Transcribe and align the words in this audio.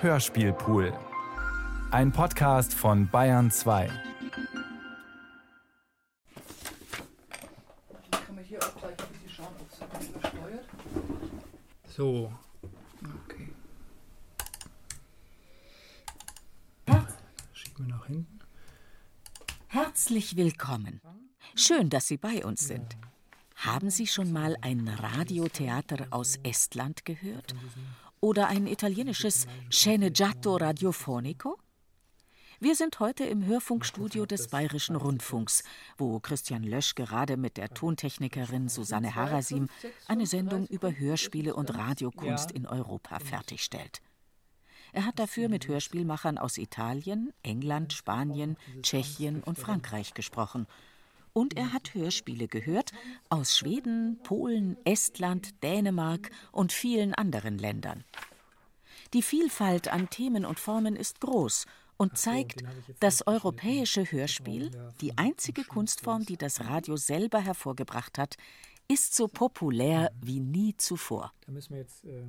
Hörspielpool. 0.00 0.92
Ein 1.90 2.12
Podcast 2.12 2.72
von 2.74 3.08
Bayern 3.08 3.50
2. 3.50 3.88
Kann 8.10 8.34
man 8.34 8.44
hier 8.44 8.58
auch 8.62 8.76
gleich 8.76 8.90
ein 8.98 9.08
bisschen 9.12 9.30
schauen, 9.30 9.54
ob 9.58 9.72
es 9.72 9.82
ein 9.82 9.88
bisschen 9.98 10.14
übersteuert? 10.14 10.64
So, 11.88 12.32
Okay. 13.26 13.48
schieben 17.52 17.86
wir 17.88 17.94
nach 17.96 18.06
hinten. 18.06 18.38
Herzlich 19.66 20.36
willkommen. 20.36 21.00
Schön, 21.56 21.90
dass 21.90 22.06
Sie 22.06 22.18
bei 22.18 22.44
uns 22.44 22.68
sind. 22.68 22.96
Haben 23.56 23.90
Sie 23.90 24.06
schon 24.06 24.30
mal 24.32 24.56
ein 24.60 24.86
Radiotheater 24.86 26.06
aus 26.10 26.36
Estland 26.44 27.04
gehört? 27.04 27.54
Oder 28.20 28.48
ein 28.48 28.66
italienisches 28.66 29.46
Sceneggiato 29.70 30.56
Radiofonico? 30.56 31.56
Wir 32.58 32.74
sind 32.74 32.98
heute 32.98 33.22
im 33.22 33.46
Hörfunkstudio 33.46 34.26
des 34.26 34.48
Bayerischen 34.48 34.96
Rundfunks, 34.96 35.62
wo 35.96 36.18
Christian 36.18 36.64
Lösch 36.64 36.96
gerade 36.96 37.36
mit 37.36 37.56
der 37.56 37.68
Tontechnikerin 37.68 38.68
Susanne 38.68 39.14
Harasim 39.14 39.68
eine 40.08 40.26
Sendung 40.26 40.66
über 40.66 40.92
Hörspiele 40.98 41.54
und 41.54 41.72
Radiokunst 41.72 42.50
in 42.50 42.66
Europa 42.66 43.20
fertigstellt. 43.20 44.02
Er 44.92 45.04
hat 45.04 45.20
dafür 45.20 45.48
mit 45.48 45.68
Hörspielmachern 45.68 46.38
aus 46.38 46.58
Italien, 46.58 47.32
England, 47.44 47.92
Spanien, 47.92 48.56
Tschechien 48.82 49.44
und 49.44 49.58
Frankreich 49.58 50.14
gesprochen. 50.14 50.66
Und 51.38 51.56
er 51.56 51.72
hat 51.72 51.94
Hörspiele 51.94 52.48
gehört 52.48 52.90
aus 53.28 53.56
Schweden, 53.56 54.18
Polen, 54.24 54.76
Estland, 54.84 55.62
Dänemark 55.62 56.30
und 56.50 56.72
vielen 56.72 57.14
anderen 57.14 57.58
Ländern. 57.58 58.02
Die 59.14 59.22
Vielfalt 59.22 59.86
an 59.86 60.10
Themen 60.10 60.44
und 60.44 60.58
Formen 60.58 60.96
ist 60.96 61.20
groß 61.20 61.66
und 61.96 62.18
zeigt, 62.18 62.64
das 62.98 63.24
europäische 63.24 64.10
Hörspiel, 64.10 64.72
die 65.00 65.16
einzige 65.16 65.62
Kunstform, 65.62 66.26
die 66.26 66.36
das 66.36 66.64
Radio 66.64 66.96
selber 66.96 67.38
hervorgebracht 67.38 68.18
hat, 68.18 68.34
ist 68.88 69.14
so 69.14 69.28
populär 69.28 70.10
wie 70.20 70.40
nie 70.40 70.76
zuvor. 70.76 71.32
Da 71.46 71.52
müssen 71.52 71.70
wir 71.70 71.82
jetzt 71.82 72.04
äh, 72.04 72.24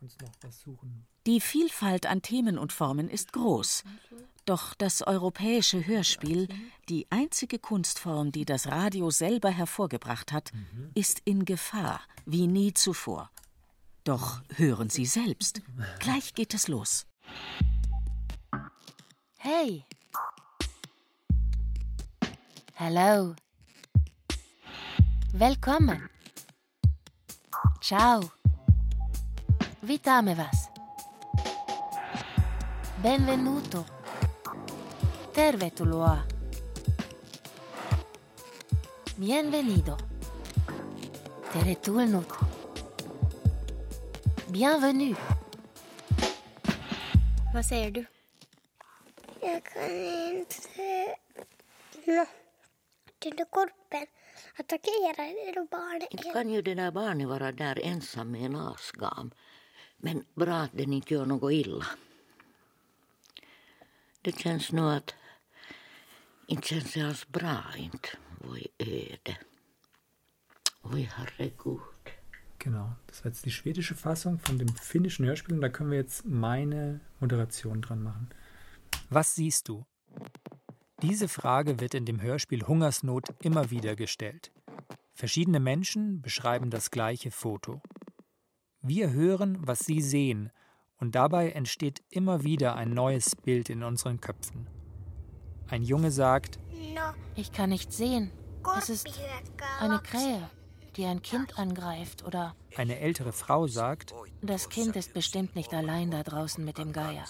uns 0.00 0.16
noch 0.20 0.30
was 0.40 0.60
suchen. 0.60 1.04
Die 1.26 1.40
Vielfalt 1.40 2.06
an 2.06 2.22
Themen 2.22 2.58
und 2.58 2.72
Formen 2.72 3.08
ist 3.08 3.32
groß. 3.32 3.84
Doch 4.44 4.74
das 4.74 5.02
europäische 5.02 5.86
Hörspiel, 5.86 6.48
die 6.88 7.06
einzige 7.10 7.60
Kunstform, 7.60 8.32
die 8.32 8.44
das 8.44 8.66
Radio 8.66 9.10
selber 9.10 9.50
hervorgebracht 9.50 10.32
hat, 10.32 10.50
ist 10.94 11.20
in 11.24 11.44
Gefahr 11.44 12.00
wie 12.26 12.48
nie 12.48 12.74
zuvor. 12.74 13.30
Doch 14.02 14.42
hören 14.56 14.90
Sie 14.90 15.06
selbst. 15.06 15.62
Gleich 16.00 16.34
geht 16.34 16.54
es 16.54 16.66
los. 16.66 17.06
Hey. 19.36 19.84
Hello. 22.74 23.36
Välkommen. 25.32 26.08
Ciao. 27.80 28.32
Vitame 29.82 30.36
vas. 30.36 30.71
Benvenuto. 33.02 33.84
Tervetuloa. 35.34 36.18
Bienvenido. 39.16 39.96
Tervetulnut. 41.52 42.28
Bienvenue. 44.48 45.16
Vad 47.54 47.66
säger 47.66 47.90
du? 47.90 48.04
Jag 49.40 49.64
kan 49.64 49.90
inte... 49.90 51.16
Nå, 52.06 52.26
den 53.18 53.36
där 53.36 53.44
korpen 53.44 54.06
attackerar 54.58 55.54
då 55.54 55.66
barnet. 55.70 56.08
Inte 56.10 56.30
kan 56.32 56.50
ju 56.50 56.62
det 56.62 56.74
där 56.74 56.90
barnet 56.90 57.28
vara 57.28 57.52
där 57.52 57.80
ensam 57.82 58.30
med 58.30 58.42
en 58.42 58.56
asgam. 58.56 59.30
Men 59.96 60.24
bra 60.34 60.54
att 60.54 60.72
den 60.72 60.92
inte 60.92 61.14
gör 61.14 61.26
något 61.26 61.52
illa. 61.52 61.86
Det 64.22 64.32
känns 64.32 64.72
nog 64.72 64.90
att... 64.92 65.14
Inte 66.46 66.68
känns 66.68 66.92
det 66.92 67.02
alls 67.02 67.28
bra 67.28 67.62
inte. 67.76 68.08
Voi 68.38 68.66
öde. 68.78 69.36
Oi 70.82 71.08
herregud. 71.16 71.80
Genau, 72.58 72.94
das 73.08 73.24
war 73.24 73.30
jetzt 73.30 73.44
die 73.44 73.50
schwedische 73.50 73.96
Fassung 73.96 74.38
von 74.38 74.58
dem 74.58 74.68
finnischen 74.68 75.26
Hörspiel 75.26 75.56
und 75.56 75.60
da 75.60 75.68
können 75.68 75.90
wir 75.90 75.98
jetzt 75.98 76.24
meine 76.24 77.00
Moderation 77.18 77.82
dran 77.82 78.02
machen. 78.02 78.28
Was 79.10 79.34
siehst 79.34 79.68
du? 79.68 79.84
Diese 81.02 81.26
Frage 81.26 81.80
wird 81.80 81.94
in 81.94 82.04
dem 82.04 82.20
Hörspiel 82.20 82.66
Hungersnot 82.68 83.24
immer 83.40 83.70
wieder 83.70 83.96
gestellt. 83.96 84.52
Verschiedene 85.14 85.58
Menschen 85.58 86.22
beschreiben 86.22 86.70
das 86.70 86.92
gleiche 86.92 87.32
Foto. 87.32 87.82
Wir 88.80 89.10
hören, 89.10 89.58
was 89.60 89.80
sie 89.80 90.00
sehen, 90.00 90.52
und 91.02 91.16
dabei 91.16 91.50
entsteht 91.50 92.00
immer 92.10 92.44
wieder 92.44 92.76
ein 92.76 92.90
neues 92.94 93.34
Bild 93.34 93.70
in 93.70 93.82
unseren 93.82 94.20
Köpfen. 94.20 94.68
Ein 95.66 95.82
Junge 95.82 96.12
sagt, 96.12 96.60
Ich 97.34 97.50
kann 97.50 97.70
nicht 97.70 97.92
sehen. 97.92 98.30
Es 98.78 98.88
ist 98.88 99.08
eine. 99.80 99.98
Krähe, 99.98 100.48
die 100.94 101.04
ein 101.06 101.20
Kind 101.20 101.58
angreift 101.58 102.24
oder 102.24 102.54
eine 102.76 103.00
ältere 103.00 103.32
Frau 103.32 103.66
sagt, 103.66 104.14
das 104.42 104.68
Kind 104.68 104.94
ist 104.94 105.12
bestimmt 105.12 105.56
nicht 105.56 105.74
allein 105.74 106.12
da 106.12 106.22
draußen 106.22 106.64
mit 106.64 106.78
dem 106.78 106.92
Geier. 106.92 107.24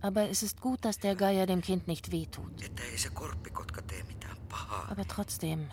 Aber 0.00 0.28
es 0.28 0.42
ist 0.42 0.60
gut, 0.60 0.84
dass 0.84 0.98
der 0.98 1.14
Geier 1.14 1.46
dem 1.46 1.60
Kind 1.60 1.86
nicht 1.86 2.10
wehtut. 2.10 2.50
Aber 4.88 5.06
trotzdem, 5.06 5.70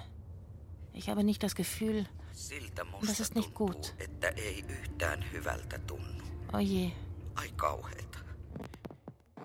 ich 0.94 1.09
habe 1.09 1.23
nicht 1.23 1.41
das 1.41 1.55
Gefühl, 1.55 2.05
Das 3.01 3.19
ist 3.19 3.34
nicht 3.34 3.55
gut. 3.55 3.95
oh 6.53 6.59
je. 6.59 6.91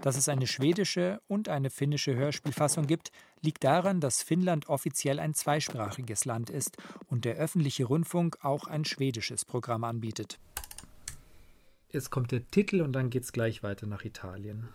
Dass 0.02 0.16
es 0.16 0.28
eine 0.28 0.48
schwedische 0.48 1.20
und 1.28 1.48
eine 1.48 1.70
finnische 1.70 2.16
Hörspielfassung 2.16 2.88
gibt, 2.88 3.12
liegt 3.40 3.62
daran, 3.62 4.00
dass 4.00 4.22
Finnland 4.22 4.68
offiziell 4.68 5.20
ein 5.20 5.32
zweisprachiges 5.32 6.24
Land 6.24 6.50
ist 6.50 6.76
und 7.06 7.24
der 7.24 7.36
öffentliche 7.36 7.84
Rundfunk 7.84 8.38
auch 8.42 8.66
ein 8.66 8.84
schwedisches 8.84 9.44
Programm 9.44 9.84
anbietet. 9.84 10.40
Jetzt 11.88 12.10
kommt 12.10 12.32
der 12.32 12.46
Titel 12.48 12.80
und 12.80 12.92
dann 12.94 13.10
geht's 13.10 13.32
gleich 13.32 13.62
weiter 13.62 13.86
nach 13.86 14.04
Italien. 14.04 14.68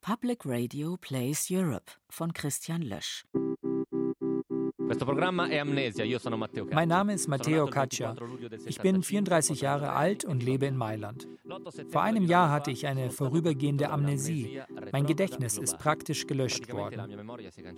Public 0.00 0.40
Radio 0.44 0.96
Plays 0.96 1.48
Europe 1.50 1.92
von 2.08 2.32
Christian 2.32 2.82
Lösch. 2.82 3.24
Mein 6.72 6.88
Name 6.88 7.14
ist 7.14 7.28
Matteo 7.28 7.66
Caccia. 7.66 8.14
24 8.14 8.28
luglio 8.30 8.48
del 8.48 8.58
Ich 8.66 8.80
bin 8.80 9.02
65, 9.02 9.58
34 9.58 9.60
Jahre 9.60 9.92
alt 9.92 10.24
und 10.24 10.42
lebe 10.42 10.66
in 10.66 10.76
Mailand. 10.76 11.28
Vor 11.88 12.02
einem 12.02 12.24
Jahr 12.24 12.50
hatte 12.50 12.70
ich 12.70 12.86
eine 12.86 13.10
vorübergehende 13.10 13.90
Amnesie. 13.90 14.60
Mein 14.92 15.06
Gedächtnis 15.06 15.58
ist 15.58 15.78
praktisch 15.78 16.26
gelöscht 16.26 16.72
worden. 16.72 17.16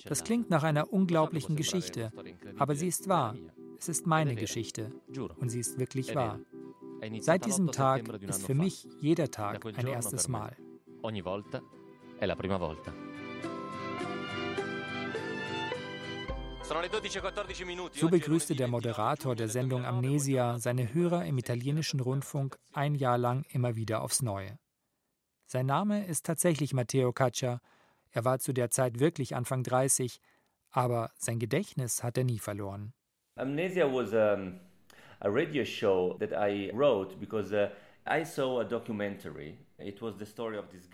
Das 0.07 0.25
klingt 0.25 0.51
nach 0.51 0.63
einer 0.63 0.93
unglaublichen 0.93 1.57
Geschichte, 1.57 2.13
aber 2.59 2.75
sie 2.75 2.89
ist 2.89 3.09
wahr. 3.09 3.37
Es 3.79 3.89
ist 3.89 4.07
meine 4.07 4.35
Geschichte 4.35 4.91
und 5.37 5.49
sie 5.51 5.61
ist 5.61 5.79
wirklich 5.79 6.15
wahr. 6.15 6.41
Seit 7.21 7.45
diesem 7.45 7.71
Tag 7.71 8.09
ist 8.23 8.47
für 8.47 8.55
mich 8.55 8.87
jeder 9.01 9.31
Tag 9.31 9.65
ein 9.77 9.87
erstes 9.87 10.29
Mal. 10.29 10.57
Ogni 11.03 11.23
volta 11.23 11.61
è 12.19 12.25
la 12.25 12.35
prima 12.35 12.57
volta. 12.57 13.14
So 16.75 18.09
è 18.09 18.11
begrüßte 18.11 18.57
der 18.57 18.67
Moderator 18.67 19.37
der 19.37 19.49
Sendung 19.49 19.85
Amnesia 19.85 20.59
seine 20.59 20.93
Hörer 20.93 21.25
im 21.25 21.39
italienischen 21.39 22.01
Rundfunk 22.01 22.59
ein 22.73 22.97
Jahr 22.97 23.17
lang 23.17 23.45
immer 23.53 23.77
wieder 23.77 24.03
aufs 24.03 24.23
Neue. 24.23 24.59
Sein 25.47 25.67
Name 25.67 26.05
ist 26.05 26.27
tatsächlich 26.27 26.75
Matteo 26.75 27.13
Caccia. 27.13 27.61
Er 28.11 28.25
war 28.25 28.41
zu 28.41 28.53
der 28.53 28.71
Zeit 28.71 28.99
wirklich 28.99 29.37
Anfang 29.37 29.63
30, 29.63 30.19
aber 30.73 31.13
sein 31.17 31.39
Gedächtnis 31.39 32.03
hat 32.03 32.19
er 32.19 32.25
nie 32.25 32.41
verloren. 32.41 32.93
Amnesia 33.37 33.87
was 33.87 34.13
um, 34.13 34.59
a 35.21 35.29
radio 35.29 35.65
show 35.65 36.19
that 36.19 36.33
I 36.33 36.73
wrote 36.75 37.21
because 37.21 37.53
uh, 37.53 37.69
I 38.05 38.25
saw 38.25 38.61
a 38.61 38.65
documentary. 38.65 39.59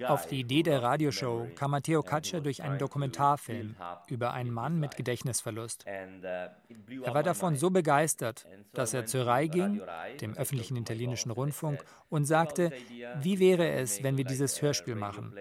Auf 0.07 0.27
die 0.27 0.41
Idee 0.41 0.63
der 0.63 0.83
Radioshow 0.83 1.49
kam 1.55 1.71
Matteo 1.73 2.03
Caccia 2.03 2.41
durch 2.41 2.63
einen 2.63 2.79
Dokumentarfilm 2.79 3.77
über 4.09 4.33
einen 4.33 4.51
Mann 4.51 4.79
mit 4.81 4.97
Gedächtnisverlust. 4.97 5.85
Uh, 5.87 7.03
Er 7.05 7.15
war 7.15 7.23
davon 7.23 7.57
so 7.57 7.71
begeistert, 7.71 8.47
dass 8.73 8.95
er 8.95 9.07
zur 9.07 9.27
RAI 9.27 9.47
ging, 9.47 9.83
dem 10.21 10.37
öffentlichen 10.37 10.77
italienischen 10.77 11.31
Rundfunk, 11.31 11.85
und 12.09 12.25
sagte, 12.25 12.67
"About 12.67 12.77
the 12.89 12.95
idea 12.95 13.25
wie 13.25 13.39
wäre 13.39 13.71
es, 13.71 14.03
wenn 14.03 14.17
wir 14.17 14.25
dieses 14.25 14.61
Hörspiel 14.63 14.95
machen, 14.95 15.35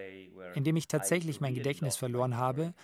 in 0.54 0.64
dem 0.64 0.76
ich 0.76 0.88
tatsächlich 0.88 1.40
mein 1.40 1.54
Gedächtnis 1.54 1.96
verloren 1.96 2.36
habe 2.36 2.74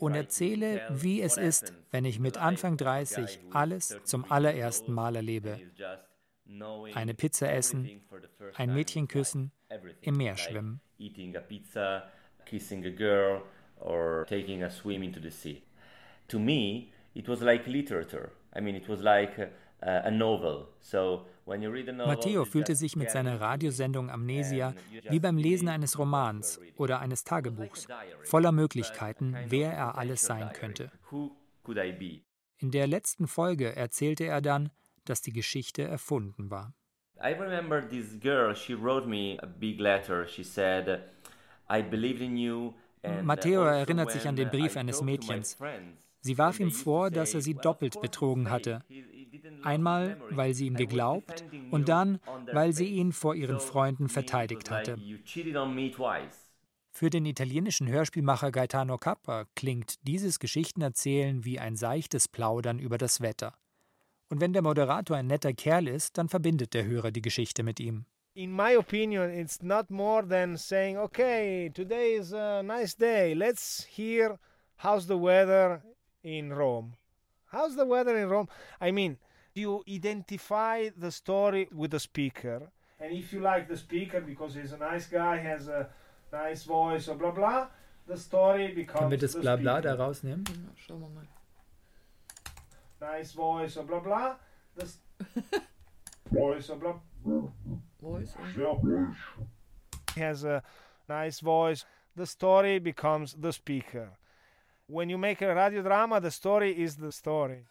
und 0.00 0.14
erzähle, 0.14 0.82
wie 0.90 1.22
es 1.22 1.36
ist, 1.36 1.72
wenn 1.90 2.04
ich 2.04 2.18
mit 2.18 2.36
Anfang 2.36 2.74
of 2.74 2.82
a 2.82 2.84
guy 2.84 3.04
30 3.04 3.16
who 3.16 3.48
is 3.48 3.54
alles 3.54 3.88
30 3.88 4.04
zum 4.04 4.30
allerersten 4.30 4.92
Mal 4.92 5.16
erlebe. 5.16 5.60
Eine 6.94 7.14
Pizza 7.14 7.52
essen, 7.52 8.02
ein 8.54 8.72
Mädchen 8.72 9.06
küssen, 9.06 9.52
im 10.00 10.16
Meer 10.16 10.36
schwimmen. 10.36 10.80
eating 10.98 11.36
a 11.36 11.40
pizza, 11.40 12.10
kissing 12.44 12.84
a 12.84 12.90
girl, 12.90 13.42
or 13.80 14.24
taking 14.28 14.62
a 14.62 14.70
swim 14.70 15.02
into 15.02 15.20
the 15.20 15.30
sea. 15.30 15.62
To 16.28 16.38
me, 16.38 16.92
it 17.14 17.28
was 17.28 17.40
like 17.40 17.66
literature. 17.66 18.32
I 18.54 18.60
mean, 18.60 18.74
it 18.74 18.88
was 18.88 19.00
like 19.00 19.38
a, 19.38 20.06
a 20.06 20.10
novel. 20.10 20.68
So 20.80 21.26
Matteo 21.46 22.44
fühlte 22.44 22.74
sich 22.74 22.94
mit 22.96 23.10
seiner. 23.10 23.40
Radiosendung 23.40 24.10
Amnesia 24.10 24.74
wie 25.08 25.20
beim 25.20 25.38
Lesen 25.38 25.68
eines 25.68 25.98
Romans 25.98 26.60
oder 26.76 27.00
eines 27.00 27.24
Tagebuchs, 27.24 27.86
voller 28.24 28.52
Möglichkeiten, 28.52 29.34
wer 29.46 29.72
er 29.72 29.96
alles 29.96 30.22
sein 30.22 30.52
könnte. 30.52 30.90
In 32.58 32.70
der 32.70 32.86
letzten 32.86 33.26
Folge 33.28 33.74
erzählte 33.74 34.24
er 34.24 34.42
dann, 34.42 34.70
dass 35.04 35.22
die 35.22 35.32
Geschichte 35.32 35.82
erfunden 35.84 36.50
war. 36.50 36.74
I 37.20 37.32
remember 37.32 37.82
this 37.82 38.18
girl, 38.20 38.54
she 38.54 38.74
wrote 38.74 39.06
me 39.06 39.38
a 39.42 39.46
big 39.46 39.80
letter. 39.80 40.26
She 40.26 40.44
said, 40.44 41.00
I 41.68 41.82
believed 41.82 42.22
in 42.22 42.36
you. 42.36 42.74
Matteo 43.22 43.62
also 43.62 43.78
erinnert 43.78 44.10
sich 44.10 44.26
an 44.26 44.36
den 44.36 44.50
Brief 44.50 44.76
eines 44.76 45.02
Mädchens. 45.02 45.56
Sie 46.20 46.36
warf 46.36 46.60
ihm 46.60 46.70
vor, 46.70 47.10
dass 47.10 47.34
er 47.34 47.40
sie 47.40 47.52
"Well, 47.54 47.58
of 47.58 47.62
doppelt 47.62 48.00
betrogen 48.00 48.50
hatte. 48.50 48.82
Einmal, 49.62 50.20
weil 50.30 50.54
sie 50.54 50.66
ihm 50.66 50.74
geglaubt 50.74 51.44
und 51.70 51.88
dann, 51.88 52.18
weil 52.52 52.72
sie 52.72 52.88
ihn 52.88 53.12
vor 53.12 53.34
ihren 53.34 53.60
Freunden 53.60 54.08
verteidigt 54.08 54.70
hatte. 54.70 54.98
Für 56.90 57.10
den 57.10 57.26
italienischen 57.26 57.88
Hörspielmacher 57.88 58.50
Gaetano 58.50 58.98
Cappa 58.98 59.44
klingt 59.54 59.94
dieses 60.06 60.40
Geschichtenerzählen 60.40 61.44
wie 61.44 61.60
ein 61.60 61.76
seichtes 61.76 62.26
Plaudern 62.26 62.80
über 62.80 62.98
das 62.98 63.20
Wetter. 63.20 63.54
Und 64.30 64.40
wenn 64.40 64.52
der 64.52 64.62
Moderator 64.62 65.16
ein 65.16 65.26
netter 65.26 65.52
Kerl 65.52 65.88
ist, 65.88 66.18
dann 66.18 66.28
verbindet 66.28 66.74
der 66.74 66.84
Hörer 66.84 67.10
die 67.10 67.22
Geschichte 67.22 67.62
mit 67.62 67.80
ihm. 67.80 68.04
in 68.34 68.52
my 68.52 68.76
opinion, 68.76 69.30
it's 69.30 69.62
not 69.62 69.90
more 69.90 70.22
than 70.22 70.56
saying, 70.56 70.96
okay, 70.96 71.68
today 71.74 72.14
is 72.14 72.32
a 72.32 72.62
nice 72.62 72.94
day. 72.94 73.34
Let's 73.34 73.84
hear 73.86 74.38
how's 74.76 75.08
the 75.08 75.16
weather 75.18 75.82
in 76.22 76.52
Rome. 76.52 76.94
How's 77.46 77.74
the 77.74 77.84
weather 77.84 78.16
in 78.16 78.28
Rome? 78.28 78.46
I 78.80 78.92
mean, 78.92 79.16
you 79.54 79.82
identify 79.88 80.88
the 80.96 81.10
story 81.10 81.68
with 81.74 81.90
the 81.90 81.98
speaker. 81.98 82.70
And 83.00 83.12
if 83.12 83.32
you 83.32 83.40
like 83.40 83.66
the 83.66 83.76
speaker 83.76 84.20
because 84.20 84.54
he's 84.54 84.72
a 84.72 84.78
nice 84.78 85.08
guy, 85.08 85.38
has 85.38 85.66
a 85.66 85.88
nice 86.32 86.62
voice, 86.62 87.08
or 87.08 87.16
blah 87.16 87.32
blah, 87.32 87.66
the 88.06 88.16
story 88.16 88.68
becomes 88.68 89.00
Können 89.00 89.10
wir 89.10 89.18
das 89.18 89.34
Blabla 89.34 89.80
da 89.80 89.90
speaker. 89.94 90.04
rausnehmen? 90.04 90.44
Na, 90.46 90.72
schauen 90.76 91.00
wir 91.00 91.08
mal. 91.08 91.26
Nice 93.00 93.32
voice, 93.32 93.76
or 93.76 93.84
blah 93.84 94.00
blah. 94.00 94.36
The 94.76 94.82
s- 94.84 95.00
voice, 96.30 96.70
or 96.70 96.76
blah 96.76 97.00
Voice 98.00 98.34
und 98.36 99.16
He 100.14 100.20
has 100.22 100.44
a 100.44 100.62
nice 101.08 101.40
voice. 101.40 101.84
The 102.16 102.26
story 102.26 102.80
becomes 102.80 103.36
the 103.40 103.52
speaker. 103.52 104.16
When 104.86 105.10
you 105.10 105.18
make 105.18 105.42
a 105.44 105.54
radio 105.54 105.82
drama, 105.82 106.20
the 106.20 106.30
story 106.30 106.72
is 106.72 106.96
the 106.96 107.12
story. 107.12 107.66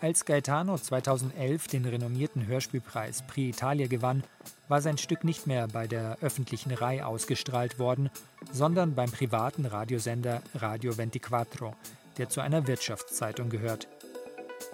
Als 0.00 0.24
Gaetano 0.24 0.78
2011 0.78 1.68
den 1.68 1.84
renommierten 1.84 2.46
Hörspielpreis 2.46 3.22
Prix 3.26 3.56
Italia 3.56 3.86
gewann, 3.86 4.24
war 4.68 4.80
sein 4.80 4.96
Stück 4.98 5.24
nicht 5.24 5.46
mehr 5.46 5.68
bei 5.68 5.86
der 5.86 6.16
öffentlichen 6.22 6.72
Reihe 6.72 7.06
ausgestrahlt 7.06 7.78
worden, 7.78 8.08
sondern 8.50 8.94
beim 8.94 9.10
privaten 9.10 9.66
Radiosender 9.66 10.42
Radio 10.54 10.92
24, 10.92 11.74
der 12.16 12.28
zu 12.30 12.40
einer 12.40 12.66
Wirtschaftszeitung 12.66 13.50
gehört. 13.50 13.88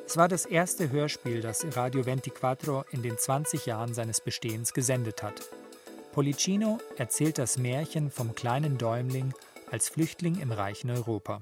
Es 0.09 0.17
war 0.17 0.29
das 0.29 0.47
erste 0.47 0.91
Hörspiel, 0.91 1.41
das 1.41 1.67
Radio 1.77 2.05
24 2.05 2.93
in 2.93 3.03
den 3.03 3.19
20 3.19 3.67
Jahren 3.67 3.93
seines 3.93 4.21
Bestehens 4.21 4.73
gesendet 4.73 5.25
hat. 5.25 5.43
Policino 6.13 6.79
erzählt 6.97 7.39
das 7.39 7.59
Märchen 7.59 8.13
vom 8.13 8.33
kleinen 8.33 8.79
Däumling 8.79 9.35
als 9.73 9.89
Flüchtling 9.89 10.39
im 10.39 10.53
reichen 10.53 10.91
Europa. 10.91 11.41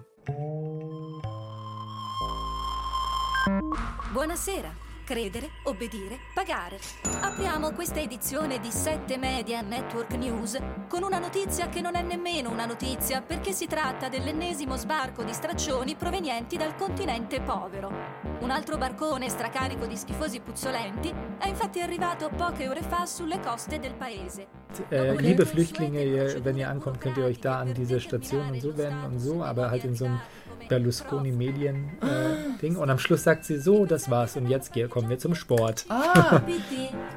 Buonasera. 4.14 4.74
Credere, 5.04 5.50
obbedire, 5.64 6.18
pagare. 6.32 6.78
Apriamo 7.20 7.72
questa 7.72 8.00
edizione 8.00 8.58
di 8.58 8.70
7 8.70 9.18
Media 9.18 9.60
Network 9.60 10.14
News 10.14 10.58
con 10.88 11.02
una 11.02 11.18
notizia 11.18 11.68
che 11.68 11.82
non 11.82 11.94
è 11.94 12.00
nemmeno 12.00 12.50
una 12.50 12.64
notizia 12.64 13.20
perché 13.20 13.52
si 13.52 13.66
tratta 13.66 14.08
dell'ennesimo 14.08 14.76
sbarco 14.76 15.22
di 15.22 15.34
straccioni 15.34 15.94
provenienti 15.94 16.56
dal 16.56 16.74
continente 16.76 17.42
povero. 17.42 18.23
Un 18.40 18.50
altro 18.50 18.76
barcone 18.76 19.28
stracarico 19.28 19.86
di 19.86 19.96
schifosi 19.96 20.40
puzzolenti 20.40 21.12
è 21.38 21.48
infatti 21.48 21.80
arrivato 21.80 22.28
poche 22.28 22.68
ore 22.68 22.82
fa 22.82 23.06
sulle 23.06 23.40
coste 23.40 23.78
del 23.78 23.94
paese. 23.94 24.46
Äh, 24.90 25.16
liebe 25.16 25.46
Flüchtlinge, 25.46 26.02
ihr, 26.02 26.44
wenn 26.44 26.56
ihr 26.56 26.68
ankommt, 26.68 27.00
könnt 27.00 27.16
ihr 27.16 27.24
euch 27.24 27.40
da 27.40 27.60
an 27.60 27.72
diese 27.72 28.00
Station 28.00 28.50
und 28.50 28.60
so 28.60 28.76
wenden 28.76 29.04
und 29.04 29.18
so, 29.18 29.42
aber 29.42 29.70
halt 29.70 29.84
in 29.84 29.94
so 29.94 30.06
einem 30.06 30.20
Berlusconi-Medien-Ding. 30.68 32.76
und 32.76 32.90
am 32.90 32.98
Schluss 32.98 33.22
sagt 33.22 33.44
sie 33.44 33.58
so, 33.58 33.86
das 33.86 34.10
war's 34.10 34.36
und 34.36 34.48
jetzt 34.48 34.72
kommen 34.90 35.08
wir 35.08 35.18
zum 35.18 35.34
Sport. 35.34 35.86
Ah! 35.88 36.42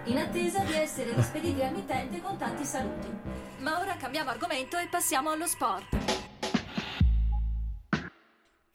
In 0.05 0.17
attesa 0.17 0.59
di 0.59 0.75
essere 0.75 1.13
rispediti 1.15 1.61
al 1.61 1.73
mittente 1.73 2.21
con 2.21 2.37
tanti 2.37 2.63
saluti. 2.63 3.07
Ma 3.59 3.79
ora 3.79 3.95
cambiamo 3.97 4.29
argomento 4.29 4.77
e 4.77 4.87
passiamo 4.89 5.31
allo 5.31 5.47
sport. 5.47 6.26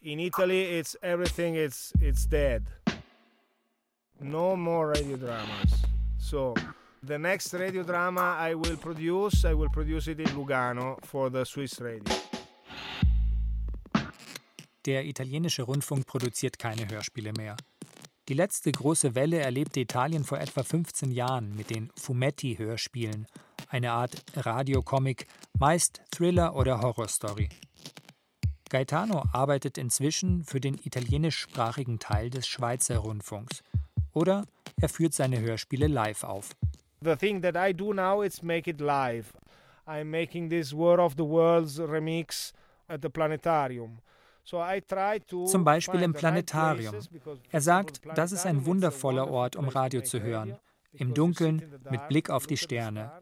In 0.05 0.19
Italy, 0.19 0.79
it's 0.79 0.97
everything. 1.01 1.55
It's 1.55 1.93
it's 2.01 2.27
dead. 2.27 2.65
No 4.21 4.57
more 4.57 4.89
radio 4.89 5.17
dramas. 5.17 5.73
So, 6.19 6.55
the 7.05 7.19
next 7.19 7.55
radio 7.55 7.85
drama 7.85 8.37
I 8.37 8.55
will 8.55 8.77
produce, 8.77 9.45
I 9.45 9.55
will 9.55 9.71
produce 9.71 10.09
it 10.09 10.19
in 10.19 10.27
Lugano 10.35 10.99
for 11.05 11.31
the 11.31 11.45
Swiss 11.45 11.81
radio. 11.81 12.13
Der 14.85 15.05
italienische 15.05 15.63
Rundfunk 15.63 16.05
produziert 16.07 16.59
keine 16.59 16.89
Hörspiele 16.89 17.33
mehr. 17.33 17.57
Die 18.29 18.35
letzte 18.35 18.73
große 18.73 19.15
Welle 19.15 19.39
erlebte 19.39 19.79
Italien 19.79 20.25
vor 20.25 20.41
etwa 20.41 20.65
15 20.65 21.13
Jahren 21.13 21.55
mit 21.55 21.71
den 21.71 21.93
Fumetti-Hörspielen, 21.97 23.27
eine 23.69 23.93
Art 23.93 24.25
Radiocomic, 24.35 25.29
meist 25.61 26.03
Thriller 26.11 26.57
oder 26.57 26.81
Horrorstory. 26.81 27.49
Gaetano 28.73 29.25
arbeitet 29.35 29.77
inzwischen 29.77 30.45
für 30.45 30.59
den 30.59 30.79
italienischsprachigen 30.83 31.99
Teil 31.99 32.31
des 32.31 32.49
Schweizer 32.49 32.97
Rundfunks. 32.97 33.63
Oder 34.15 34.47
er 34.81 34.89
führt 34.89 35.13
seine 35.13 35.41
Hörspiele 35.41 35.89
live 35.89 36.25
auf. 36.25 36.57
The 37.03 37.15
thing 37.15 37.43
that 37.43 37.55
I 37.55 37.75
do 37.75 37.93
now 37.93 38.23
is 38.23 38.43
make 38.43 38.71
it 38.71 38.81
live. 38.81 39.35
I'm 39.87 40.05
making 40.05 40.49
this 40.49 40.75
War 40.75 41.01
of 41.01 41.13
the 41.19 41.23
Worlds 41.25 41.79
remix 41.79 42.55
at 42.89 43.03
the 43.03 43.11
planetarium. 43.11 43.99
So 44.43 44.63
I 44.63 44.81
try 44.81 45.21
to 45.27 45.45
Zum 45.45 45.65
Beispiel 45.65 46.01
im 46.01 46.15
Planetarium. 46.15 46.95
Er 47.51 47.61
sagt, 47.61 48.01
das 48.15 48.33
ist 48.33 48.47
ein 48.47 48.65
wundervoller 48.65 49.31
Ort, 49.31 49.55
um 49.55 49.69
Radio 49.69 50.01
zu 50.01 50.23
hören. 50.23 50.57
Im 50.93 51.15
Dunkeln, 51.15 51.63
mit 51.91 52.09
Blick 52.09 52.31
auf 52.31 52.47
die 52.47 52.57
Sterne. 52.57 53.13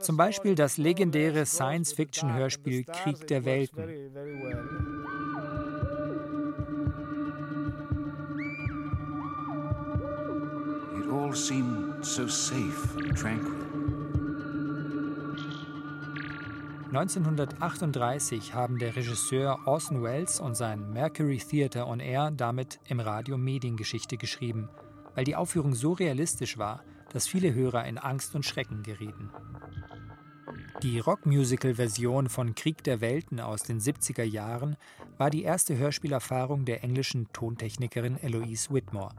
Zum 0.00 0.16
Beispiel 0.16 0.54
das 0.54 0.76
legendäre 0.76 1.44
Science-Fiction-Hörspiel 1.46 2.84
Krieg 2.84 3.26
der 3.26 3.44
Welten. 3.44 3.88
It 10.98 11.06
all 11.10 11.34
seemed 11.34 12.04
so 12.04 12.26
safe 12.28 12.98
and 12.98 13.18
tranquil. 13.18 13.60
1938 16.92 18.52
haben 18.52 18.78
der 18.78 18.96
Regisseur 18.96 19.60
Orson 19.64 20.02
Welles 20.02 20.40
und 20.40 20.56
sein 20.56 20.92
Mercury 20.92 21.38
Theatre 21.38 21.86
on 21.86 22.00
Air 22.00 22.32
damit 22.32 22.80
im 22.88 22.98
Radio 22.98 23.38
Mediengeschichte 23.38 24.16
geschrieben, 24.16 24.68
weil 25.20 25.24
die 25.24 25.36
Aufführung 25.36 25.74
so 25.74 25.92
realistisch 25.92 26.56
war, 26.56 26.82
dass 27.12 27.26
viele 27.26 27.52
Hörer 27.52 27.84
in 27.84 27.98
Angst 27.98 28.34
und 28.34 28.46
Schrecken 28.46 28.82
gerieten. 28.82 29.28
Die 30.82 30.98
Rockmusical-Version 30.98 32.30
von 32.30 32.54
Krieg 32.54 32.82
der 32.84 33.02
Welten 33.02 33.38
aus 33.38 33.62
den 33.62 33.80
70er 33.80 34.22
Jahren 34.22 34.78
war 35.18 35.28
die 35.28 35.42
erste 35.42 35.76
Hörspielerfahrung 35.76 36.64
der 36.64 36.82
englischen 36.82 37.30
Tontechnikerin 37.34 38.16
Eloise 38.16 38.72
Whitmore. 38.72 39.14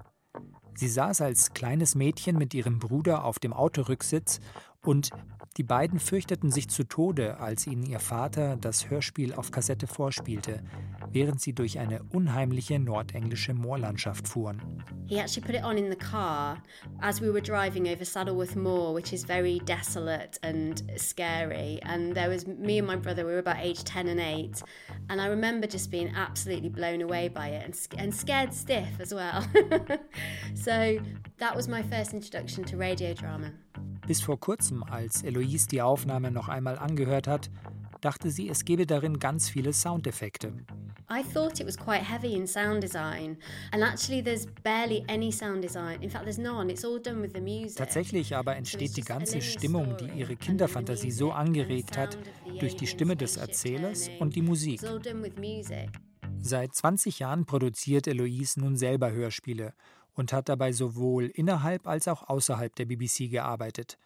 Sie 0.74 0.88
saß 0.88 1.22
als 1.22 1.53
kleines 1.53 1.93
Mädchen 1.93 2.36
mit 2.36 2.55
ihrem 2.55 2.79
Bruder 2.79 3.24
auf 3.24 3.38
dem 3.38 3.53
Autorücksitz 3.53 4.39
und 4.84 5.12
die 5.58 5.63
beiden 5.63 6.00
fürchteten 6.00 6.50
sich 6.50 6.70
zu 6.70 6.86
Tode, 6.86 7.39
als 7.39 7.67
ihnen 7.67 7.84
ihr 7.84 8.00
Vater 8.00 8.55
das 8.55 8.89
Hörspiel 8.89 9.34
auf 9.34 9.51
Kassette 9.51 9.86
vorspielte, 9.86 10.63
während 11.12 11.41
sie 11.41 11.53
durch 11.53 11.77
eine 11.77 12.03
unheimliche 12.03 12.79
nordenglische 12.79 13.53
Moorlandschaft 13.53 14.29
fuhren. 14.29 14.62
He 15.08 15.20
actually 15.20 15.46
put 15.46 15.55
it 15.55 15.63
on 15.63 15.77
in 15.77 15.89
the 15.89 15.98
car 15.98 16.63
as 17.01 17.22
we 17.22 17.27
were 17.27 17.41
driving 17.41 17.88
over 17.88 18.05
Saddleworth 18.05 18.55
Moor, 18.55 18.93
which 18.93 19.12
is 19.12 19.25
very 19.25 19.60
desolate 19.65 20.39
and 20.41 20.81
scary. 20.96 21.81
And 21.84 22.15
there 22.15 22.29
was 22.29 22.48
me 22.48 22.77
and 22.77 22.88
my 22.88 22.96
brother, 22.96 23.25
we 23.25 23.34
were 23.34 23.39
about 23.39 23.58
age 23.60 23.84
10 23.84 24.08
and 24.08 24.22
8. 24.22 24.63
And 25.10 25.20
I 25.20 25.27
remember 25.27 25.67
just 25.67 25.91
being 25.91 26.13
absolutely 26.15 26.70
blown 26.70 27.01
away 27.01 27.27
by 27.27 27.50
it 27.50 27.65
and, 27.65 27.75
and 27.98 28.15
scared 28.15 28.53
stiff 28.53 29.01
as 29.01 29.13
well. 29.13 29.46
so 30.55 30.98
that 31.39 31.55
was 31.55 31.67
my 31.67 31.84
first 31.84 32.13
introduction 32.13 32.63
to 32.63 32.77
radio 32.77 33.13
drama. 33.13 33.51
Bis 34.11 34.21
vor 34.21 34.37
kurzem, 34.37 34.83
als 34.83 35.23
Eloise 35.23 35.69
die 35.69 35.81
Aufnahme 35.81 36.31
noch 36.31 36.49
einmal 36.49 36.77
angehört 36.77 37.27
hat, 37.27 37.49
dachte 38.01 38.29
sie, 38.29 38.49
es 38.49 38.65
gebe 38.65 38.85
darin 38.85 39.19
ganz 39.19 39.49
viele 39.49 39.71
Soundeffekte. 39.71 40.51
I 41.09 41.23
thought 41.33 41.61
it 41.61 41.65
was 41.65 41.77
quite 41.77 42.03
heavy 42.03 42.33
in 42.35 42.45
sound 42.45 42.83
design, 42.83 43.37
and 43.71 43.81
actually 43.81 44.21
there's 44.21 44.47
barely 44.63 45.05
any 45.07 45.31
sound 45.31 45.63
design. 45.63 46.01
In 46.01 46.09
fact, 46.09 46.25
there's 46.25 46.37
none. 46.37 46.69
It's 46.69 46.83
all 46.83 47.01
done 47.01 47.21
with 47.21 47.31
the 47.33 47.39
music. 47.39 47.77
Tatsächlich 47.77 48.35
aber 48.35 48.57
entsteht 48.57 48.97
die 48.97 49.01
ganze 49.01 49.41
Stimmung, 49.41 49.95
die 49.95 50.19
ihre 50.19 50.35
Kinderfantasie 50.35 51.11
so 51.11 51.31
angeregt 51.31 51.97
hat, 51.97 52.17
durch 52.59 52.75
die 52.75 52.87
Stimme 52.87 53.15
des 53.15 53.37
Erzählers 53.37 54.09
und 54.19 54.35
die 54.35 54.41
Musik. 54.41 54.81
Seit 56.43 56.75
20 56.75 57.19
Jahren 57.19 57.45
produziert 57.45 58.07
Eloise 58.07 58.59
nun 58.59 58.75
selber 58.75 59.13
Hörspiele 59.13 59.73
und 60.13 60.33
hat 60.33 60.49
dabei 60.49 60.71
sowohl 60.71 61.25
innerhalb 61.27 61.87
als 61.87 62.07
auch 62.07 62.27
außerhalb 62.27 62.75
der 62.75 62.85
BBC 62.85 63.29
gearbeitet. 63.29 63.97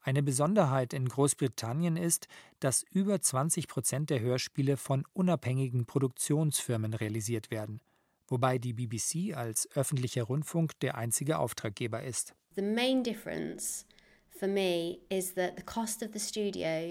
Eine 0.00 0.22
Besonderheit 0.22 0.92
in 0.92 1.08
Großbritannien 1.08 1.96
ist, 1.96 2.26
dass 2.58 2.82
über 2.90 3.20
20 3.20 3.68
Prozent 3.68 4.10
der 4.10 4.20
Hörspiele 4.20 4.76
von 4.76 5.04
unabhängigen 5.12 5.86
Produktionsfirmen 5.86 6.92
realisiert 6.92 7.50
werden, 7.52 7.80
wobei 8.26 8.58
die 8.58 8.72
BBC 8.72 9.36
als 9.36 9.68
öffentlicher 9.76 10.24
Rundfunk 10.24 10.78
der 10.80 10.96
einzige 10.96 11.38
Auftraggeber 11.38 12.02
ist. 12.02 12.34
The 12.56 12.62
main 12.62 13.04
difference 13.04 13.86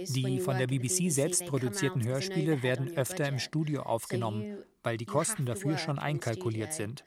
Die 0.07 0.39
von 0.39 0.57
der 0.57 0.67
BBC 0.67 1.11
selbst 1.11 1.45
produzierten 1.45 2.05
Hörspiele 2.05 2.63
werden 2.63 2.95
öfter 2.95 3.27
im. 3.27 3.39
Studio 3.39 3.81
aufgenommen, 3.83 4.63
weil 4.83 4.95
die 4.95 5.05
Kosten 5.05 5.45
dafür 5.45 5.77
schon 5.77 5.99
einkalkuliert 5.99 6.71
sind. 6.73 7.03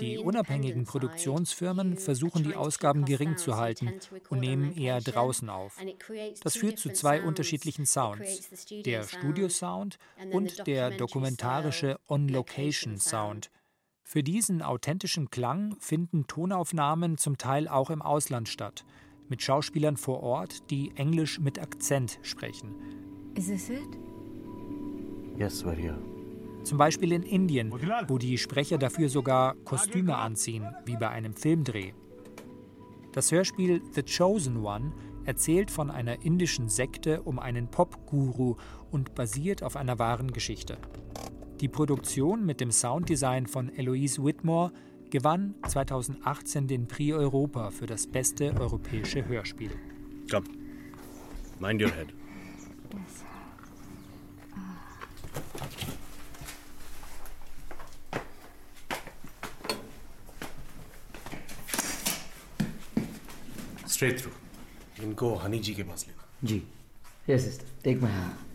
Die 0.00 0.18
unabhängigen 0.18 0.84
Produktionsfirmen 0.84 1.96
versuchen 1.96 2.44
die 2.44 2.54
Ausgaben 2.54 3.04
gering 3.04 3.36
zu 3.36 3.56
halten 3.56 3.92
und 4.28 4.40
nehmen 4.40 4.76
eher 4.76 5.00
draußen 5.00 5.48
auf. 5.48 5.78
Das 6.42 6.56
führt 6.56 6.78
zu 6.78 6.92
zwei 6.92 7.22
unterschiedlichen 7.22 7.86
Sounds. 7.86 8.50
Der 8.84 9.02
sound 9.02 9.12
Studiosound 9.12 9.98
und 10.32 10.66
der 10.66 10.90
dokumentarische 10.90 11.76
style 11.76 12.00
On-Location 12.08 12.98
Sound. 12.98 13.50
Für 14.02 14.22
diesen 14.22 14.62
authentischen 14.62 15.30
Klang 15.30 15.76
finden 15.80 16.26
Tonaufnahmen 16.26 17.18
zum 17.18 17.38
Teil 17.38 17.66
auch 17.66 17.90
im 17.90 18.02
Ausland 18.02 18.48
statt, 18.48 18.84
mit 19.28 19.42
Schauspielern 19.42 19.96
vor 19.96 20.22
Ort, 20.22 20.70
die 20.70 20.92
Englisch 20.94 21.40
mit 21.40 21.58
Akzent 21.58 22.18
sprechen. 22.22 22.74
Is 23.34 23.46
this 23.46 23.68
it? 23.68 23.98
Yes, 25.36 25.64
we're 25.64 25.74
here. 25.74 25.98
Zum 26.66 26.78
Beispiel 26.78 27.12
in 27.12 27.22
Indien, 27.22 27.72
wo 28.08 28.18
die 28.18 28.38
Sprecher 28.38 28.76
dafür 28.76 29.08
sogar 29.08 29.54
Kostüme 29.64 30.16
anziehen, 30.16 30.66
wie 30.84 30.96
bei 30.96 31.08
einem 31.08 31.32
Filmdreh. 31.32 31.92
Das 33.12 33.30
Hörspiel 33.30 33.82
The 33.92 34.02
Chosen 34.02 34.64
One 34.64 34.92
erzählt 35.24 35.70
von 35.70 35.92
einer 35.92 36.24
indischen 36.24 36.68
Sekte 36.68 37.22
um 37.22 37.38
einen 37.38 37.68
Pop-Guru 37.68 38.56
und 38.90 39.14
basiert 39.14 39.62
auf 39.62 39.76
einer 39.76 40.00
wahren 40.00 40.32
Geschichte. 40.32 40.76
Die 41.60 41.68
Produktion 41.68 42.44
mit 42.44 42.60
dem 42.60 42.72
Sounddesign 42.72 43.46
von 43.46 43.72
Eloise 43.72 44.24
Whitmore 44.24 44.72
gewann 45.10 45.54
2018 45.68 46.66
den 46.66 46.88
Prix 46.88 47.14
Europa 47.14 47.70
für 47.70 47.86
das 47.86 48.08
beste 48.08 48.52
europäische 48.58 49.24
Hörspiel. 49.28 49.70
Come. 50.28 50.46
Mind 51.60 51.80
your 51.80 51.92
head. 51.92 52.08
Straight 63.95 64.21
through. 64.21 64.37
इनको 65.03 65.33
हनी 65.43 65.59
जी 65.59 65.73
के 65.73 65.83
पास 65.83 66.05
लेना 66.07 66.27
जी 66.43 66.61
yes 67.29 67.43
sister 67.43 67.81
take 67.83 68.01
my 68.01 68.11
hand 68.11 68.49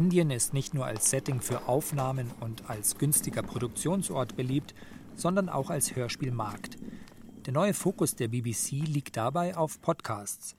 Indien 0.00 0.30
ist 0.30 0.54
nicht 0.54 0.72
nur 0.72 0.86
als 0.86 1.10
Setting 1.10 1.40
für 1.42 1.68
Aufnahmen 1.68 2.30
und 2.40 2.70
als 2.70 2.96
günstiger 2.96 3.42
Produktionsort 3.42 4.36
beliebt, 4.36 4.74
sondern 5.16 5.50
auch 5.50 5.68
als 5.68 5.94
Hörspielmarkt. 5.96 6.78
Der 7.44 7.52
neue 7.52 7.74
Fokus 7.74 8.14
der 8.14 8.28
BBC 8.28 8.86
liegt 8.86 9.18
dabei 9.18 9.54
auf 9.54 9.82
Podcasts. 9.82 10.56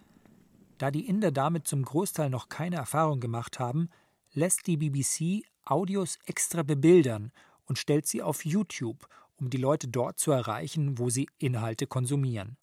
Da 0.77 0.91
die 0.91 1.07
Inder 1.07 1.31
damit 1.31 1.67
zum 1.67 1.81
Großteil 1.83 2.29
noch 2.29 2.47
keine 2.49 2.75
Erfahrung 2.75 3.19
gemacht 3.19 3.59
haben, 3.59 3.89
lässt 4.33 4.67
die 4.67 4.77
BBC 4.77 5.47
Audios 5.65 6.19
extra 6.27 6.61
bebildern 6.61 7.31
und 7.65 7.79
stellt 7.79 8.05
sie 8.05 8.21
auf 8.21 8.45
YouTube, 8.45 9.07
um 9.38 9.50
die 9.50 9.56
Leute 9.56 9.88
dort 9.88 10.18
zu 10.18 10.30
erreichen, 10.32 10.98
wo 10.98 11.10
sie 11.10 11.28
Inhalte 11.38 11.86
konsumieren. 11.86 12.56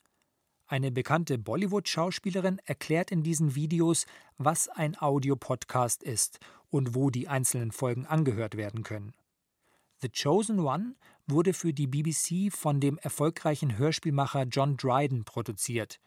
Eine 0.67 0.91
bekannte 0.91 1.37
Bollywood-Schauspielerin 1.37 2.59
erklärt 2.65 3.11
in 3.11 3.21
diesen 3.21 3.53
Videos, 3.53 4.05
was 4.37 4.67
ein 4.67 4.99
Audiopodcast 4.99 6.01
ist 6.01 6.39
und 6.69 6.95
wo 6.95 7.11
die 7.11 7.27
einzelnen 7.27 7.71
Folgen 7.71 8.05
angehört 8.07 8.57
werden 8.57 8.83
können. 8.83 9.13
The 10.01 10.09
Chosen 10.09 10.59
One 10.59 10.95
wurde 11.27 11.53
für 11.53 11.73
die 11.73 11.87
BBC 11.87 12.51
von 12.51 12.79
dem 12.79 12.97
erfolgreichen 12.97 13.77
Hörspielmacher 13.77 14.43
John 14.43 14.75
Dryden 14.75 15.23
produziert. 15.23 15.99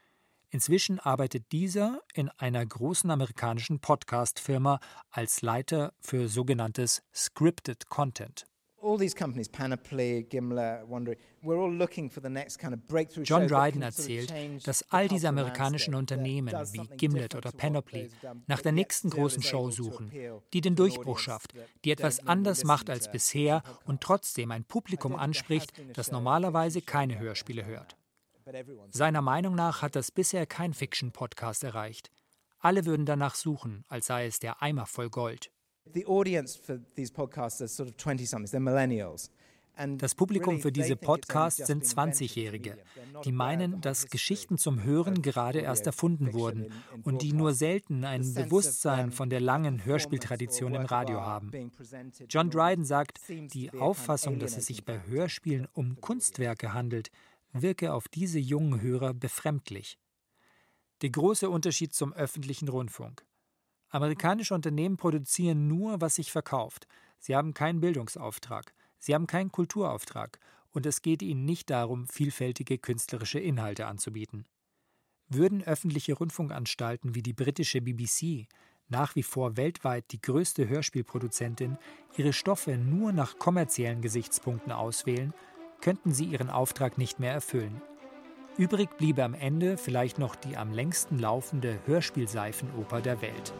Inzwischen 0.50 0.98
arbeitet 0.98 1.52
dieser 1.52 2.00
in 2.14 2.28
einer 2.30 2.64
großen 2.64 3.10
amerikanischen 3.10 3.80
Podcast-Firma 3.80 4.80
als 5.10 5.42
Leiter 5.42 5.92
für 6.00 6.28
sogenanntes 6.28 7.02
Scripted 7.14 7.88
Content. 7.88 8.46
All 8.82 8.98
these 8.98 9.14
companies, 9.14 9.48
Panoply, 9.48 10.26
Gimlet, 10.28 10.88
Wondery, 10.88 11.16
we're 11.42 11.58
all 11.58 11.72
looking 11.72 12.10
for 12.10 12.20
the 12.20 12.28
next 12.28 12.58
kind 12.58 12.74
of 12.74 12.86
breakthrough 12.86 13.24
John 13.24 13.46
Dryden 13.46 13.82
erzählt, 13.82 14.32
dass 14.66 14.84
all 14.90 15.08
diese 15.08 15.28
amerikanischen 15.28 15.94
Unternehmen 15.94 16.52
wie 16.72 16.86
Gimlet 16.96 17.34
oder 17.34 17.52
Panoply 17.52 18.10
nach 18.46 18.60
der 18.60 18.72
nächsten 18.72 19.10
großen 19.10 19.42
Show 19.42 19.70
suchen, 19.70 20.10
die 20.52 20.60
den 20.60 20.76
Durchbruch 20.76 21.18
schafft, 21.18 21.54
die 21.84 21.90
etwas 21.90 22.26
anders 22.26 22.64
macht 22.64 22.90
als 22.90 23.10
bisher 23.10 23.62
und 23.84 24.00
trotzdem 24.00 24.50
ein 24.50 24.64
Publikum 24.64 25.14
anspricht, 25.14 25.72
das 25.94 26.10
normalerweise 26.10 26.82
keine 26.82 27.18
Hörspiele 27.18 27.64
hört. 27.64 27.96
Seiner 28.90 29.22
Meinung 29.22 29.54
nach 29.54 29.82
hat 29.82 29.94
das 29.94 30.10
bisher 30.10 30.46
kein 30.46 30.72
Fiction-Podcast 30.72 31.64
erreicht. 31.64 32.10
Alle 32.60 32.86
würden 32.86 33.06
danach 33.06 33.34
suchen, 33.34 33.84
als 33.88 34.06
sei 34.06 34.26
es 34.26 34.40
der 34.40 34.62
Eimer 34.62 34.86
voll 34.86 35.10
Gold. 35.10 35.50
The 35.94 36.06
audience 36.06 36.56
for 36.56 36.78
these 36.94 37.12
podcasts 37.12 37.60
are 37.60 37.68
sort 37.68 37.88
of 37.88 37.96
20-somethings, 37.96 38.50
they're 38.50 38.60
millennials. 38.60 39.30
Das 39.98 40.16
Publikum 40.16 40.60
für 40.60 40.72
diese 40.72 40.96
Podcasts 40.96 41.64
sind 41.64 41.84
been 41.84 41.90
invented 41.90 42.18
for 42.18 42.26
20-Jährige, 42.26 42.70
media. 42.70 42.84
They're 42.84 43.12
not 43.12 43.24
die 43.24 43.32
meinen, 43.32 43.80
dass 43.80 44.08
Geschichten 44.08 44.58
zum 44.58 44.82
Hören 44.82 45.22
gerade 45.22 45.60
erst 45.60 45.86
erfunden 45.86 46.32
wurden 46.32 46.72
und 47.04 47.22
die 47.22 47.32
nur 47.32 47.54
selten 47.54 48.04
ein 48.04 48.34
Bewusstsein 48.34 49.12
von 49.12 49.30
der 49.30 49.40
langen 49.40 49.84
Hörspieltradition 49.84 50.74
im 50.74 50.84
Radio 50.84 51.20
haben. 51.20 51.52
John 52.28 52.50
Dryden 52.50 52.84
sagt, 52.84 53.20
die 53.28 53.70
Auffassung, 53.72 54.40
dass 54.40 54.56
es 54.56 54.66
sich 54.66 54.84
bei 54.84 55.00
Hörspielen 55.06 55.68
um 55.74 56.00
Kunstwerke 56.00 56.74
handelt, 56.74 57.10
wirke 57.52 57.92
auf 57.92 58.08
diese 58.08 58.40
jungen 58.40 58.80
Hörer 58.80 59.14
befremdlich. 59.14 59.96
Der 61.02 61.10
große 61.10 61.48
Unterschied 61.48 61.94
zum 61.94 62.12
öffentlichen 62.12 62.68
Rundfunk. 62.68 63.24
Amerikanische 63.90 64.54
Unternehmen 64.54 64.96
produzieren 64.96 65.66
nur, 65.66 66.00
was 66.00 66.16
sich 66.16 66.30
verkauft. 66.30 66.86
Sie 67.18 67.34
haben 67.34 67.54
keinen 67.54 67.80
Bildungsauftrag. 67.80 68.74
Sie 68.98 69.14
haben 69.14 69.26
keinen 69.26 69.50
Kulturauftrag 69.50 70.38
und 70.72 70.86
es 70.86 71.02
geht 71.02 71.22
ihnen 71.22 71.44
nicht 71.44 71.70
darum, 71.70 72.06
vielfältige 72.06 72.78
künstlerische 72.78 73.38
Inhalte 73.38 73.86
anzubieten. 73.86 74.44
Würden 75.28 75.62
öffentliche 75.62 76.14
Rundfunkanstalten 76.14 77.14
wie 77.14 77.22
die 77.22 77.32
britische 77.32 77.80
BBC, 77.80 78.46
nach 78.88 79.14
wie 79.14 79.22
vor 79.22 79.56
weltweit 79.56 80.10
die 80.12 80.20
größte 80.20 80.68
Hörspielproduzentin, 80.68 81.76
ihre 82.16 82.32
Stoffe 82.32 82.78
nur 82.78 83.12
nach 83.12 83.38
kommerziellen 83.38 84.00
Gesichtspunkten 84.00 84.72
auswählen, 84.72 85.34
könnten 85.80 86.12
sie 86.12 86.24
ihren 86.24 86.50
Auftrag 86.50 86.98
nicht 86.98 87.20
mehr 87.20 87.32
erfüllen. 87.32 87.80
Übrig 88.56 88.96
bliebe 88.96 89.22
am 89.22 89.34
Ende 89.34 89.76
vielleicht 89.76 90.18
noch 90.18 90.34
die 90.34 90.56
am 90.56 90.72
längsten 90.72 91.18
laufende 91.18 91.78
Hörspielseifenoper 91.86 93.00
der 93.00 93.20
Welt. 93.22 93.52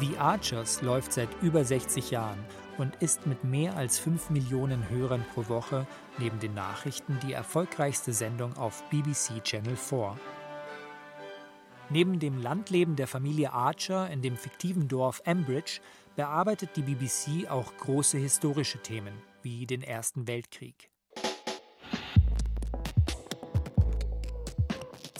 The 0.00 0.18
Archers 0.18 0.82
läuft 0.82 1.12
seit 1.12 1.28
über 1.40 1.64
60 1.64 2.10
Jahren 2.10 2.44
und 2.78 2.96
ist 2.96 3.28
mit 3.28 3.44
mehr 3.44 3.76
als 3.76 3.96
5 4.00 4.30
Millionen 4.30 4.90
Hörern 4.90 5.24
pro 5.32 5.48
Woche 5.48 5.86
neben 6.18 6.40
den 6.40 6.52
Nachrichten 6.52 7.20
die 7.22 7.32
erfolgreichste 7.32 8.12
Sendung 8.12 8.56
auf 8.56 8.82
BBC 8.90 9.44
Channel 9.44 9.76
4. 9.76 10.16
Neben 11.90 12.18
dem 12.18 12.42
Landleben 12.42 12.96
der 12.96 13.06
Familie 13.06 13.52
Archer 13.52 14.10
in 14.10 14.20
dem 14.20 14.36
fiktiven 14.36 14.88
Dorf 14.88 15.22
Ambridge 15.26 15.80
bearbeitet 16.16 16.70
die 16.74 16.82
BBC 16.82 17.48
auch 17.48 17.76
große 17.76 18.18
historische 18.18 18.78
Themen 18.78 19.14
wie 19.42 19.64
den 19.64 19.82
Ersten 19.82 20.26
Weltkrieg. 20.26 20.90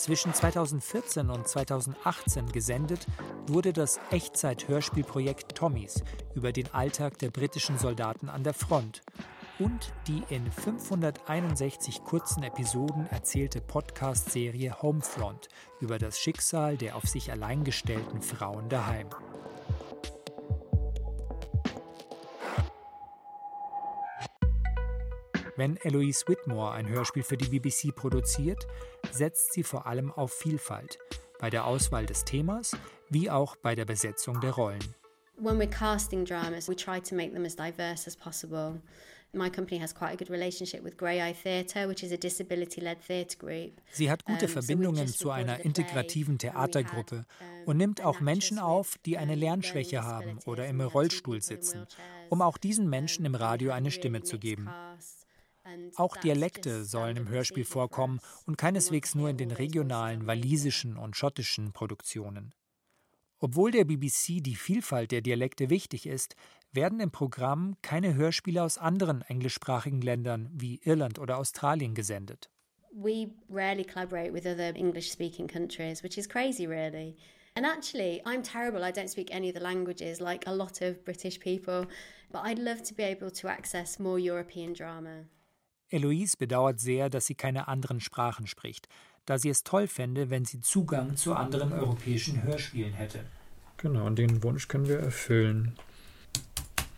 Zwischen 0.04 0.34
2014 0.34 1.30
und 1.30 1.49
2018 1.49 2.52
gesendet 2.52 3.06
wurde 3.46 3.73
das 3.73 3.99
Echtzeit-Hörspielprojekt 4.11 5.54
Tommys 5.54 6.04
über 6.34 6.52
den 6.52 6.70
Alltag 6.75 7.18
der 7.20 7.30
britischen 7.30 7.78
Soldaten 7.78 8.28
an 8.28 8.44
der 8.44 8.52
Front 8.52 9.00
und 9.58 9.94
die 10.06 10.23
in 10.28 10.52
561 10.52 12.04
kurzen 12.04 12.42
Episoden 12.42 13.06
erzählte 13.06 13.62
Podcast-Serie 13.62 14.82
Homefront 14.82 15.49
über 15.80 15.96
das 15.99 16.18
Schicksal 16.18 16.76
der 16.76 16.96
auf 16.96 17.04
sich 17.04 17.32
allein 17.32 17.64
gestellten 17.64 18.20
Frauen 18.20 18.68
daheim. 18.68 19.08
Wenn 25.56 25.76
Eloise 25.76 26.26
Whitmore 26.26 26.73
ein 26.73 26.88
Hörspiel 26.88 27.23
für 27.23 27.37
die 27.37 27.46
BBC 27.46 27.94
produziert, 27.94 28.66
setzt 29.12 29.52
sie 29.52 29.62
vor 29.62 29.87
allem 29.87 30.11
auf 30.11 30.32
Vielfalt, 30.32 30.99
bei 31.38 31.49
der 31.49 31.64
Auswahl 31.64 32.06
des 32.06 32.25
Themas 32.25 32.76
wie 33.08 33.30
auch 33.30 33.54
bei 33.56 33.76
der 33.76 33.84
Besetzung 33.84 34.40
der 34.40 34.50
Rollen. 34.52 34.82
When 35.37 35.58
we're 35.58 35.70
casting 35.70 36.25
dramas, 36.25 36.68
we 36.68 36.75
try 36.75 37.00
to 37.00 37.14
make 37.14 37.32
them 37.32 37.44
as 37.44 37.54
diverse 37.54 38.06
as 38.08 38.16
possible. 38.16 38.80
My 39.32 39.50
company 39.50 39.80
has 39.80 39.92
quite 39.92 40.12
a 40.12 40.16
good 40.16 40.30
relationship 40.30 40.84
with 40.84 40.96
Grey 40.96 41.20
Eye 41.20 41.34
Theatre, 41.34 41.88
which 41.88 42.04
is 42.04 42.12
a 42.12 42.16
disability-led 42.16 42.99
theatre 43.04 43.37
group. 43.37 43.80
Sie 43.92 44.11
hat 44.11 44.25
gute 44.25 44.46
Verbindungen 44.46 45.08
zu 45.08 45.30
einer 45.30 45.64
integrativen 45.64 46.38
Theatergruppe 46.38 47.26
und 47.66 47.76
nimmt 47.76 48.00
auch 48.04 48.20
Menschen 48.20 48.61
auf, 48.61 48.96
die 49.06 49.18
eine 49.18 49.34
Lernschwäche 49.34 50.04
haben 50.04 50.38
oder 50.46 50.66
im 50.66 50.80
Rollstuhl 50.80 51.42
sitzen, 51.42 51.87
um 52.30 52.42
auch 52.42 52.58
diesen 52.58 52.88
Menschen 52.88 53.25
im 53.25 53.34
Radio 53.34 53.73
eine 53.73 53.90
Stimme 53.90 54.23
zu 54.23 54.38
geben. 54.38 54.70
Auch 55.97 56.16
Dialekte 56.16 56.85
sollen 56.85 57.16
im 57.16 57.28
Hörspiel 57.28 57.64
vorkommen 57.64 58.21
und 58.47 58.57
keineswegs 58.57 59.14
nur 59.14 59.31
in 59.31 59.37
den 59.37 59.50
regionalen 59.50 60.26
walisischen 60.26 60.97
und 60.97 61.16
schottischen 61.16 61.73
Produktionen. 61.73 62.52
Obwohl 63.38 63.71
der 63.71 63.85
BBC 63.85 64.43
die 64.43 64.57
Vielfalt 64.57 65.11
der 65.11 65.21
Dialekte 65.21 65.69
wichtig 65.69 66.07
ist, 66.07 66.35
werden 66.73 67.00
im 67.00 67.11
Programm 67.11 67.76
keine 67.83 68.14
Hörspiele 68.14 68.62
aus 68.62 68.78
anderen 68.78 69.23
englischsprachigen 69.23 70.00
Ländern 70.00 70.49
wie 70.52 70.81
Irland 70.83 71.19
oder 71.19 71.38
Australien 71.38 71.95
gesendet. 71.95 72.50
We 72.93 73.31
rarely 73.50 73.85
collaborate 73.85 74.33
with 74.33 74.47
other 74.47 74.75
English 74.76 75.11
speaking 75.11 75.47
countries, 75.47 76.02
which 76.02 76.16
is 76.16 76.28
crazy, 76.28 76.66
really. 76.66 77.16
And 77.57 77.66
actually, 77.66 78.23
I'm 78.25 78.43
terrible. 78.43 78.83
I 78.83 78.93
don't 78.93 79.09
speak 79.09 79.33
any 79.33 79.49
of 79.49 79.54
the 79.54 79.61
languages 79.61 80.21
like 80.21 80.47
a 80.47 80.52
lot 80.52 80.81
of 80.81 81.04
British 81.04 81.38
people, 81.38 81.87
but 82.33 82.43
I'd 82.45 82.59
love 82.59 82.83
to 82.85 82.95
be 82.95 83.02
able 83.02 83.31
to 83.31 83.49
access 83.49 83.99
more 83.99 84.19
European 84.19 84.73
drama. 84.73 85.25
Eloise 85.94 86.36
bedauert 86.36 86.80
sehr, 86.80 87.08
dass 87.08 87.26
sie 87.26 87.34
keine 87.34 87.68
anderen 87.68 88.00
Sprachen 88.00 88.46
spricht, 88.46 88.88
da 89.24 89.38
sie 89.38 89.48
es 89.48 89.64
toll 89.64 89.86
fände, 89.86 90.28
wenn 90.28 90.44
sie 90.44 90.60
Zugang 90.60 91.16
zu 91.16 91.34
anderen 91.34 91.72
europäischen 91.72 92.42
Hörspielen 92.42 92.92
hätte. 92.92 93.24
Genau, 93.78 94.06
und 94.06 94.18
den 94.18 94.42
Wunsch 94.42 94.68
können 94.68 94.88
wir 94.88 94.98
erfüllen. 94.98 95.76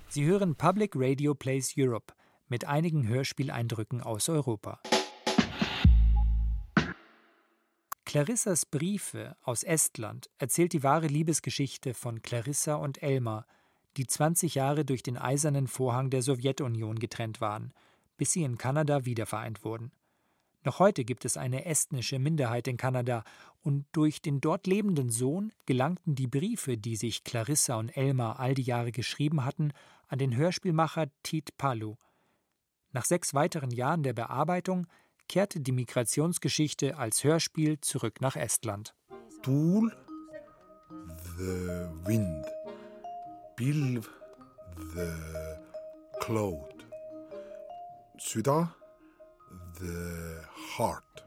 Sie 0.08 0.24
hören 0.24 0.56
Public 0.56 0.92
Radio 0.94 1.34
Plays 1.34 1.74
Europe 1.76 2.14
mit 2.48 2.64
einigen 2.64 3.06
Hörspieleindrücken 3.06 4.00
aus 4.00 4.28
Europa. 4.28 4.80
Clarissas 8.04 8.64
Briefe 8.64 9.36
aus 9.42 9.62
Estland 9.62 10.30
erzählt 10.38 10.72
die 10.72 10.82
wahre 10.82 11.06
Liebesgeschichte 11.08 11.92
von 11.92 12.22
Clarissa 12.22 12.76
und 12.76 13.02
Elmar, 13.02 13.46
die 13.96 14.06
20 14.06 14.54
Jahre 14.54 14.84
durch 14.84 15.02
den 15.02 15.18
eisernen 15.18 15.66
Vorhang 15.66 16.08
der 16.10 16.22
Sowjetunion 16.22 16.98
getrennt 16.98 17.40
waren, 17.40 17.72
bis 18.16 18.32
sie 18.32 18.42
in 18.42 18.58
Kanada 18.58 19.04
wiedervereint 19.04 19.64
wurden. 19.64 19.92
Noch 20.64 20.80
heute 20.80 21.04
gibt 21.04 21.24
es 21.24 21.36
eine 21.36 21.64
estnische 21.64 22.18
Minderheit 22.18 22.66
in 22.66 22.76
Kanada, 22.76 23.22
und 23.62 23.86
durch 23.92 24.20
den 24.20 24.40
dort 24.40 24.66
lebenden 24.66 25.10
Sohn 25.10 25.52
gelangten 25.64 26.14
die 26.14 26.26
Briefe, 26.26 26.76
die 26.76 26.96
sich 26.96 27.24
Clarissa 27.24 27.76
und 27.76 27.96
Elmar 27.96 28.38
all 28.40 28.54
die 28.54 28.62
Jahre 28.62 28.92
geschrieben 28.92 29.44
hatten, 29.44 29.72
an 30.08 30.18
den 30.18 30.36
Hörspielmacher 30.36 31.06
Tiit 31.22 31.56
Palu. 31.56 31.96
Nach 32.92 33.04
sechs 33.04 33.34
weiteren 33.34 33.70
Jahren 33.70 34.02
der 34.02 34.12
Bearbeitung 34.12 34.86
kehrte 35.28 35.60
die 35.60 35.72
Migrationsgeschichte 35.72 36.96
als 36.96 37.24
Hörspiel 37.24 37.80
zurück 37.80 38.20
nach 38.20 38.36
Estland. 38.36 38.94
Tuul, 39.42 39.92
the 41.36 41.88
wind, 42.04 42.46
pilv, 43.56 44.08
the 44.94 45.12
cloud, 46.20 46.75
süda, 48.18 48.68
the 49.78 50.40
heart, 50.54 51.22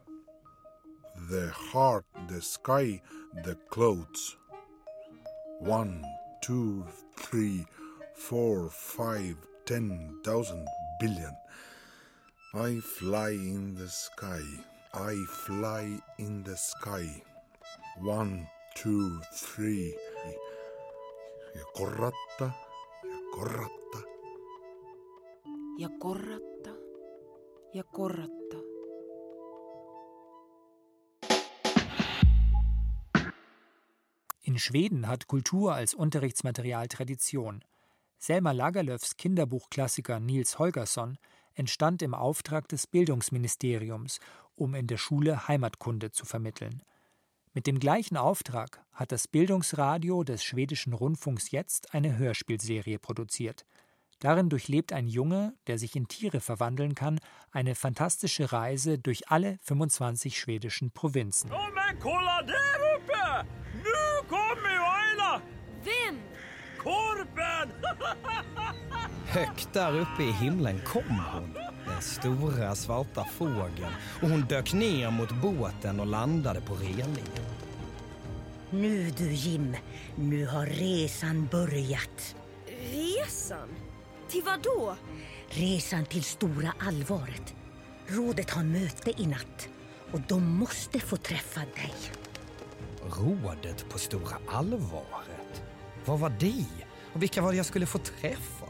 the 1.29 1.51
heart, 1.51 2.05
the 2.27 2.41
sky, 2.41 3.01
the 3.43 3.55
clouds. 3.69 4.37
One, 5.59 6.03
two, 6.41 6.85
three, 7.17 7.65
four, 8.15 8.69
five, 8.69 9.35
ten 9.65 10.17
thousand 10.23 10.65
billion. 10.99 11.35
I 12.53 12.79
fly 12.79 13.31
in 13.31 13.75
the 13.75 13.87
sky. 13.87 14.43
I 14.93 15.15
fly 15.45 15.99
in 16.17 16.43
the 16.43 16.57
sky. 16.57 17.23
One, 17.99 18.47
two, 18.75 19.21
three. 19.33 19.95
Korratta. 21.75 22.51
Ja 25.77 25.89
korratta, 25.99 26.48
ja 27.73 27.83
korratta. 27.83 28.29
In 34.41 34.57
Schweden 34.57 35.07
hat 35.07 35.27
Kultur 35.27 35.75
als 35.75 35.93
Unterrichtsmaterial 35.93 36.87
Tradition. 36.87 37.63
Selma 38.17 38.51
Lagerlöfs 38.51 39.15
Kinderbuchklassiker 39.17 40.19
Nils 40.19 40.57
Holgersson 40.57 41.17
entstand 41.53 42.01
im 42.01 42.13
Auftrag 42.13 42.67
des 42.67 42.87
Bildungsministeriums, 42.87 44.19
um 44.55 44.73
in 44.73 44.87
der 44.87 44.97
Schule 44.97 45.47
Heimatkunde 45.47 46.11
zu 46.11 46.25
vermitteln. 46.25 46.81
Mit 47.53 47.67
dem 47.67 47.79
gleichen 47.79 48.17
Auftrag 48.17 48.83
hat 48.91 49.11
das 49.11 49.27
Bildungsradio 49.27 50.23
des 50.23 50.43
schwedischen 50.43 50.93
Rundfunks 50.93 51.51
jetzt 51.51 51.93
eine 51.93 52.17
Hörspielserie 52.17 52.99
produziert. 52.99 53.65
Darin 54.19 54.49
durchlebt 54.49 54.91
ein 54.91 55.07
Junge, 55.07 55.53
der 55.67 55.77
sich 55.77 55.95
in 55.95 56.07
Tiere 56.07 56.41
verwandeln 56.41 56.93
kann, 56.93 57.19
eine 57.51 57.73
fantastische 57.73 58.51
Reise 58.51 58.99
durch 58.99 59.29
alle 59.31 59.59
25 59.61 60.37
schwedischen 60.37 60.91
Provinzen. 60.91 61.49
Vem? 65.83 66.17
Korpen! 66.77 67.71
Högt 69.33 69.75
där 69.75 70.01
uppe 70.01 70.23
i 70.23 70.31
himlen 70.31 70.81
kom 70.85 71.19
hon, 71.33 71.53
den 71.85 72.01
stora 72.01 72.75
svarta 72.75 73.23
fågeln 73.23 73.93
och 74.21 74.29
hon 74.29 74.41
dök 74.41 74.73
ner 74.73 75.11
mot 75.11 75.31
båten 75.31 75.99
och 75.99 76.07
landade 76.07 76.61
på 76.61 76.75
relingen. 76.75 77.35
Nu 78.71 79.11
du 79.11 79.31
Jim, 79.31 79.75
nu 80.15 80.45
har 80.45 80.65
resan 80.65 81.47
börjat. 81.51 82.35
Resan? 82.91 83.69
Till 84.29 84.43
vad 84.43 84.61
då? 84.61 84.95
Resan 85.49 86.05
till 86.05 86.23
stora 86.23 86.73
allvaret. 86.79 87.55
Rådet 88.07 88.49
har 88.49 88.63
möte 88.63 89.21
i 89.21 89.25
natt 89.25 89.69
och 90.11 90.21
de 90.27 90.43
måste 90.43 90.99
få 90.99 91.17
träffa 91.17 91.59
dig. 91.59 91.93
Rådet 93.17 93.89
på 93.89 93.99
stora 93.99 94.37
allvaret? 94.47 95.63
Vad 96.05 96.19
var 96.19 96.29
det? 96.39 96.65
Och 97.13 97.21
vilka 97.21 97.41
var 97.41 97.51
det 97.51 97.57
jag 97.57 97.65
skulle 97.65 97.85
få 97.85 97.97
träffa? 97.97 98.65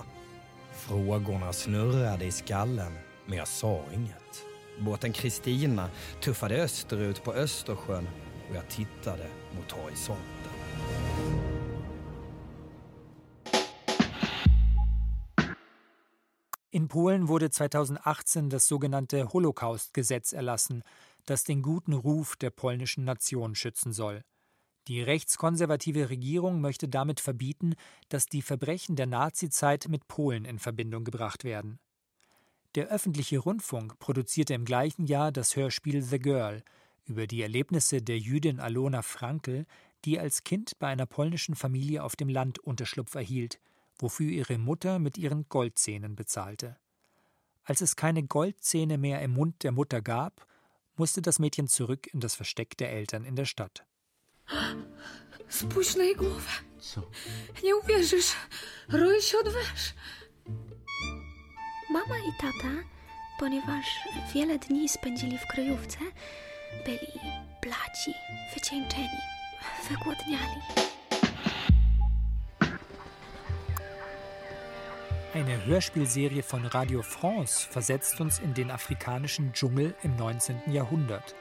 Frågorna 0.73 1.53
snurrade 1.53 2.25
i 2.25 2.31
skallen, 2.31 2.93
men 3.25 3.37
jag 3.37 3.47
sa 3.47 3.83
inget. 3.93 4.45
Båten 4.79 5.13
Kristina 5.13 5.89
tuffade 6.21 6.55
österut 6.55 7.23
på 7.23 7.33
Östersjön 7.33 8.09
och 8.49 8.55
jag 8.55 8.67
tittade 8.69 9.27
mot 9.55 9.71
horisonten. 9.71 10.38
In 16.71 16.87
Polen 16.87 17.27
wurde 17.27 17.49
2018 17.49 18.49
das 18.49 18.67
sogenannte 18.67 19.33
Holocaust-Gesetz 19.33 20.33
erlassen, 20.33 20.83
das 21.25 21.43
den 21.43 21.63
guten 21.63 21.93
Ruf 21.93 22.35
der 22.35 22.51
polnischen 22.51 23.05
Nation 23.05 23.55
schützen 23.55 23.91
soll. 23.91 24.23
Die 24.87 25.01
rechtskonservative 25.01 26.09
Regierung 26.09 26.61
möchte 26.61 26.87
damit 26.87 27.19
verbieten, 27.19 27.73
dass 28.09 28.27
die 28.27 28.43
Verbrechen 28.43 28.95
der 28.95 29.07
Nazizeit 29.07 29.87
mit 29.89 30.07
Polen 30.07 30.45
in 30.45 30.59
Verbindung 30.59 31.03
gebracht 31.03 31.43
werden. 31.43 31.79
Der 32.75 32.87
öffentliche 32.87 33.39
Rundfunk 33.39 33.97
produzierte 33.97 34.53
im 34.53 34.63
gleichen 34.63 35.05
Jahr 35.05 35.31
das 35.31 35.55
Hörspiel 35.55 36.03
The 36.03 36.19
Girl 36.19 36.63
über 37.05 37.25
die 37.25 37.41
Erlebnisse 37.41 38.03
der 38.03 38.19
Jüdin 38.19 38.59
Alona 38.59 39.01
Frankel, 39.01 39.65
die 40.05 40.19
als 40.19 40.43
Kind 40.43 40.77
bei 40.77 40.87
einer 40.87 41.07
polnischen 41.07 41.55
Familie 41.55 42.03
auf 42.03 42.15
dem 42.15 42.29
Land 42.29 42.59
Unterschlupf 42.59 43.15
erhielt, 43.15 43.59
wofür 43.99 44.29
ihre 44.29 44.57
Mutter 44.57 44.99
mit 44.99 45.17
ihren 45.17 45.47
Goldzähnen 45.49 46.15
bezahlte. 46.15 46.77
Als 47.63 47.81
es 47.81 47.95
keine 47.95 48.23
Goldzähne 48.23 48.97
mehr 48.97 49.21
im 49.21 49.31
Mund 49.31 49.63
der 49.63 49.71
Mutter 49.71 50.01
gab, 50.01 50.47
musste 50.95 51.21
das 51.21 51.39
Mädchen 51.39 51.67
zurück 51.67 52.07
in 52.13 52.19
das 52.19 52.35
Versteck 52.35 52.77
der 52.77 52.91
Eltern 52.91 53.25
in 53.25 53.35
der 53.35 53.45
Stadt. 53.45 53.85
Spójrz 55.49 55.95
na 55.95 56.03
jej 56.03 56.15
głowę. 56.15 56.51
Co? 56.79 57.01
Nie 57.63 57.75
uwierzysz. 57.75 58.35
Roi 58.89 59.21
się 59.21 59.37
od 59.37 59.49
węż. 59.49 59.93
Mama 61.89 62.17
i 62.17 62.41
tata, 62.41 62.73
ponieważ 63.39 63.85
wiele 64.33 64.59
dni 64.59 64.89
spędzili 64.89 65.37
w 65.37 65.47
kryjówce, 65.47 65.99
byli 66.85 67.19
bladzi, 67.61 68.13
wycieńczeni, 68.53 69.19
wygłodniali. 69.89 70.61
Eine 75.31 75.63
Hörspielserie 75.63 76.41
von 76.41 76.65
Radio 76.65 77.03
France 77.03 77.67
versetzt 77.69 78.19
uns 78.19 78.39
in 78.39 78.55
den 78.55 78.71
afrikanischen 78.71 79.53
Dschungel 79.53 79.93
im 80.01 80.15
19. 80.15 80.73
Jahrhundert, 80.73 81.35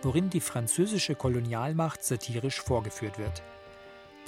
worin 0.00 0.30
die 0.30 0.40
französische 0.40 1.14
Kolonialmacht 1.14 2.02
satirisch 2.02 2.58
vorgeführt 2.58 3.18
wird. 3.18 3.42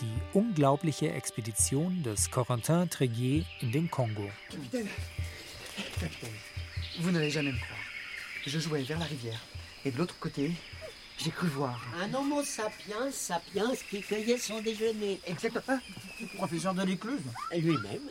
Die 0.03 0.39
unglaubliche 0.39 1.13
Expedition 1.13 2.03
des 2.03 2.31
Corentin 2.31 2.91
Tréguier 2.91 3.47
in 3.63 3.73
den 3.73 3.91
Kongo. 3.91 4.29
Capitaine 4.51 4.91
Capitaine, 5.99 6.35
vous 7.01 7.11
n'allez 7.11 7.31
jamais 7.31 7.53
me 7.53 7.59
croire. 7.59 7.81
Je 8.45 8.59
jouais 8.59 8.83
vers 8.83 8.99
la 8.99 9.07
rivière. 9.07 9.41
Et 9.87 9.93
de 9.93 9.97
l'autre 9.97 10.19
côté, 10.21 10.53
j'ai 11.17 11.31
cru 11.31 11.47
voir. 11.49 11.81
Un 12.03 12.13
homo 12.13 12.43
sapiens 12.43 13.11
sapiens 13.11 13.73
qui 13.89 14.03
cueillait 14.03 14.37
son 14.37 14.61
déjeuner. 14.61 15.19
Exactement. 15.27 15.79
Professeur 16.37 16.75
de 16.75 16.83
l'écluse. 16.83 17.23
Lui-même. 17.53 18.11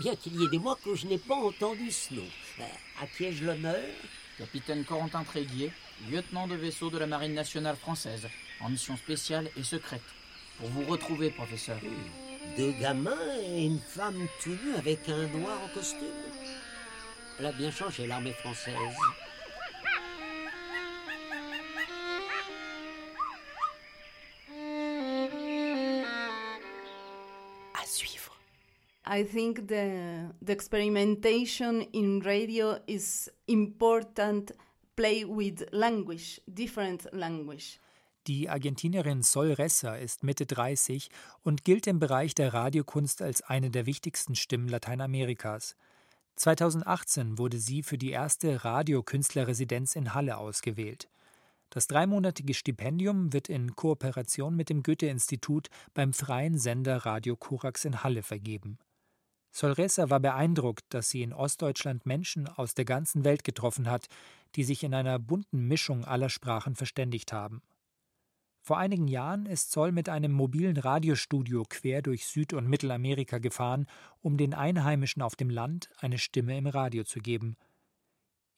Bien 0.00 0.14
qu'il 0.14 0.40
y 0.40 0.44
ait 0.44 0.48
des 0.48 0.58
mois 0.58 0.78
que 0.84 0.94
je 0.94 1.06
n'ai 1.06 1.18
pas 1.18 1.34
entendu 1.34 1.90
ce 1.90 2.14
nom. 2.14 2.22
Euh, 2.60 2.64
À 3.02 3.06
qui 3.06 3.24
ai-je 3.24 3.44
l'honneur? 3.44 3.82
Capitaine 4.38 4.84
Corentin 4.84 5.24
Tréguier, 5.24 5.72
lieutenant 6.10 6.46
de 6.46 6.54
vaisseau 6.54 6.90
de 6.90 6.98
la 6.98 7.06
Marine 7.08 7.34
nationale 7.34 7.76
française, 7.76 8.28
en 8.60 8.68
mission 8.70 8.96
spéciale 8.96 9.50
et 9.56 9.64
secrète. 9.64 10.00
Pour 10.58 10.68
vous 10.68 10.84
retrouver, 10.84 11.30
professeur. 11.30 11.78
Deux 12.56 12.70
gamins 12.80 13.18
et 13.42 13.64
une 13.64 13.80
femme 13.80 14.28
tout 14.42 14.50
nue 14.64 14.76
avec 14.76 15.08
un 15.08 15.26
noir 15.26 15.58
en 15.64 15.68
costume? 15.74 16.06
Elle 17.40 17.46
a 17.46 17.52
bien 17.52 17.70
changé 17.72 18.06
l'armée 18.06 18.32
française. 18.32 18.74
I 29.10 29.24
think 29.24 29.68
the 29.68 30.28
the 30.42 30.52
experimentation 30.52 31.80
in 31.92 32.20
radio 32.20 32.78
is 32.86 33.30
important. 33.46 34.52
Play 34.96 35.24
with 35.24 35.66
language, 35.72 36.42
different 36.46 37.08
language. 37.12 37.78
Die 38.26 38.50
Argentinierin 38.50 39.22
Sol 39.22 39.52
Ressa 39.52 39.94
ist 39.94 40.24
Mitte 40.24 40.44
30 40.44 41.08
und 41.42 41.64
gilt 41.64 41.86
im 41.86 41.98
Bereich 41.98 42.34
der 42.34 42.52
Radiokunst 42.52 43.22
als 43.22 43.40
eine 43.40 43.70
der 43.70 43.86
wichtigsten 43.86 44.34
Stimmen 44.34 44.68
Lateinamerikas. 44.68 45.76
2018 46.36 47.38
wurde 47.38 47.58
sie 47.58 47.82
für 47.82 47.96
die 47.96 48.10
erste 48.10 48.64
Radiokünstlerresidenz 48.64 49.96
in 49.96 50.12
Halle 50.12 50.36
ausgewählt. 50.36 51.08
Das 51.70 51.86
dreimonatige 51.86 52.52
Stipendium 52.52 53.32
wird 53.32 53.48
in 53.48 53.74
Kooperation 53.74 54.54
mit 54.54 54.68
dem 54.68 54.82
Goethe-Institut 54.82 55.68
beim 55.94 56.12
freien 56.12 56.58
Sender 56.58 57.06
Radio 57.06 57.36
Korax 57.36 57.86
in 57.86 58.02
Halle 58.02 58.22
vergeben. 58.22 58.78
Solresa 59.58 60.08
war 60.08 60.20
beeindruckt, 60.20 60.84
dass 60.90 61.10
sie 61.10 61.20
in 61.20 61.32
Ostdeutschland 61.32 62.06
Menschen 62.06 62.46
aus 62.46 62.74
der 62.74 62.84
ganzen 62.84 63.24
Welt 63.24 63.42
getroffen 63.42 63.90
hat, 63.90 64.06
die 64.54 64.62
sich 64.62 64.84
in 64.84 64.94
einer 64.94 65.18
bunten 65.18 65.66
Mischung 65.66 66.04
aller 66.04 66.28
Sprachen 66.28 66.76
verständigt 66.76 67.32
haben. 67.32 67.60
Vor 68.62 68.78
einigen 68.78 69.08
Jahren 69.08 69.46
ist 69.46 69.72
Zoll 69.72 69.90
mit 69.90 70.08
einem 70.08 70.30
mobilen 70.30 70.76
Radiostudio 70.76 71.64
quer 71.68 72.02
durch 72.02 72.26
Süd- 72.26 72.52
und 72.52 72.68
Mittelamerika 72.68 73.38
gefahren, 73.38 73.88
um 74.20 74.36
den 74.36 74.54
Einheimischen 74.54 75.22
auf 75.22 75.34
dem 75.34 75.50
Land 75.50 75.90
eine 75.98 76.18
Stimme 76.18 76.56
im 76.56 76.68
Radio 76.68 77.02
zu 77.02 77.18
geben. 77.18 77.56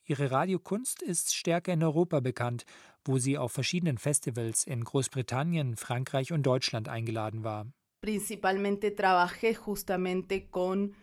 Ihre 0.05 0.29
Radiokunst 0.29 1.01
ist 1.01 1.33
stärker 1.33 1.73
in 1.73 1.81
Europa 1.81 2.19
bekannt, 2.19 2.63
wo 3.05 3.17
sie 3.17 3.39
auf 3.39 3.51
verschiedenen 3.51 3.97
Festivals 3.97 4.65
in 4.65 4.83
Großbritannien, 4.83 5.77
Frankreich 5.77 6.31
und 6.31 6.43
Deutschland 6.43 6.89
eingeladen 6.89 7.43
war. 7.43 7.65
Principalmente 8.01 8.89
trabajé 8.89 9.53
justamente 9.53 10.49
con 10.49 10.93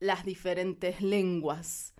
las 0.00 0.22
diferentes 0.26 1.00
lenguas. 1.00 1.94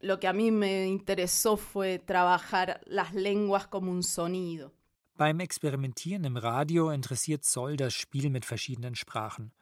Lo 0.00 0.18
que 0.18 0.28
a 0.28 0.32
mí 0.32 0.50
me 0.50 0.86
interesó 0.86 1.58
fue 1.58 1.98
trabajar 1.98 2.80
las 2.86 3.12
lenguas 3.12 3.66
como 3.66 3.92
un 3.92 4.02
sonido. 4.02 4.72
Beim 5.18 5.40
Experimentieren 5.40 6.24
im 6.24 6.38
Radio 6.38 6.90
interessiert 6.90 7.44
Zoll 7.44 7.76
das 7.76 7.92
Spiel 7.92 8.30
mit 8.30 8.46
verschiedenen 8.46 8.94
Sprachen. 8.94 9.52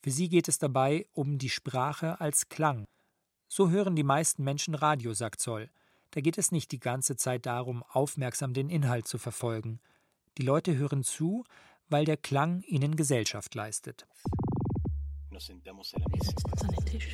Für 0.00 0.10
sie 0.10 0.30
geht 0.30 0.48
es 0.48 0.58
dabei 0.58 1.06
um 1.12 1.36
die 1.36 1.50
Sprache 1.50 2.18
als 2.22 2.48
Klang. 2.48 2.86
So 3.48 3.68
hören 3.68 3.94
die 3.94 4.02
meisten 4.02 4.44
Menschen 4.44 4.74
Radio, 4.74 5.12
sagt 5.12 5.40
Zoll. 5.40 5.68
Da 6.12 6.22
geht 6.22 6.38
es 6.38 6.52
nicht 6.52 6.72
die 6.72 6.80
ganze 6.80 7.16
Zeit 7.16 7.44
darum, 7.44 7.82
aufmerksam 7.82 8.54
den 8.54 8.70
Inhalt 8.70 9.06
zu 9.06 9.18
verfolgen. 9.18 9.78
Die 10.38 10.42
Leute 10.42 10.74
hören 10.74 11.04
zu, 11.04 11.44
weil 11.88 12.04
der 12.04 12.16
Klang 12.16 12.62
ihnen 12.62 12.96
Gesellschaft 12.96 13.54
leistet. 13.54 14.06
Nos 15.30 15.46
sentamos 15.46 15.92
a 15.94 15.98
la 15.98 16.06
mesa. 16.12 16.32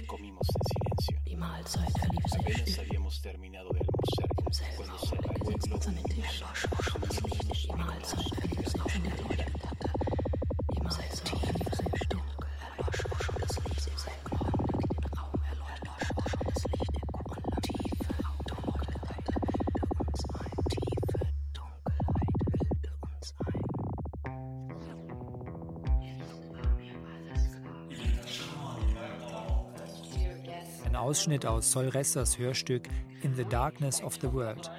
Comimos 0.06 0.46
en 0.48 0.62
silencio. 0.68 1.18
Die 1.26 1.36
Mahlzeit 1.36 1.90
verlief 1.98 2.24
sehr 2.26 2.66
still. 2.66 2.84
habíamos 2.84 3.22
terminado 3.22 3.70
de 3.70 3.80
almorzar 3.80 4.28
cuando 4.76 4.98
se 4.98 5.14
apagó 5.16 5.50
el 5.50 5.56
globo 5.56 5.84
luminoso. 5.86 6.56
Die 7.66 7.72
Mahlzeit 7.76 8.26
verlief 8.34 8.68
sehr 8.68 8.89
Ausschnitt 31.00 31.46
aus 31.46 31.72
Sol 31.72 31.88
Ressas 31.88 32.38
Hörstück 32.38 32.86
In 33.22 33.34
the 33.34 33.46
Darkness 33.46 34.02
of 34.02 34.18
the 34.20 34.30
World. 34.34 34.70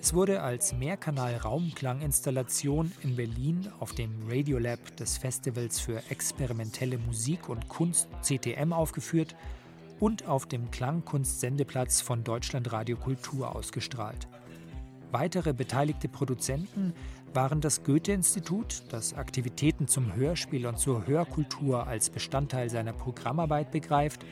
Es 0.00 0.12
wurde 0.12 0.42
als 0.42 0.74
Mehrkanal-Raumklanginstallation 0.74 2.90
in 3.02 3.14
Berlin 3.14 3.70
auf 3.78 3.92
dem 3.92 4.10
Radiolab 4.28 4.96
des 4.96 5.16
Festivals 5.16 5.78
für 5.78 6.02
experimentelle 6.10 6.98
Musik 6.98 7.48
und 7.48 7.68
Kunst 7.68 8.08
CTM 8.20 8.72
aufgeführt 8.72 9.36
und 10.00 10.26
auf 10.26 10.46
dem 10.46 10.72
Klangkunstsendeplatz 10.72 12.00
von 12.00 12.24
Deutschlandradio 12.24 12.96
Kultur 12.96 13.54
ausgestrahlt. 13.54 14.26
Weitere 15.12 15.52
beteiligte 15.52 16.08
Produzenten 16.08 16.92
waren 17.32 17.60
das 17.60 17.84
Goethe-Institut, 17.84 18.82
das 18.88 19.14
Aktivitäten 19.14 19.86
zum 19.86 20.16
Hörspiel 20.16 20.66
und 20.66 20.80
zur 20.80 21.06
Hörkultur 21.06 21.86
als 21.86 22.10
Bestandteil 22.10 22.70
seiner 22.70 22.92
Programmarbeit 22.92 23.70
begreift, 23.70 24.24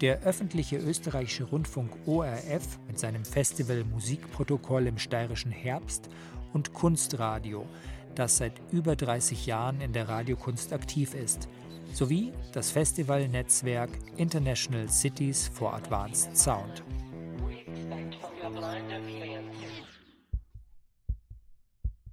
der 0.00 0.22
öffentliche 0.22 0.76
österreichische 0.76 1.44
Rundfunk 1.44 1.90
ORF 2.06 2.78
mit 2.86 2.98
seinem 2.98 3.24
Festival 3.24 3.84
Musikprotokoll 3.84 4.86
im 4.86 4.98
steirischen 4.98 5.50
Herbst 5.50 6.08
und 6.52 6.74
Kunstradio, 6.74 7.66
das 8.14 8.36
seit 8.36 8.52
über 8.72 8.96
30 8.96 9.46
Jahren 9.46 9.80
in 9.80 9.92
der 9.92 10.08
Radiokunst 10.08 10.72
aktiv 10.72 11.14
ist, 11.14 11.48
sowie 11.92 12.32
das 12.52 12.70
Festivalnetzwerk 12.70 13.90
International 14.16 14.88
Cities 14.88 15.48
for 15.48 15.74
Advanced 15.74 16.36
Sound. 16.36 16.82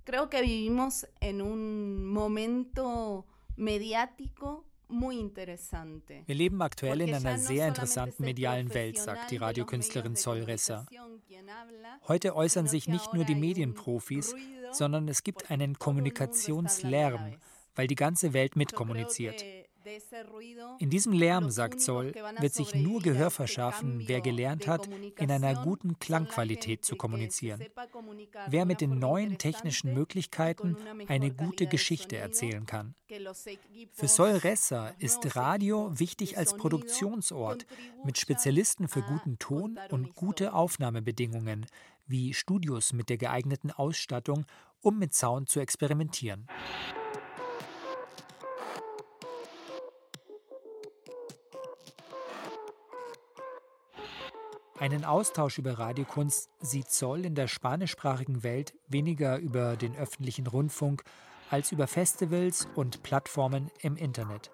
Creo 0.05 0.29
que 0.29 0.41
vivimos 0.41 1.07
en 1.21 1.41
un 1.41 2.05
momento 2.05 3.25
mediático. 3.55 4.65
Wir 6.25 6.35
leben 6.35 6.61
aktuell 6.61 7.01
in 7.01 7.13
einer 7.13 7.37
sehr 7.37 7.67
interessanten 7.67 8.23
medialen 8.23 8.73
Welt, 8.73 8.97
sagt 8.97 9.31
die 9.31 9.37
Radiokünstlerin 9.37 10.15
Sol 10.15 10.43
Ressa. 10.43 10.85
Heute 12.07 12.35
äußern 12.35 12.67
sich 12.67 12.87
nicht 12.87 13.13
nur 13.13 13.25
die 13.25 13.35
Medienprofis, 13.35 14.35
sondern 14.71 15.07
es 15.07 15.23
gibt 15.23 15.49
einen 15.49 15.79
Kommunikationslärm, 15.79 17.35
weil 17.75 17.87
die 17.87 17.95
ganze 17.95 18.33
Welt 18.33 18.55
mitkommuniziert. 18.55 19.43
In 20.79 20.89
diesem 20.89 21.13
Lärm, 21.13 21.49
sagt 21.49 21.81
Zoll, 21.81 22.13
wird 22.39 22.53
sich 22.53 22.73
nur 22.75 23.01
Gehör 23.01 23.29
verschaffen, 23.29 24.03
wer 24.07 24.21
gelernt 24.21 24.67
hat, 24.67 24.87
in 25.17 25.31
einer 25.31 25.63
guten 25.63 25.99
Klangqualität 25.99 26.85
zu 26.85 26.95
kommunizieren. 26.95 27.63
Wer 28.47 28.65
mit 28.65 28.81
den 28.81 28.99
neuen 28.99 29.37
technischen 29.37 29.93
Möglichkeiten 29.93 30.77
eine 31.07 31.31
gute 31.31 31.67
Geschichte 31.67 32.17
erzählen 32.17 32.65
kann. 32.65 32.95
Für 33.91 34.07
Sol 34.07 34.31
Ressa 34.31 34.89
ist 34.99 35.35
Radio 35.35 35.99
wichtig 35.99 36.37
als 36.37 36.55
Produktionsort 36.55 37.65
mit 38.03 38.17
Spezialisten 38.17 38.87
für 38.87 39.01
guten 39.01 39.37
Ton 39.37 39.79
und 39.91 40.15
gute 40.15 40.53
Aufnahmebedingungen, 40.53 41.65
wie 42.05 42.33
Studios 42.33 42.93
mit 42.93 43.09
der 43.09 43.17
geeigneten 43.17 43.71
Ausstattung, 43.71 44.45
um 44.81 44.99
mit 44.99 45.13
Sound 45.13 45.49
zu 45.49 45.59
experimentieren. 45.59 46.47
Einen 54.79 55.05
Austausch 55.05 55.59
über 55.59 55.77
Radiokunst 55.77 56.49
sieht 56.59 56.89
Zoll 56.89 57.25
in 57.25 57.35
der 57.35 57.47
spanischsprachigen 57.47 58.43
Welt 58.43 58.73
weniger 58.87 59.37
über 59.37 59.77
den 59.77 59.95
öffentlichen 59.95 60.47
Rundfunk 60.47 61.03
als 61.51 61.71
über 61.71 61.85
Festivals 61.85 62.67
und 62.75 63.03
Plattformen 63.03 63.69
im 63.81 63.95
Internet. 63.95 64.49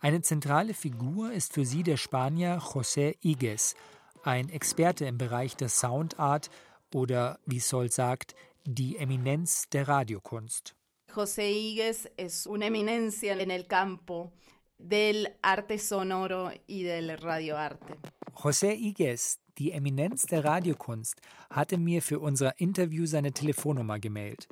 Eine 0.00 0.22
zentrale 0.22 0.72
Figur 0.72 1.32
ist 1.32 1.52
für 1.52 1.66
sie 1.66 1.82
der 1.82 1.98
Spanier 1.98 2.58
José 2.58 3.16
Igues, 3.22 3.74
ein 4.22 4.48
Experte 4.48 5.04
im 5.04 5.18
Bereich 5.18 5.56
der 5.56 5.68
Soundart 5.68 6.48
oder, 6.94 7.38
wie 7.44 7.60
Sol 7.60 7.90
sagt, 7.90 8.34
die 8.64 8.96
Eminenz 8.96 9.68
der 9.68 9.86
Radiokunst. 9.86 10.74
José 11.14 11.50
Igues 11.50 12.08
es 12.16 12.46
una 12.46 12.66
eminencia 12.66 13.34
en 13.34 13.50
el 13.50 13.66
campo 13.66 14.32
del 14.78 15.28
arte 15.42 15.78
sonoro 15.78 16.50
y 16.66 16.82
del 16.82 17.16
radioarte. 17.18 17.94
José 18.34 18.74
Igues, 18.74 19.38
die 19.58 19.72
Eminenz 19.72 20.26
der 20.26 20.44
Radiokunst, 20.44 21.20
hatte 21.50 21.78
mir 21.78 22.02
für 22.02 22.20
unser 22.20 22.60
Interview 22.60 23.06
seine 23.06 23.32
Telefonnummer 23.32 23.98
gemailt. 23.98 24.48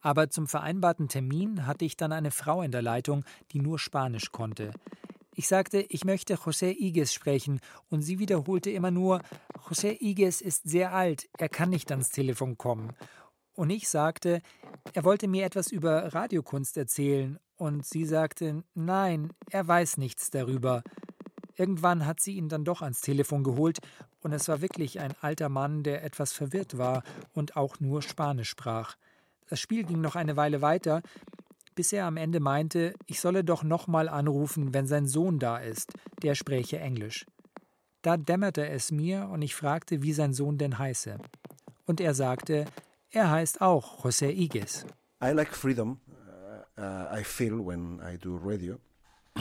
Aber 0.00 0.30
zum 0.30 0.46
vereinbarten 0.46 1.08
Termin 1.08 1.66
hatte 1.66 1.84
ich 1.84 1.96
dann 1.96 2.12
eine 2.12 2.30
Frau 2.30 2.62
in 2.62 2.72
der 2.72 2.82
Leitung, 2.82 3.24
die 3.52 3.60
nur 3.60 3.78
Spanisch 3.78 4.32
konnte. 4.32 4.72
Ich 5.34 5.46
sagte, 5.46 5.80
ich 5.88 6.04
möchte 6.04 6.34
José 6.34 6.74
Igues 6.76 7.14
sprechen, 7.14 7.60
und 7.88 8.02
sie 8.02 8.18
wiederholte 8.18 8.70
immer 8.70 8.90
nur, 8.90 9.22
José 9.68 9.96
Igues 10.00 10.40
ist 10.40 10.68
sehr 10.68 10.92
alt, 10.92 11.28
er 11.38 11.48
kann 11.48 11.70
nicht 11.70 11.90
ans 11.92 12.10
Telefon 12.10 12.58
kommen. 12.58 12.92
Und 13.60 13.68
ich 13.68 13.90
sagte, 13.90 14.40
er 14.94 15.04
wollte 15.04 15.28
mir 15.28 15.44
etwas 15.44 15.70
über 15.70 16.14
Radiokunst 16.14 16.78
erzählen, 16.78 17.38
und 17.58 17.84
sie 17.84 18.06
sagte, 18.06 18.64
nein, 18.74 19.34
er 19.50 19.68
weiß 19.68 19.98
nichts 19.98 20.30
darüber. 20.30 20.82
Irgendwann 21.56 22.06
hat 22.06 22.20
sie 22.20 22.36
ihn 22.36 22.48
dann 22.48 22.64
doch 22.64 22.80
ans 22.80 23.02
Telefon 23.02 23.44
geholt, 23.44 23.80
und 24.22 24.32
es 24.32 24.48
war 24.48 24.62
wirklich 24.62 24.98
ein 24.98 25.12
alter 25.20 25.50
Mann, 25.50 25.82
der 25.82 26.02
etwas 26.04 26.32
verwirrt 26.32 26.78
war 26.78 27.02
und 27.34 27.54
auch 27.54 27.80
nur 27.80 28.00
Spanisch 28.00 28.48
sprach. 28.48 28.96
Das 29.50 29.60
Spiel 29.60 29.84
ging 29.84 30.00
noch 30.00 30.16
eine 30.16 30.38
Weile 30.38 30.62
weiter, 30.62 31.02
bis 31.74 31.92
er 31.92 32.06
am 32.06 32.16
Ende 32.16 32.40
meinte, 32.40 32.94
ich 33.04 33.20
solle 33.20 33.44
doch 33.44 33.62
nochmal 33.62 34.08
anrufen, 34.08 34.72
wenn 34.72 34.86
sein 34.86 35.06
Sohn 35.06 35.38
da 35.38 35.58
ist, 35.58 35.92
der 36.22 36.34
spräche 36.34 36.78
Englisch. 36.78 37.26
Da 38.00 38.16
dämmerte 38.16 38.66
es 38.66 38.90
mir 38.90 39.28
und 39.30 39.42
ich 39.42 39.54
fragte, 39.54 40.00
wie 40.02 40.14
sein 40.14 40.32
Sohn 40.32 40.56
denn 40.56 40.78
heiße. 40.78 41.18
Und 41.84 42.00
er 42.00 42.14
sagte, 42.14 42.64
er 43.10 43.30
heißt 43.30 43.60
auch 43.60 44.04
José 44.04 44.30
Igues. 44.30 44.86
I 45.22 45.32
like 45.32 45.54
freedom. 45.54 46.00
Uh, 46.08 46.80
uh, 46.80 47.18
I 47.20 47.24
feel 47.24 47.58
when 47.64 48.00
I 48.00 48.16
do 48.16 48.36
radio. 48.36 48.78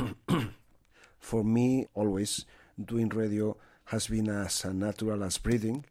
For 1.19 1.43
me, 1.43 1.88
always 1.93 2.45
doing 2.77 3.12
radio 3.13 3.55
has 3.86 4.08
been 4.08 4.29
as 4.29 4.63
natural 4.65 5.23
as 5.23 5.39
breathing. 5.39 5.84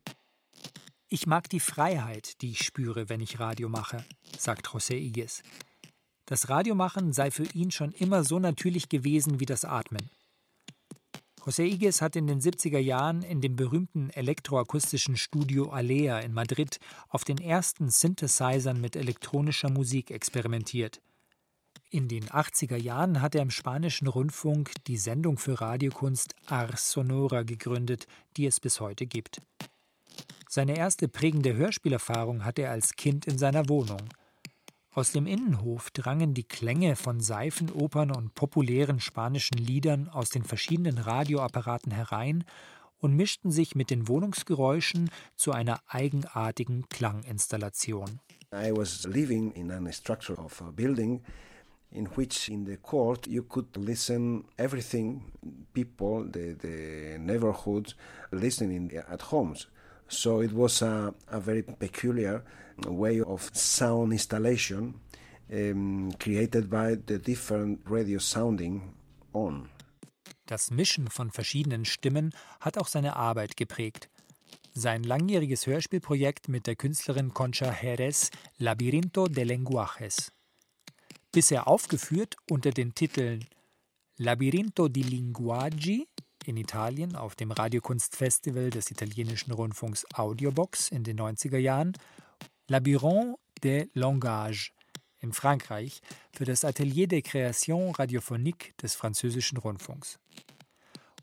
Ich 1.09 1.27
mag 1.27 1.49
die 1.49 1.61
Freiheit, 1.61 2.43
die 2.43 2.51
ich 2.51 2.65
spüre, 2.65 3.09
wenn 3.09 3.21
ich 3.21 3.41
Radio 3.41 3.69
mache, 3.69 4.05
sagt 4.39 4.69
José 4.69 4.95
Igues. 4.95 5.43
Das 6.27 6.51
Radiomachen 6.51 7.15
sei 7.15 7.31
für 7.31 7.47
ihn 7.55 7.71
schon 7.71 7.93
immer 7.93 8.25
so 8.25 8.39
natürlich 8.39 8.91
gewesen 8.91 9.41
wie 9.41 9.47
das 9.47 9.65
Atmen. 9.65 10.11
José 11.49 11.65
Igues 11.65 12.03
hat 12.03 12.15
in 12.15 12.27
den 12.27 12.43
70er 12.43 12.79
Jahren 12.79 13.23
in 13.23 13.41
dem 13.41 13.57
berühmten 13.57 14.11
elektroakustischen 14.11 15.17
Studio 15.17 15.71
Alea 15.71 16.19
in 16.19 16.35
Madrid 16.35 16.79
auf 17.09 17.25
den 17.25 17.39
ersten 17.39 17.89
Synthesizern 17.89 18.79
mit 18.83 18.97
elektronischer 18.97 19.71
Musik 19.71 20.11
experimentiert. 20.11 21.01
In 21.89 22.07
den 22.07 22.27
80er 22.27 22.77
Jahren 22.77 23.23
hat 23.23 23.35
er 23.35 23.41
im 23.41 23.51
spanischen 23.51 24.09
Rundfunk 24.09 24.73
die 24.89 24.99
Sendung 24.99 25.39
für 25.39 25.59
Radiokunst 25.59 26.35
Ars 26.49 26.91
Sonora 26.91 27.45
gegründet, 27.45 28.07
die 28.37 28.45
es 28.45 28.61
bis 28.61 28.79
heute 28.81 29.07
gibt. 29.07 29.41
Seine 30.51 30.77
erste 30.77 31.09
prägende 31.09 31.57
Hörspielerfahrung 31.57 32.45
hatte 32.45 32.61
er 32.61 32.73
als 32.73 32.93
Kind 32.93 33.27
in 33.27 33.39
seiner 33.39 33.71
Wohnung. 33.71 34.03
Aus 34.99 35.13
dem 35.13 35.29
Innenhof 35.29 35.93
drangen 35.93 36.35
die 36.35 36.43
Klänge 36.43 36.97
von 36.97 37.21
Seifenopern 37.21 38.11
und 38.11 38.35
populären 38.35 38.99
spanischen 38.99 39.57
Liedern 39.57 40.09
aus 40.09 40.31
den 40.31 40.43
verschiedenen 40.43 40.99
Radioapparaten 40.99 41.93
herein 41.93 42.43
und 42.99 43.15
mischten 43.15 43.53
sich 43.53 43.77
mit 43.77 43.91
den 43.91 44.09
Wohnungsgeräuschen 44.09 45.09
zu 45.37 45.53
einer 45.53 45.81
eigenartigen 45.87 46.89
Klanginstallation. 46.89 48.19
I 48.53 48.73
was 48.73 49.07
living 49.07 49.53
in 49.53 49.71
a 49.71 49.93
structure 49.93 50.37
of 50.37 50.61
a 50.63 50.73
building 50.73 51.23
in 51.93 52.09
which 52.17 52.49
in 52.49 52.67
the 52.67 52.77
court 52.77 53.25
you 53.29 53.45
could 53.45 53.77
listen 53.77 54.47
everything 54.57 55.23
people 55.75 56.29
the, 56.29 56.57
the 56.61 57.19
neighborhood 57.21 57.95
listening 58.33 58.91
at 59.09 59.31
homes 59.31 59.69
so 60.09 60.43
it 60.43 60.53
was 60.53 60.83
a, 60.83 61.15
a 61.29 61.41
very 61.41 61.63
peculiar 61.63 62.43
way 62.87 63.21
of 63.21 63.51
sound 63.53 64.13
installation 64.13 64.95
um, 65.53 66.11
created 66.19 66.69
by 66.69 66.97
the 67.07 67.19
different 67.19 67.81
radio 67.87 68.19
sounding 68.19 68.95
on 69.33 69.69
das 70.47 70.71
Mischen 70.71 71.09
von 71.09 71.31
verschiedenen 71.31 71.85
Stimmen 71.85 72.33
hat 72.61 72.79
auch 72.79 72.89
seine 72.89 73.17
Arbeit 73.17 73.59
geprägt. 73.59 74.09
Sein 74.73 75.03
langjähriges 75.03 75.67
Hörspielprojekt 75.67 76.49
mit 76.49 76.67
der 76.67 76.75
Künstlerin 76.75 77.35
Concha 77.35 77.77
Jerez 77.83 78.31
Labyrinto 78.57 79.27
de 79.27 79.45
Lenguajes 79.45 80.33
bisher 81.33 81.69
aufgeführt 81.69 82.37
unter 82.51 82.71
den 82.71 82.95
Titeln 82.95 83.45
Labirinto 84.17 84.89
di 84.89 85.03
Linguaggi 85.03 86.09
in 86.49 86.57
Italien 86.57 87.15
auf 87.15 87.37
dem 87.37 87.51
Radiokunstfestival 87.51 88.71
des 88.71 88.91
italienischen 88.91 89.53
Rundfunks 89.53 90.07
Audiobox 90.15 90.91
in 90.91 91.05
den 91.05 91.21
90er 91.21 91.59
Jahren, 91.59 91.93
Labyrinth 92.67 93.37
de 93.63 93.89
Langage 93.93 94.73
in 95.21 95.33
Frankreich 95.33 96.01
für 96.33 96.47
das 96.47 96.65
Atelier 96.65 97.07
de 97.07 97.21
Création 97.21 97.95
Radiophonique 97.95 98.75
des 98.79 98.95
französischen 98.95 99.59
Rundfunks. 99.59 100.19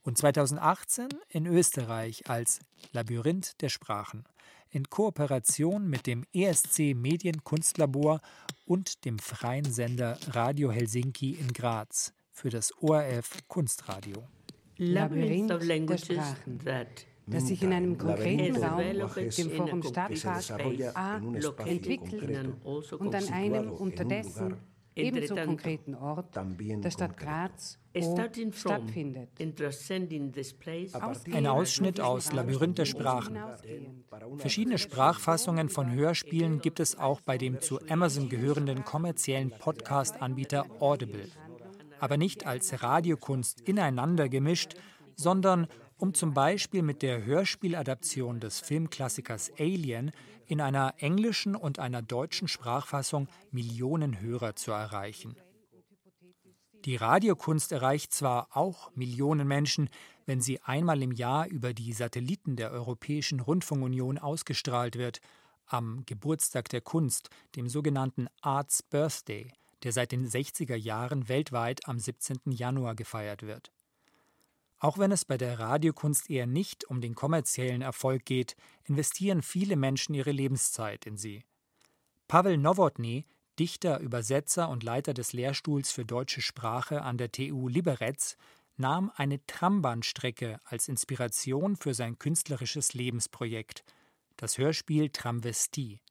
Und 0.03 0.17
2018 0.19 1.09
in 1.29 1.47
Österreich 1.47 2.29
als 2.29 2.59
Labyrinth 2.91 3.59
der 3.61 3.69
Sprachen 3.69 4.25
in 4.69 4.89
Kooperation 4.89 5.89
mit 5.89 6.05
dem 6.05 6.25
ESC 6.33 6.93
Medienkonstlabor 6.93 8.21
und 8.65 9.05
dem 9.05 9.17
freien 9.17 9.71
Sender 9.71 10.19
Radio 10.27 10.71
Helsinki 10.71 11.31
in 11.31 11.51
Graz 11.51 12.13
für 12.31 12.49
das 12.49 12.71
ORF 12.83 13.39
Kunstradio. 13.47 14.27
Labyrinth 14.77 15.49
der 15.89 15.97
Sprachen, 15.97 16.59
das 17.27 17.47
sich 17.47 17.63
in 17.63 17.73
einem 17.73 17.97
konkreten 17.97 18.57
Raum, 18.57 18.81
dem 19.37 19.51
Forum 19.51 19.83
Stadtpark 19.83 20.95
A, 20.95 21.21
entwickelt 21.65 22.53
und 22.99 23.15
an 23.15 23.27
einem 23.29 23.71
unterdessen 23.71 24.57
ebenso 24.95 25.35
konkreten 25.35 25.95
Ort, 25.95 26.35
der 26.35 26.91
Stadt 26.91 27.17
Graz, 27.17 27.77
stattfindet. 28.51 29.29
Ein 31.31 31.47
Ausschnitt 31.47 31.99
aus 31.99 32.31
Labyrinth 32.33 32.77
der 32.77 32.85
Sprachen. 32.85 33.37
Verschiedene 34.37 34.77
Sprachfassungen 34.77 35.69
von 35.69 35.91
Hörspielen 35.91 36.59
gibt 36.59 36.79
es 36.79 36.97
auch 36.97 37.21
bei 37.21 37.37
dem 37.37 37.61
zu 37.61 37.79
Amazon 37.89 38.29
gehörenden 38.29 38.83
kommerziellen 38.83 39.51
Podcast-Anbieter 39.51 40.65
Audible. 40.79 41.27
Aber 42.05 42.17
nicht 42.17 42.45
als 42.45 42.83
Radiokunst 42.83 43.61
ineinander 43.61 44.29
gemischt, 44.29 44.75
sondern 45.15 45.65
um 45.97 46.13
zum 46.13 46.35
Beispiel 46.35 46.83
mit 46.83 47.01
der 47.01 47.25
Hörspieladaption 47.25 48.39
des 48.39 48.59
Filmklassikers 48.59 49.51
Alien 49.57 50.11
in 50.45 50.61
einer 50.61 50.93
englischen 50.99 51.55
und 51.55 51.79
einer 51.79 52.03
deutschen 52.03 52.47
Sprachfassung 52.47 53.27
Millionen 53.49 54.21
Hörer 54.21 54.55
zu 54.55 54.71
erreichen. 54.71 55.35
Die 56.85 56.95
Radiokunst 56.95 57.71
erreicht 57.71 58.13
zwar 58.13 58.55
auch 58.55 58.95
Millionen 58.95 59.47
Menschen, 59.47 59.89
wenn 60.27 60.41
sie 60.41 60.61
einmal 60.61 61.01
im 61.01 61.11
Jahr 61.11 61.47
über 61.47 61.73
die 61.73 61.91
Satelliten 61.91 62.55
der 62.55 62.69
Europäischen 62.69 63.39
Rundfunkunion 63.39 64.19
ausgestrahlt 64.19 64.95
wird, 64.95 65.21
am 65.65 66.03
Geburtstag 66.05 66.69
der 66.69 66.81
Kunst, 66.81 67.31
dem 67.55 67.67
sogenannten 67.67 68.27
Arts 68.41 68.83
Birthday, 68.83 69.51
der 69.85 69.91
seit 69.91 70.11
den 70.11 70.27
60er 70.27 70.75
Jahren 70.75 71.29
weltweit 71.29 71.87
am 71.87 71.99
17. 71.99 72.39
Januar 72.47 72.95
gefeiert 72.95 73.43
wird. 73.43 73.71
Auch 74.79 74.97
wenn 74.97 75.11
es 75.11 75.25
bei 75.25 75.37
der 75.37 75.59
Radiokunst 75.59 76.29
eher 76.29 76.47
nicht 76.47 76.85
um 76.85 77.01
den 77.01 77.13
kommerziellen 77.13 77.83
Erfolg 77.83 78.25
geht, 78.25 78.55
investieren 78.83 79.43
viele 79.43 79.75
Menschen 79.75 80.15
ihre 80.15 80.31
Lebenszeit 80.31 81.05
in 81.05 81.17
sie. 81.17 81.45
Pavel 82.27 82.57
Nowotny, 82.57 83.27
Dichter, 83.59 83.99
Übersetzer 83.99 84.69
und 84.69 84.81
Leiter 84.81 85.13
des 85.13 85.33
Lehrstuhls 85.33 85.91
für 85.91 86.03
deutsche 86.03 86.41
Sprache 86.41 87.03
an 87.03 87.19
der 87.19 87.31
TU 87.31 87.67
Liberec, 87.67 88.37
nahm 88.77 89.11
eine 89.15 89.45
Trambahnstrecke 89.45 90.59
als 90.65 90.87
Inspiration 90.87 91.75
für 91.75 91.93
sein 91.93 92.17
künstlerisches 92.17 92.95
Lebensprojekt, 92.95 93.83
das 94.35 94.57
Hörspiel 94.57 95.09
Tramvestie. 95.09 96.01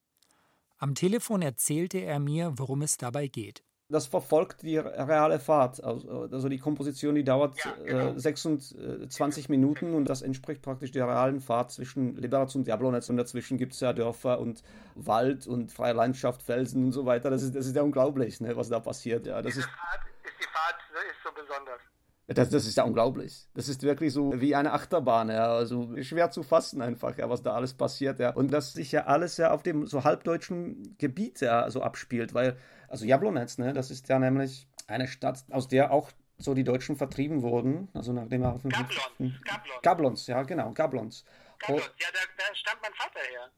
Am 0.85 0.95
Telefon 0.95 1.41
erzählte 1.41 1.97
er 1.97 2.19
mir, 2.19 2.53
worum 2.57 2.83
es 2.83 2.99
dabei 2.99 3.27
geht. 3.27 3.65
Das 3.89 4.07
verfolgt 4.07 4.61
die 4.61 4.77
reale 4.77 5.39
Fahrt. 5.41 5.83
Also, 5.83 6.51
die 6.51 6.59
Komposition, 6.59 7.15
die 7.15 7.25
dauert 7.25 7.57
ja, 7.65 7.73
genau. 7.83 8.13
äh, 8.13 8.21
26 8.21 9.49
Minuten 9.49 9.95
und 9.95 10.05
das 10.11 10.21
entspricht 10.21 10.61
praktisch 10.61 10.91
der 10.91 11.09
realen 11.09 11.41
Fahrt 11.41 11.73
zwischen 11.73 12.17
Liberec 12.17 12.55
und 12.55 12.69
Jablonec. 12.69 13.09
Und 13.09 13.17
dazwischen 13.17 13.57
gibt 13.57 13.73
es 13.73 13.81
ja 13.81 13.95
Dörfer 13.95 14.39
und 14.41 14.63
Wald 14.95 15.47
und 15.47 15.73
freie 15.73 15.95
Landschaft, 15.95 16.43
Felsen 16.43 16.85
und 16.85 16.93
so 16.93 17.07
weiter. 17.07 17.31
Das 17.31 17.43
ist, 17.43 17.55
das 17.55 17.65
ist 17.65 17.75
ja 17.75 17.81
unglaublich, 17.81 18.43
ne, 18.43 18.55
was 18.55 18.69
da 18.69 18.79
passiert. 18.79 19.27
Ja, 19.27 19.41
das 19.41 19.57
ist, 19.57 19.65
Fahrt, 19.65 20.01
ist 20.23 20.35
die 20.39 20.45
Fahrt 20.53 20.77
ist 21.09 21.23
so 21.25 21.31
besonders. 21.31 21.81
Das, 22.27 22.49
das 22.49 22.67
ist 22.67 22.77
ja 22.77 22.85
unglaublich. 22.85 23.49
Das 23.53 23.69
ist 23.69 23.83
wirklich 23.83 24.13
so 24.13 24.41
wie 24.41 24.55
eine 24.55 24.73
Achterbahn, 24.73 25.29
ja. 25.29 25.55
Also 25.55 25.95
schwer 26.03 26.31
zu 26.31 26.43
fassen 26.43 26.81
einfach, 26.81 27.19
ja, 27.19 27.29
was 27.29 27.43
da 27.43 27.53
alles 27.53 27.75
passiert, 27.75 28.19
ja. 28.19 28.31
Und 28.31 28.51
dass 28.51 28.73
sich 28.73 28.93
ja 28.93 29.05
alles 29.05 29.37
ja 29.37 29.51
auf 29.51 29.63
dem 29.63 29.87
so 29.87 30.05
halbdeutschen 30.05 30.97
Gebiet 30.97 31.41
ja 31.43 31.71
so 31.71 31.83
abspielt, 31.83 32.33
weil, 32.33 32.57
also 32.89 33.05
Jablonec, 33.05 33.59
ne, 33.59 33.75
das 33.75 33.91
ist 33.91 34.09
ja 34.09 34.19
nämlich 34.19 34.67
eine 34.87 35.07
Stadt, 35.07 35.45
aus 35.51 35.69
der 35.69 35.93
auch 35.93 36.13
so 36.39 36.55
die 36.55 36.65
Deutschen 36.65 36.97
vertrieben 36.97 37.43
wurden, 37.43 37.89
also 37.93 38.13
nachdem 38.13 38.43
er 38.43 38.55
auf 38.55 38.63
dem 38.63 38.71
Gablons. 38.71 39.11
Gablons. 39.45 39.83
Gablons, 39.83 40.27
ja, 40.27 40.43
genau, 40.43 40.73
Gablons. 40.73 41.25
Gablons, 41.59 41.91
ja, 41.99 42.07
da, 42.13 42.19
da 42.39 42.55
stammt 42.55 42.83
mein 42.83 42.95
Vater 42.95 43.21
her. 43.21 43.51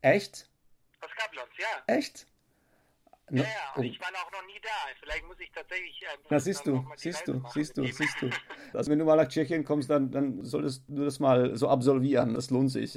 Echt? 0.00 0.48
Aus 1.02 1.10
Gablons, 1.16 1.52
ja. 1.58 1.94
Echt? 1.94 2.26
Ja, 3.30 3.42
ja, 3.42 3.48
und 3.76 3.84
ich 3.84 4.00
war 4.00 4.08
auch 4.08 4.32
noch 4.32 4.46
nie 4.46 4.60
da. 4.62 4.68
Vielleicht 5.00 5.26
muss 5.26 5.38
ich 5.38 5.50
tatsächlich. 5.52 6.02
Äh, 6.02 6.18
Na, 6.30 6.40
siehst 6.40 6.66
du, 6.66 6.84
siehst 6.96 7.28
du, 7.28 7.42
siehst 7.52 7.76
du, 7.76 7.84
siehst 7.86 8.16
du. 8.20 8.30
Also, 8.72 8.90
wenn 8.90 8.98
du 8.98 9.04
mal 9.04 9.16
nach 9.16 9.28
Tschechien 9.28 9.64
kommst, 9.64 9.88
dann, 9.88 10.10
dann 10.10 10.42
solltest 10.44 10.84
du 10.88 11.04
das 11.04 11.20
mal 11.20 11.56
so 11.56 11.68
absolvieren. 11.68 12.34
Das 12.34 12.50
lohnt 12.50 12.70
sich. 12.70 12.96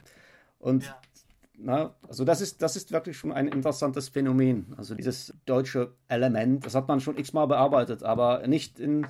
Und 0.60 0.86
ja. 0.86 1.02
na, 1.56 1.96
also 2.08 2.26
das 2.26 2.42
ist, 2.42 2.62
das 2.62 2.76
ist 2.76 2.92
wirklich 2.92 3.18
schon 3.18 3.32
ein 3.32 3.48
interessantes 3.48 4.10
Phänomen. 4.10 4.74
Also 4.78 4.96
dieses 4.96 5.34
deutsche 5.46 5.94
Element, 6.08 6.66
das 6.66 6.74
hat 6.74 6.88
man 6.88 7.00
schon 7.00 7.18
x-mal 7.18 7.46
bearbeitet, 7.46 8.02
aber 8.02 8.48
nicht 8.48 8.80
in, 8.80 9.06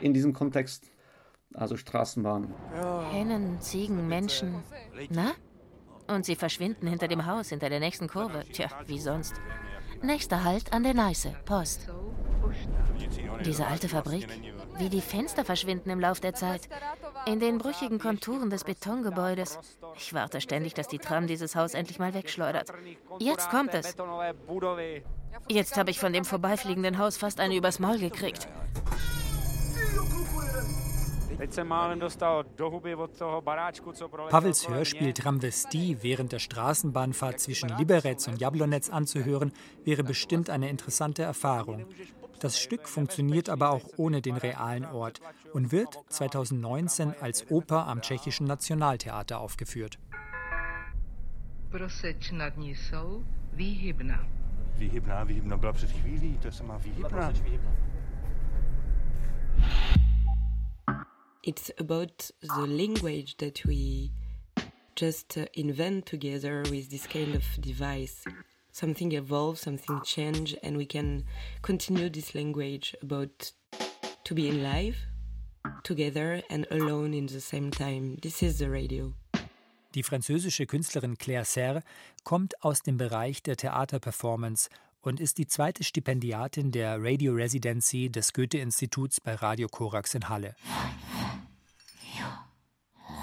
in 0.00 0.12
diesem 0.12 0.32
Kontext. 0.32 0.90
Also 1.54 1.76
Straßenbahn. 1.76 2.52
Hennen, 3.10 3.60
Ziegen, 3.60 4.08
Menschen. 4.08 4.62
Na? 5.10 5.32
Und 6.08 6.24
sie 6.24 6.34
verschwinden 6.34 6.86
hinter 6.86 7.08
dem 7.08 7.26
Haus, 7.26 7.50
hinter 7.50 7.68
der 7.68 7.80
nächsten 7.80 8.08
Kurve. 8.08 8.42
Tja, 8.52 8.68
wie 8.86 8.98
sonst. 8.98 9.34
Nächster 10.02 10.42
Halt 10.42 10.72
an 10.72 10.82
der 10.82 10.94
Neiße, 10.94 11.34
Post. 11.44 11.88
Diese 13.44 13.66
alte 13.66 13.88
Fabrik, 13.88 14.26
wie 14.78 14.88
die 14.88 15.00
Fenster 15.00 15.44
verschwinden 15.44 15.90
im 15.90 16.00
Lauf 16.00 16.20
der 16.20 16.34
Zeit. 16.34 16.68
In 17.26 17.38
den 17.38 17.58
brüchigen 17.58 17.98
Konturen 17.98 18.50
des 18.50 18.64
Betongebäudes. 18.64 19.58
Ich 19.96 20.12
warte 20.12 20.40
ständig, 20.40 20.74
dass 20.74 20.88
die 20.88 20.98
Tram 20.98 21.26
dieses 21.26 21.54
Haus 21.54 21.74
endlich 21.74 21.98
mal 21.98 22.14
wegschleudert. 22.14 22.72
Jetzt 23.20 23.48
kommt 23.50 23.74
es. 23.74 23.94
Jetzt 25.48 25.76
habe 25.76 25.90
ich 25.90 26.00
von 26.00 26.12
dem 26.12 26.24
vorbeifliegenden 26.24 26.98
Haus 26.98 27.16
fast 27.16 27.38
eine 27.38 27.56
übers 27.56 27.78
Maul 27.78 27.98
gekriegt. 27.98 28.48
Pavels 34.30 34.68
Hörspiel 34.68 35.12
Tramvestie 35.12 35.96
während 36.00 36.32
der 36.32 36.38
Straßenbahnfahrt 36.38 37.40
zwischen 37.40 37.68
Liberec 37.76 38.28
und 38.28 38.40
Jablonec 38.40 38.92
anzuhören, 38.92 39.52
wäre 39.84 40.04
bestimmt 40.04 40.50
eine 40.50 40.70
interessante 40.70 41.22
Erfahrung. 41.22 41.86
Das 42.38 42.60
Stück 42.60 42.88
funktioniert 42.88 43.48
aber 43.48 43.70
auch 43.70 43.82
ohne 43.96 44.22
den 44.22 44.36
realen 44.36 44.84
Ort 44.84 45.20
und 45.52 45.72
wird 45.72 45.98
2019 46.08 47.14
als 47.20 47.50
Oper 47.50 47.88
am 47.88 48.02
Tschechischen 48.02 48.46
Nationaltheater 48.46 49.40
aufgeführt. 49.40 49.98
Výhybná, 54.78 55.24
výhybná 55.24 55.56
byla 55.56 55.72
před 55.72 55.90
chvílí, 55.90 56.38
to 56.38 56.48
je 56.48 56.52
sama 56.52 56.76
výhybná. 56.76 57.32
It's 61.42 61.70
about 61.78 62.30
the 62.40 62.66
language 62.66 63.36
that 63.38 63.64
we 63.64 64.12
just 64.94 65.36
uh, 65.36 65.46
invent 65.54 66.06
together 66.06 66.62
with 66.70 66.90
this 66.90 67.06
kind 67.06 67.34
of 67.34 67.44
device. 67.60 68.24
Something 68.70 69.12
evolves, 69.12 69.60
something 69.60 70.00
changes, 70.04 70.56
and 70.62 70.76
we 70.76 70.86
can 70.86 71.24
continue 71.62 72.08
this 72.08 72.34
language 72.34 72.94
about 73.02 73.52
to 74.24 74.34
be 74.34 74.48
in 74.48 74.62
life 74.62 75.06
together 75.82 76.42
and 76.48 76.66
alone 76.70 77.12
in 77.12 77.26
the 77.26 77.40
same 77.40 77.70
time. 77.70 78.16
This 78.22 78.42
is 78.42 78.58
the 78.58 78.70
radio. 78.70 79.12
Die 79.94 80.02
französische 80.02 80.66
Künstlerin 80.66 81.18
Claire 81.18 81.44
Serre 81.44 81.82
kommt 82.24 82.64
aus 82.64 82.82
dem 82.82 82.96
Bereich 82.96 83.42
der 83.42 83.56
Theaterperformance 83.56 84.70
und 85.02 85.20
ist 85.20 85.38
die 85.38 85.46
zweite 85.46 85.84
Stipendiatin 85.84 86.72
der 86.72 87.02
Radio 87.02 87.34
Residency 87.34 88.08
des 88.08 88.32
Goethe-Instituts 88.32 89.20
bei 89.20 89.34
Radio 89.34 89.68
Korax 89.68 90.14
in 90.14 90.28
Halle. 90.28 90.54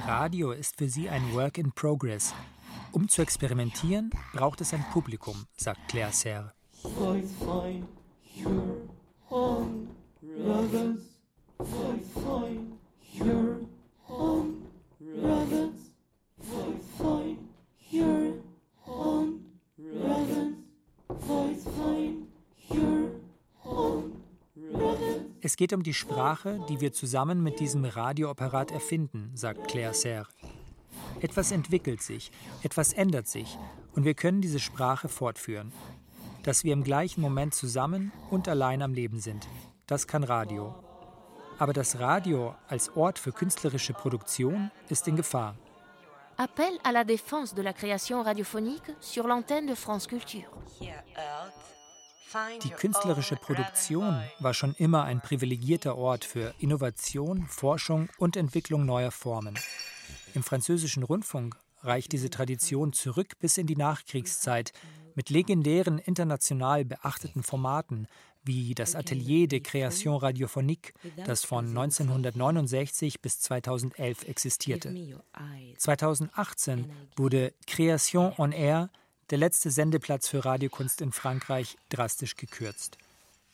Radio 0.05 0.51
ist 0.51 0.77
für 0.77 0.89
sie 0.89 1.09
ein 1.09 1.33
Work 1.33 1.57
in 1.57 1.71
Progress. 1.71 2.33
Um 2.91 3.07
zu 3.07 3.21
experimentieren, 3.21 4.09
braucht 4.33 4.59
es 4.61 4.73
ein 4.73 4.83
Publikum, 4.91 5.45
sagt 5.55 5.87
Claire 5.87 6.11
Serre. 6.11 6.53
Es 6.83 6.89
geht 25.59 25.73
um 25.73 25.83
die 25.83 25.93
Sprache, 25.93 26.57
die 26.69 26.79
wir 26.79 26.93
zusammen 26.93 27.43
mit 27.43 27.59
diesem 27.59 27.83
Radioapparat 27.83 28.71
erfinden, 28.71 29.29
sagt 29.35 29.67
Claire 29.67 29.93
Serre. 29.93 30.29
Etwas 31.19 31.51
entwickelt 31.51 32.01
sich, 32.01 32.31
etwas 32.63 32.93
ändert 32.93 33.27
sich 33.27 33.57
und 33.93 34.05
wir 34.05 34.13
können 34.13 34.39
diese 34.39 34.61
Sprache 34.61 35.09
fortführen. 35.09 35.73
Dass 36.43 36.63
wir 36.63 36.71
im 36.71 36.85
gleichen 36.85 37.19
Moment 37.19 37.53
zusammen 37.53 38.13
und 38.29 38.47
allein 38.47 38.81
am 38.81 38.93
Leben 38.93 39.19
sind, 39.19 39.49
das 39.85 40.07
kann 40.07 40.23
Radio. 40.23 40.73
Aber 41.57 41.73
das 41.73 41.99
Radio 41.99 42.55
als 42.69 42.95
Ort 42.95 43.19
für 43.19 43.33
künstlerische 43.33 43.91
Produktion 43.91 44.71
ist 44.87 45.09
in 45.09 45.17
Gefahr. 45.17 45.57
Appel 46.37 46.79
à 46.85 46.93
la 46.93 47.03
défense 47.03 47.53
de 47.53 47.61
la 47.61 47.73
création 47.73 48.21
radiophonique 48.21 48.95
sur 49.01 49.27
l'antenne 49.27 49.67
de 49.67 49.75
France 49.75 50.07
Culture. 50.07 50.47
Die 52.63 52.69
künstlerische 52.69 53.35
Produktion 53.35 54.21
war 54.39 54.53
schon 54.53 54.75
immer 54.75 55.03
ein 55.03 55.21
privilegierter 55.21 55.97
Ort 55.97 56.25
für 56.25 56.53
Innovation, 56.59 57.47
Forschung 57.47 58.09
und 58.17 58.37
Entwicklung 58.37 58.85
neuer 58.85 59.11
Formen. 59.11 59.57
Im 60.35 60.43
französischen 60.43 61.03
Rundfunk 61.03 61.55
reicht 61.81 62.11
diese 62.11 62.29
Tradition 62.29 62.93
zurück 62.93 63.33
bis 63.39 63.57
in 63.57 63.67
die 63.67 63.75
Nachkriegszeit 63.75 64.73
mit 65.15 65.29
legendären 65.29 65.97
international 65.97 66.85
beachteten 66.85 67.43
Formaten 67.43 68.07
wie 68.43 68.73
das 68.73 68.95
Atelier 68.95 69.47
de 69.47 69.59
Création 69.59 70.15
Radiophonique, 70.15 70.93
das 71.25 71.43
von 71.43 71.67
1969 71.67 73.21
bis 73.21 73.39
2011 73.41 74.27
existierte. 74.27 75.21
2018 75.77 76.91
wurde 77.15 77.53
Création 77.67 78.33
on 78.37 78.51
Air 78.51 78.89
der 79.29 79.37
letzte 79.37 79.69
Sendeplatz 79.69 80.27
für 80.27 80.43
Radiokunst 80.43 81.01
in 81.01 81.11
Frankreich 81.11 81.77
drastisch 81.89 82.35
gekürzt. 82.35 82.97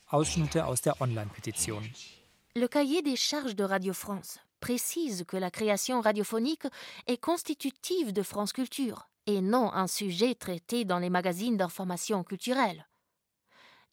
Ausschnitte 0.07 0.65
aus 0.65 0.81
der 0.81 1.01
Online-Petition. 1.01 1.89
Le 2.55 2.67
cahier 2.67 3.03
des 3.03 3.17
charges 3.17 3.55
de 3.55 3.65
Radio 3.65 3.93
France 3.93 4.39
précise 4.61 5.25
que 5.25 5.37
la 5.37 5.51
création 5.51 5.99
radiophonique 5.99 6.67
est 7.07 7.19
constitutive 7.19 8.13
de 8.13 8.23
France 8.23 8.53
Culture 8.53 9.07
et 9.27 9.41
non 9.41 9.73
un 9.73 9.87
sujet 9.87 10.35
traité 10.35 10.85
dans 10.85 10.99
les 10.99 11.09
magazines 11.09 11.57
d'information 11.57 12.23
culturelle. 12.23 12.85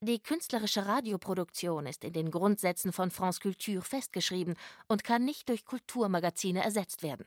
Die 0.00 0.20
künstlerische 0.20 0.84
Radioproduktion 0.86 1.86
ist 1.86 2.04
in 2.04 2.12
den 2.12 2.30
Grundsätzen 2.30 2.92
von 2.92 3.10
France 3.10 3.40
Culture 3.40 3.82
festgeschrieben 3.82 4.56
und 4.88 5.04
kann 5.04 5.24
nicht 5.24 5.48
durch 5.48 5.64
Kulturmagazine 5.64 6.62
ersetzt 6.62 7.02
werden. 7.02 7.24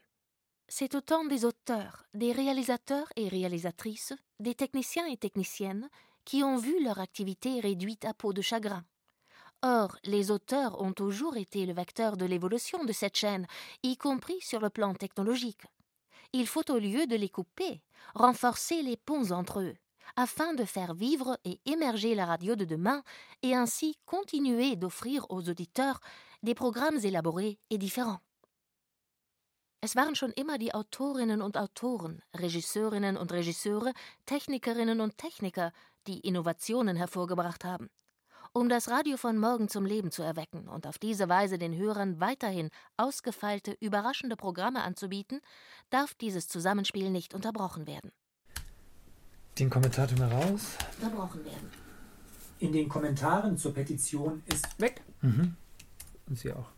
C'est 0.68 0.95
autant 0.95 1.26
des 1.26 1.45
auteurs, 1.45 2.05
des 2.13 2.32
réalisateurs 2.32 3.07
et 3.16 3.28
réalisatrices, 3.28 4.13
des 4.39 4.55
techniciens 4.55 5.05
et 5.05 5.18
techniciennes 5.18 5.89
qui 6.26 6.43
ont 6.43 6.57
vu 6.57 6.84
leur 6.84 6.99
activité 6.99 7.59
réduite 7.59 8.03
à 8.03 8.13
peau 8.13 8.34
de 8.34 8.41
chagrin. 8.41 8.84
Or, 9.61 9.97
les 10.03 10.32
auteurs 10.32 10.82
ont 10.82 10.91
toujours 10.91 11.38
été 11.38 11.66
le 11.66 11.74
vecteur 11.74 12.18
de 12.18 12.26
l'évolution 12.26 12.84
de 12.84 12.91
cette 12.91 13.16
chaîne, 13.16 13.47
y 13.84 13.95
compris 13.95 14.41
sur 14.41 14.59
le 14.59 14.70
plan 14.70 14.93
technologique. 14.93 15.61
Il 16.34 16.47
faut, 16.47 16.70
au 16.72 16.80
lieu 16.80 17.05
de 17.05 17.16
les 17.16 17.30
couper, 17.30 17.82
renforcer 18.16 18.82
les 18.82 18.97
ponts 18.97 19.32
entre 19.32 19.61
eux, 19.61 19.76
afin 20.16 20.53
de 20.53 20.66
faire 20.66 20.93
vivre 20.93 21.38
et 21.45 21.59
émerger 21.66 22.16
la 22.16 22.26
radio 22.26 22.55
de 22.55 22.66
demain 22.66 23.03
et 23.43 23.55
ainsi 23.55 23.97
continuer 24.05 24.76
d'offrir 24.76 25.26
aux 25.30 25.47
auditeurs 25.47 25.99
des 26.43 26.55
programmes 26.55 26.99
élaborés 27.03 27.59
et 27.70 27.78
différents. 27.78 28.20
Es 29.86 29.95
waren 29.95 30.15
schon 30.15 30.31
immer 30.31 30.57
die 30.57 30.73
Autorinnen 30.73 31.43
und 31.43 31.59
Autoren, 31.59 32.23
Regisseurinnen 32.33 33.17
und 33.17 33.31
Regisseure, 33.31 33.93
Technikerinnen 34.25 34.99
und 34.99 35.19
Techniker, 35.19 35.71
die 36.07 36.21
Innovationen 36.21 36.95
hervorgebracht 36.95 37.63
haben. 37.63 37.91
Um 38.51 38.67
das 38.67 38.89
Radio 38.89 39.15
von 39.15 39.38
morgen 39.38 39.69
zum 39.69 39.86
Leben 39.86 40.09
zu 40.09 40.23
erwecken 40.23 40.67
und 40.67 40.88
auf 40.88 40.97
diese 40.97 41.29
Weise 41.29 41.59
den 41.59 41.77
Hörern 41.77 42.19
weiterhin 42.19 42.71
ausgefeilte, 42.97 43.77
überraschende 43.79 44.36
Programme 44.36 44.81
anzubieten, 44.81 45.39
darf 45.91 46.15
dieses 46.15 46.47
Zusammenspiel 46.47 47.11
nicht 47.11 47.36
unterbrochen 47.36 47.86
werden. 47.86 48.11
Den 49.59 49.69
Kommentar 49.69 50.07
tun 50.07 50.17
wir 50.17 50.31
raus. 50.31 50.79
Unterbrochen 50.99 51.45
werden. 51.45 51.69
In 52.57 52.73
den 52.73 52.89
Kommentaren 52.89 53.55
zur 53.55 53.75
Petition 53.75 54.41
ist 54.47 54.81
weg. 54.81 55.03
Mhm. 55.21 55.55
Und 56.25 56.39
sie 56.39 56.51
auch. 56.53 56.71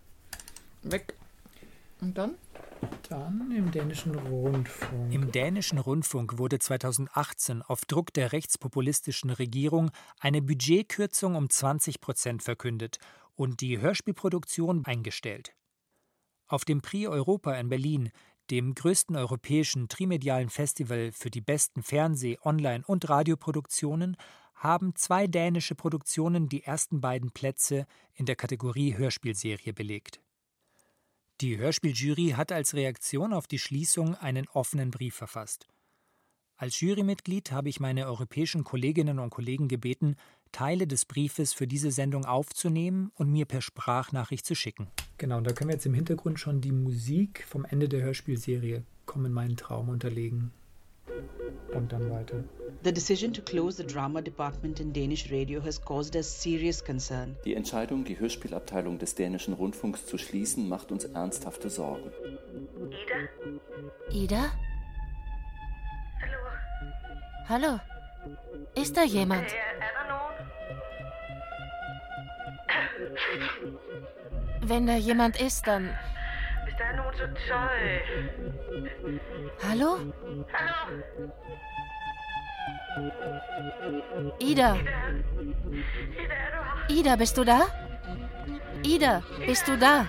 Weg. 0.84 1.16
Und 2.02 2.18
dann? 2.18 2.36
Dann 3.10 3.52
im 3.56 3.72
dänischen 3.72 4.16
Rundfunk. 4.16 5.14
Im 5.14 5.32
dänischen 5.32 5.78
Rundfunk 5.80 6.38
wurde 6.38 6.60
2018 6.60 7.62
auf 7.62 7.86
Druck 7.86 8.14
der 8.14 8.34
rechtspopulistischen 8.34 9.30
Regierung 9.30 9.92
eine 10.20 10.42
Budgetkürzung 10.42 11.36
um 11.36 11.50
20 11.50 12.02
Prozent 12.02 12.44
verkündet 12.44 13.00
und 13.36 13.62
die 13.62 13.80
Hörspielproduktion 13.80 14.86
eingestellt. 14.86 15.54
Auf 16.48 16.66
dem 16.66 16.82
Prix 16.82 17.08
Europa 17.08 17.54
in 17.56 17.70
Berlin, 17.70 18.12
dem 18.52 18.74
größten 18.74 19.16
europäischen 19.16 19.90
trimedialen 19.90 20.50
Festival 20.50 21.12
für 21.12 21.30
die 21.30 21.42
besten 21.42 21.84
Fernseh-, 21.84 22.38
Online- 22.44 22.84
und 22.86 23.10
Radioproduktionen, 23.10 24.18
haben 24.56 24.96
zwei 24.96 25.28
dänische 25.28 25.76
Produktionen 25.76 26.50
die 26.50 26.64
ersten 26.64 27.00
beiden 27.00 27.32
Plätze 27.32 27.86
in 28.16 28.26
der 28.26 28.36
Kategorie 28.36 28.98
Hörspielserie 28.98 29.74
belegt. 29.74 30.20
Die 31.40 31.60
Hörspieljury 31.60 32.34
hat 32.36 32.52
als 32.52 32.74
Reaktion 32.74 33.32
auf 33.32 33.46
die 33.46 33.60
Schließung 33.60 34.16
einen 34.16 34.48
offenen 34.48 34.90
Brief 34.90 35.14
verfasst. 35.14 35.68
Als 36.56 36.82
Jurymitglied 36.82 37.52
habe 37.52 37.70
ich 37.70 37.80
meine 37.80 38.08
europäischen 38.08 38.64
Kolleginnen 38.64 39.20
und 39.20 39.30
Kollegen 39.30 39.68
gebeten, 39.68 40.16
Teile 40.52 40.88
des 40.88 41.06
Briefes 41.06 41.54
für 41.54 41.68
diese 41.68 41.92
Sendung 41.92 42.26
aufzunehmen 42.26 43.12
und 43.14 43.32
mir 43.32 43.46
per 43.46 43.62
Sprachnachricht 43.62 44.48
zu 44.48 44.56
schicken. 44.56 44.88
Genau, 45.20 45.40
da 45.42 45.54
können 45.54 45.70
wir 45.70 45.76
jetzt 45.76 45.86
im 45.86 45.94
Hintergrund 45.94 46.40
schon 46.40 46.60
die 46.60 46.72
Musik 46.72 47.46
vom 47.48 47.66
Ende 47.66 47.88
der 47.88 48.02
Hörspielserie 48.02 48.84
Komm 49.06 49.26
in 49.26 49.32
meinen 49.32 49.58
Traum 49.58 49.90
unterlegen. 49.90 50.52
Und 51.72 51.92
dann 51.92 52.10
weiter. 52.10 52.44
The 52.84 52.92
decision 52.92 53.34
to 53.34 53.42
close 53.42 53.76
the 53.76 53.84
drama 53.84 54.22
department 54.22 54.80
in 54.80 54.94
Danish 54.94 55.32
radio 55.32 55.60
has 55.62 55.78
caused 55.78 56.16
us 56.16 56.28
serious 56.28 56.84
concern. 56.84 57.36
Die 57.44 57.56
Entscheidung, 57.56 58.04
die 58.06 58.20
Hörspielabteilung 58.20 58.98
des 59.00 59.16
dänischen 59.16 59.54
Rundfunks 59.54 60.06
zu 60.06 60.18
schließen, 60.18 60.70
macht 60.70 60.92
uns 60.92 61.06
ernsthafte 61.06 61.70
Sorgen. 61.70 62.12
Ida? 64.12 64.24
Ida? 64.24 64.52
Hallo? 67.50 67.78
Hallo? 67.78 67.80
Ist 68.76 68.96
da 68.96 69.04
jemand? 69.04 69.48
Wenn 74.62 74.86
da 74.86 74.96
jemand 74.96 75.40
ist, 75.42 75.66
dann 75.66 75.90
Hallo? 79.64 80.00
Hallo? 80.54 81.04
Ida? 84.40 84.78
Ida, 86.90 87.16
bist 87.16 87.38
du 87.38 87.44
da? 87.44 87.68
Ida, 88.84 89.24
bist 89.46 89.68
du 89.68 89.78
da? 89.78 90.08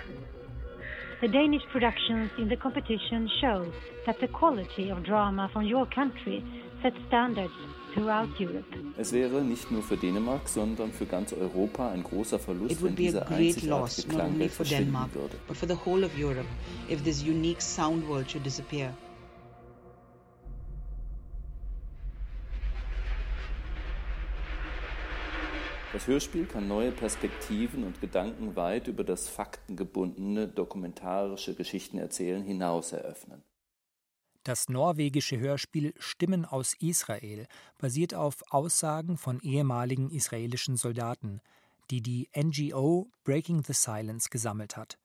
The 1.20 1.28
Danish 1.28 1.64
productions 1.72 2.30
in 2.38 2.48
the 2.48 2.56
competition 2.56 3.28
show 3.40 3.66
that 4.06 4.20
the 4.20 4.28
quality 4.28 4.90
of 4.90 5.02
drama 5.02 5.48
from 5.52 5.64
your 5.64 5.86
country 5.86 6.44
sets 6.80 6.96
standards 7.08 7.52
throughout 7.92 8.28
Europe. 8.38 8.64
Es 8.96 9.12
wäre 9.12 9.42
nicht 9.42 9.70
nur 9.70 9.82
für 9.82 9.96
Dänemark, 9.96 10.48
sondern 10.48 10.92
für 10.92 11.06
ganz 11.06 11.32
Europa 11.32 11.90
ein 11.90 12.04
großer 12.04 12.38
Verlust, 12.38 12.82
wenn 12.82 12.94
diese 12.94 13.26
einzigartige 13.26 14.08
Klangwelt 14.08 14.52
verschwinden 14.52 14.84
Denmark, 14.86 15.14
würde. 15.14 15.36
But 15.48 15.56
for 15.56 15.68
the 15.68 15.76
whole 15.84 16.04
of 16.06 16.12
Europe, 16.16 16.46
if 16.88 17.02
this 17.02 17.22
unique 17.22 17.60
sound 17.60 18.08
world 18.08 18.30
should 18.30 18.44
disappear. 18.44 18.94
Das 25.94 26.06
Hörspiel 26.06 26.44
kann 26.44 26.68
neue 26.68 26.92
Perspektiven 26.92 27.82
und 27.82 27.98
Gedanken 28.02 28.56
weit 28.56 28.88
über 28.88 29.04
das 29.04 29.26
faktengebundene 29.26 30.46
dokumentarische 30.46 31.54
Geschichtenerzählen 31.54 32.42
hinaus 32.42 32.92
eröffnen. 32.92 33.42
Das 34.44 34.68
norwegische 34.68 35.38
Hörspiel 35.38 35.94
Stimmen 35.98 36.44
aus 36.44 36.74
Israel 36.78 37.46
basiert 37.78 38.14
auf 38.14 38.42
Aussagen 38.50 39.16
von 39.16 39.40
ehemaligen 39.40 40.10
israelischen 40.10 40.76
Soldaten, 40.76 41.40
die 41.90 42.02
die 42.02 42.28
NGO 42.36 43.10
Breaking 43.24 43.62
the 43.64 43.72
Silence 43.72 44.28
gesammelt 44.28 44.76
hat. 44.76 44.98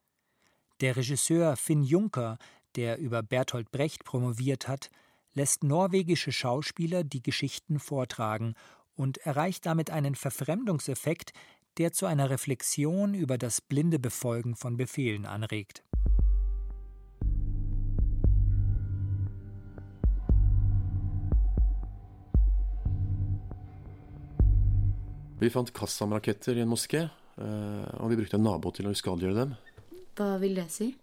Der 0.81 0.97
Regisseur 0.97 1.55
Finn 1.55 1.83
Juncker, 1.83 2.37
der 2.75 2.97
über 2.97 3.23
Bertolt 3.23 3.71
Brecht 3.71 4.03
promoviert 4.03 4.67
hat, 4.67 4.89
lässt 5.33 5.63
norwegische 5.63 6.33
Schauspieler 6.33 7.05
die 7.05 7.23
Geschichten 7.23 7.79
vortragen 7.79 8.53
und 8.95 9.17
erreicht 9.19 9.65
damit 9.65 9.89
einen 9.89 10.15
Verfremdungseffekt, 10.15 11.33
der 11.77 11.91
zu 11.93 12.05
einer 12.05 12.29
Reflexion 12.29 13.13
über 13.13 13.37
das 13.37 13.61
blinde 13.61 13.99
Befolgen 13.99 14.55
von 14.55 14.77
Befehlen 14.77 15.25
anregt. 15.25 15.83
Vi 25.39 25.49
fant 25.49 25.73
Kassam-raketter 25.75 26.55
i 26.55 26.61
en 26.63 26.69
moské, 26.71 27.09
eh, 27.35 27.85
og 27.99 28.09
vi 28.13 28.15
brukte 28.15 28.37
en 28.37 28.45
nabo 28.45 28.71
til 28.71 28.87
å 28.87 28.93
uskadeliggjøre 28.95 29.41
dem. 29.41 29.55
Hva 30.15 30.37
vil 30.39 30.55
det 30.55 30.69
si? 30.71 30.93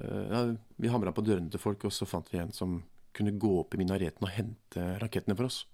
Eh, 0.00 0.24
ja, 0.30 0.40
vi 0.80 0.88
hamra 0.88 1.12
på 1.12 1.24
dørene 1.26 1.50
til 1.52 1.60
folk, 1.60 1.84
og 1.84 1.92
så 1.92 2.08
fant 2.08 2.30
vi 2.32 2.40
en 2.40 2.54
som 2.56 2.78
kunne 3.12 3.34
gå 3.36 3.50
opp 3.60 3.74
i 3.74 3.82
minareten 3.82 4.24
og 4.24 4.32
hente 4.32 4.86
rakettene 5.02 5.36
for 5.36 5.50
oss. 5.50 5.66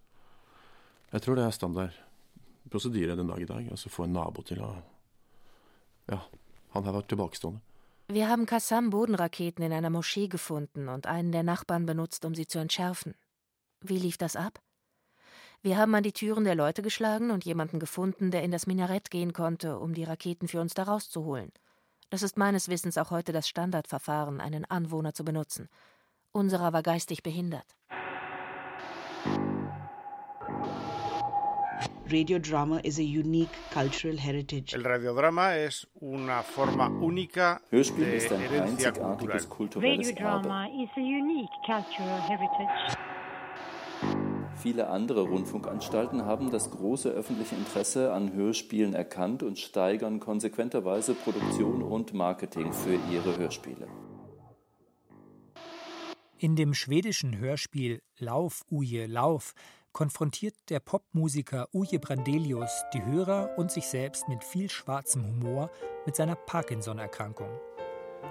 Jeg 1.12 1.22
tror 1.22 1.34
det 1.34 1.44
er 1.44 1.50
standard 1.50 1.96
prosedyre 2.70 3.16
den 3.16 3.28
dag 3.28 3.40
i 3.42 3.48
dag. 3.48 3.66
Altså 3.70 3.88
få 3.88 4.04
en 4.04 4.12
nabo 4.12 4.42
til 4.42 4.62
å 4.62 4.74
Ja, 6.10 6.18
han 6.74 6.84
her 6.84 6.92
var 6.92 7.02
tilbakestående. 7.02 7.60
Wir 8.08 8.28
haben 8.28 8.46
Kassam-Bodenraketen 8.46 9.62
in 9.62 9.72
einer 9.72 9.90
Moschee 9.90 10.26
gefunden 10.26 10.88
und 10.88 11.06
einen 11.06 11.30
der 11.30 11.44
Nachbarn 11.44 11.86
benutzt, 11.86 12.24
um 12.24 12.34
sie 12.34 12.46
zu 12.46 12.58
entschärfen. 12.58 13.14
Wie 13.80 13.98
lief 13.98 14.18
das 14.18 14.34
ab? 14.34 14.58
Wir 15.62 15.76
haben 15.78 15.94
an 15.94 16.02
die 16.02 16.12
Türen 16.12 16.44
der 16.44 16.56
Leute 16.56 16.82
geschlagen 16.82 17.30
und 17.30 17.44
jemanden 17.44 17.78
gefunden, 17.78 18.32
der 18.32 18.42
in 18.42 18.50
das 18.50 18.66
Minarett 18.66 19.10
gehen 19.10 19.32
konnte, 19.32 19.78
um 19.78 19.94
die 19.94 20.04
Raketen 20.04 20.48
für 20.48 20.60
uns 20.60 20.74
da 20.74 20.82
rauszuholen. 20.82 21.52
Das 22.08 22.22
ist 22.22 22.36
meines 22.36 22.68
Wissens 22.68 22.98
auch 22.98 23.10
heute 23.10 23.30
das 23.30 23.46
Standardverfahren, 23.46 24.40
einen 24.40 24.64
Anwohner 24.64 25.14
zu 25.14 25.24
benutzen. 25.24 25.68
Unserer 26.32 26.72
war 26.72 26.82
geistig 26.82 27.22
behindert. 27.22 27.76
Radiodrama 32.10 32.80
is 32.84 32.98
a 32.98 33.02
unique 33.02 33.50
cultural 33.72 34.18
heritage. 34.18 34.74
El 34.74 34.84
radiodrama 34.84 35.56
es 35.56 35.86
una 35.94 36.42
forma 36.42 36.88
única 36.88 37.60
Hörspiel 37.70 38.04
de 38.06 38.16
ist 38.16 38.32
ein 38.32 38.42
einzigartiges 38.42 39.48
kulturelles 39.48 40.08
Radiodrama 40.08 40.66
Erbe. 40.66 40.82
is 40.82 40.90
a 40.96 41.00
unique 41.00 41.50
cultural 41.64 42.20
heritage. 42.28 42.96
Viele 44.56 44.88
andere 44.88 45.22
Rundfunkanstalten 45.22 46.26
haben 46.26 46.50
das 46.50 46.70
große 46.70 47.08
öffentliche 47.08 47.54
Interesse 47.54 48.12
an 48.12 48.34
Hörspielen 48.34 48.92
erkannt 48.92 49.42
und 49.42 49.58
steigern 49.58 50.20
konsequenterweise 50.20 51.14
Produktion 51.14 51.82
und 51.82 52.12
Marketing 52.12 52.72
für 52.72 52.98
ihre 53.10 53.38
Hörspiele. 53.38 53.88
In 56.36 56.56
dem 56.56 56.74
schwedischen 56.74 57.38
Hörspiel 57.38 58.02
Lauf, 58.18 58.62
Uje, 58.70 59.06
Lauf 59.06 59.54
konfrontiert 59.92 60.54
der 60.68 60.80
Popmusiker 60.80 61.68
Uje 61.72 61.98
Brandelius 61.98 62.84
die 62.94 63.04
Hörer 63.04 63.50
und 63.56 63.70
sich 63.70 63.86
selbst 63.86 64.28
mit 64.28 64.44
viel 64.44 64.70
schwarzem 64.70 65.26
Humor 65.26 65.70
mit 66.06 66.16
seiner 66.16 66.36
Parkinson-Erkrankung. 66.36 67.50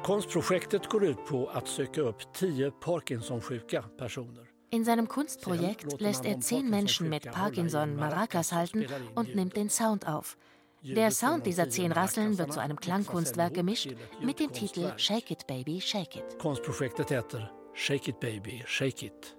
Konstprojektet 0.04 0.90
går 0.90 1.04
ut 1.04 1.26
på 1.26 1.48
att 1.48 1.68
söka 1.68 2.02
upp 2.02 2.34
tio 2.34 2.72
Parkinson-sjuka 2.72 3.82
personer. 3.98 4.48
In 4.72 4.86
seinem 4.86 5.08
Kunstprojekt 5.08 6.00
lässt 6.00 6.26
er 6.26 6.40
zehn 6.40 6.70
Menschen 6.70 7.10
mit 7.10 7.32
Parkinson 7.32 7.96
Maracas 7.96 8.52
halten 8.52 8.86
und 9.16 9.36
nimmt 9.36 9.56
den 9.56 9.70
Sound 9.70 10.08
auf. 10.08 10.38
Der 10.84 11.12
Sound 11.12 11.46
dieser 11.46 11.70
zehn 11.70 11.92
Rasseln 11.92 12.38
wird 12.38 12.54
zu 12.54 12.62
einem 12.62 12.80
Klangkunstwerk 12.80 13.54
gemischt 13.54 13.96
mit 14.22 14.40
dem 14.40 14.54
Titel 14.54 14.94
Shake 14.98 15.32
It 15.32 15.48
Baby, 15.48 15.82
Shake 15.82 16.16
It. 16.16 16.40
Konstprojektet 16.40 17.10
heter 17.10 17.52
Shake 17.74 18.08
It 18.08 18.20
Baby, 18.20 18.64
Shake 18.66 19.04
It. 19.04 19.36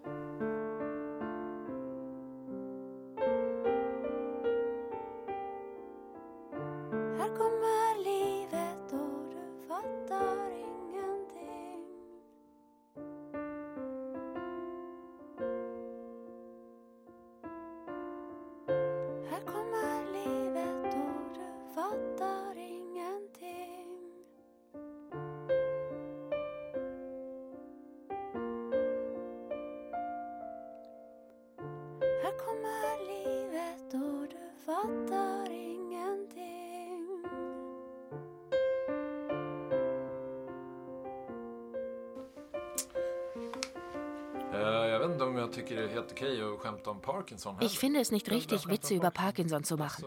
Ich 47.60 47.78
finde 47.78 48.00
es 48.00 48.10
nicht 48.10 48.30
richtig, 48.30 48.68
Witze 48.68 48.94
über 48.94 49.10
Parkinson 49.10 49.64
zu 49.64 49.76
machen. 49.76 50.04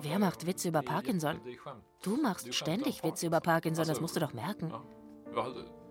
Wer 0.00 0.18
macht 0.18 0.46
Witze 0.46 0.68
über 0.68 0.82
Parkinson? 0.82 1.40
Du 2.02 2.16
machst 2.16 2.52
ständig 2.54 3.02
Witze 3.02 3.26
über 3.26 3.40
Parkinson, 3.40 3.86
das 3.86 4.00
musst 4.00 4.16
du 4.16 4.20
doch 4.20 4.32
merken. 4.32 4.72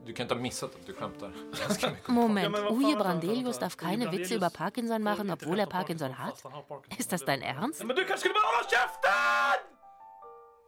Moment, 2.07 2.57
Uje 2.71 2.95
Brandelius 2.95 3.59
darf 3.59 3.77
keine 3.77 4.11
Witze 4.11 4.35
über 4.35 4.49
Parkinson 4.49 5.03
machen, 5.03 5.29
obwohl 5.29 5.59
er 5.59 5.67
Parkinson 5.67 6.17
hat? 6.17 6.41
Ist 6.97 7.11
das 7.11 7.23
dein 7.23 7.41
Ernst? 7.41 7.83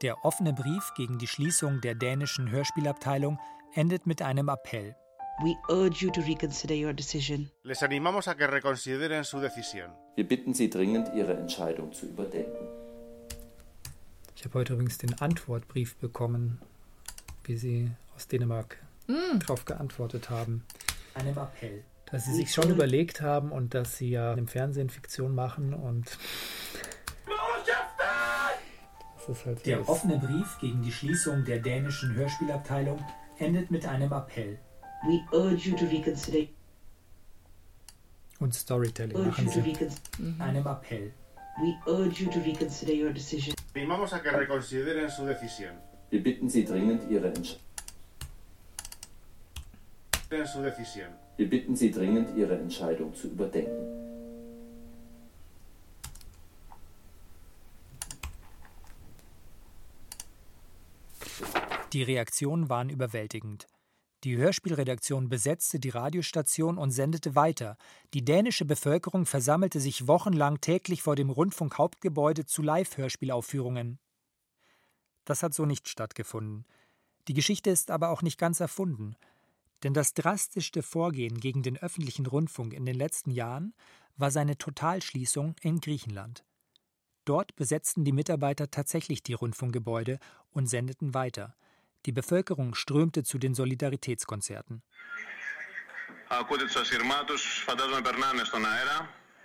Der 0.02 0.26
offene 0.26 0.54
Brief 0.54 0.92
gegen 0.96 1.18
die 1.18 1.28
Schließung 1.28 1.82
der 1.82 1.96
dänischen 1.96 2.52
Hörspielabteilung 2.52 3.40
endet 3.74 4.06
mit 4.06 4.22
einem 4.22 4.50
Appell. 4.50 4.96
We 5.42 5.58
urge 5.68 6.04
you 6.04 6.12
to 6.12 6.22
reconsider 6.22 6.76
your 6.76 6.94
decision. 6.94 7.50
Les 7.64 7.82
animamos 7.82 8.28
a 8.28 8.36
que 8.36 8.46
reconsideren 8.46 9.24
su 9.24 9.40
decisión. 9.40 9.92
Wir 10.16 10.28
bitten 10.28 10.54
Sie 10.54 10.70
dringend, 10.70 11.10
Ihre 11.16 11.34
Entscheidung 11.34 11.92
zu 11.92 12.06
überdenken. 12.06 12.68
Ich 14.36 14.46
habe 14.46 14.60
heute 14.60 14.74
übrigens 14.74 15.00
den 15.00 15.20
Antwortbrief 15.20 15.96
bekommen, 15.96 16.62
wie 17.46 17.58
Sie 17.58 17.90
aus 18.16 18.28
Dänemark 18.28 18.78
mm. 19.08 19.40
darauf 19.40 19.66
geantwortet 19.66 20.30
haben. 20.30 20.64
Einem 21.16 21.38
Appell. 21.38 21.84
Dass 22.12 22.26
Sie 22.26 22.34
sich 22.34 22.54
schon 22.54 22.70
überlegt 22.70 23.22
haben 23.22 23.52
und 23.52 23.74
dass 23.74 23.98
Sie 23.98 24.12
ja 24.12 24.34
im 24.34 24.48
Fernsehen 24.48 24.92
Fiktion 24.92 25.34
machen 25.34 25.74
und. 25.74 26.18
Halt 29.46 29.60
so 29.60 29.64
der 29.66 29.88
offene 29.88 30.18
Brief 30.18 30.58
gegen 30.60 30.82
die 30.82 30.92
Schließung 30.92 31.46
der 31.46 31.60
dänischen 31.60 32.14
Hörspielabteilung 32.14 33.02
endet 33.40 33.72
mit 33.72 33.86
einem 33.86 34.12
Appell. 34.12 34.60
We 35.06 35.22
urge 35.34 35.68
you 35.68 35.76
to 35.78 35.86
reconsider. 35.86 36.48
Und 38.40 38.54
Storytelling 38.54 39.28
machen 39.28 39.50
sie. 39.50 39.62
Mhm. 40.18 40.42
Einem 40.42 40.68
Appell. 40.68 41.14
We 41.62 41.76
urge 41.86 42.24
you 42.24 42.32
to 42.32 42.40
reconsider 42.40 42.94
your 42.94 43.12
decision. 43.12 43.56
Animamos 43.76 44.14
a 44.14 44.22
que 44.22 44.32
reconsideren 44.32 45.10
su 45.10 45.26
decisión. 45.26 45.76
Wir 46.10 46.22
bitten 46.22 46.50
Sie 46.50 46.64
dringend, 46.64 47.10
Ihre 47.10 47.28
Entscheidung. 47.28 47.62
Su 50.46 50.62
decisión. 50.62 51.10
Wir 51.38 51.50
bitten 51.50 51.76
Sie 51.76 51.92
dringend, 51.92 52.36
Ihre 52.36 52.58
Entscheidung 52.58 53.14
zu 53.14 53.28
überdenken. 53.28 54.04
Die 61.94 62.04
Reaktionen 62.04 62.70
waren 62.70 62.90
überwältigend. 62.90 63.68
Die 64.24 64.38
Hörspielredaktion 64.38 65.28
besetzte 65.28 65.82
die 65.82 65.90
Radiostation 65.90 66.78
und 66.78 66.92
sendete 66.92 67.36
weiter. 67.36 67.78
Die 68.14 68.24
dänische 68.24 68.64
Bevölkerung 68.64 69.26
versammelte 69.26 69.82
sich 69.82 70.08
wochenlang 70.08 70.62
täglich 70.62 71.02
vor 71.02 71.18
dem 71.18 71.30
Rundfunkhauptgebäude 71.30 72.46
zu 72.46 72.62
Live-Hörspielaufführungen. 72.62 74.00
Das 75.26 75.44
hat 75.44 75.54
so 75.54 75.66
nicht 75.66 75.90
stattgefunden. 75.90 76.66
Die 77.28 77.34
Geschichte 77.34 77.70
ist 77.70 77.92
aber 77.92 78.10
auch 78.10 78.22
nicht 78.22 78.38
ganz 78.38 78.62
erfunden. 78.62 79.18
Denn 79.84 79.94
das 79.94 80.14
drastischste 80.14 80.84
Vorgehen 80.84 81.42
gegen 81.42 81.62
den 81.62 81.78
öffentlichen 81.78 82.26
Rundfunk 82.26 82.72
in 82.72 82.86
den 82.86 82.96
letzten 82.96 83.32
Jahren 83.32 83.74
war 84.16 84.32
seine 84.32 84.58
Totalschließung 84.58 85.56
in 85.62 85.82
Griechenland. 85.82 86.46
Dort 87.26 87.58
besetzten 87.58 88.06
die 88.06 88.14
Mitarbeiter 88.14 88.72
tatsächlich 88.72 89.22
die 89.22 89.34
Rundfunkgebäude 89.34 90.20
und 90.52 90.68
sendeten 90.68 91.14
weiter. 91.14 91.56
Die 92.07 92.13
Bevölkerung 92.13 92.75
strömte 92.75 93.25
zu 93.25 93.39
den 93.39 93.55
Solidaritätskonzerten. 93.55 94.83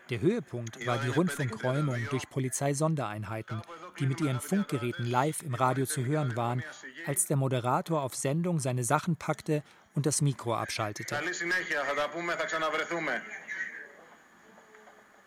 Der 0.09 0.19
Höhepunkt 0.19 0.85
war 0.85 0.97
die 0.97 1.09
Rundfunkräumung 1.09 2.07
durch 2.09 2.29
Polizeisondereinheiten, 2.29 3.61
die 3.99 4.05
mit 4.05 4.21
ihren 4.21 4.39
Funkgeräten 4.39 5.05
live 5.05 5.41
im 5.41 5.55
Radio 5.55 5.85
zu 5.85 6.05
hören 6.05 6.35
waren, 6.35 6.63
als 7.05 7.25
der 7.25 7.37
Moderator 7.37 8.01
auf 8.01 8.15
Sendung 8.15 8.59
seine 8.59 8.83
Sachen 8.83 9.15
packte 9.15 9.63
und 9.93 10.05
das 10.05 10.21
Mikro 10.21 10.55
abschaltete. 10.55 11.17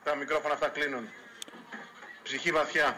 Τα 0.06 0.16
μικρόφωνα 0.16 0.54
αυτά 0.54 0.68
κλείνουν. 0.68 1.08
Ψυχή 2.22 2.52
βαθιά. 2.52 2.96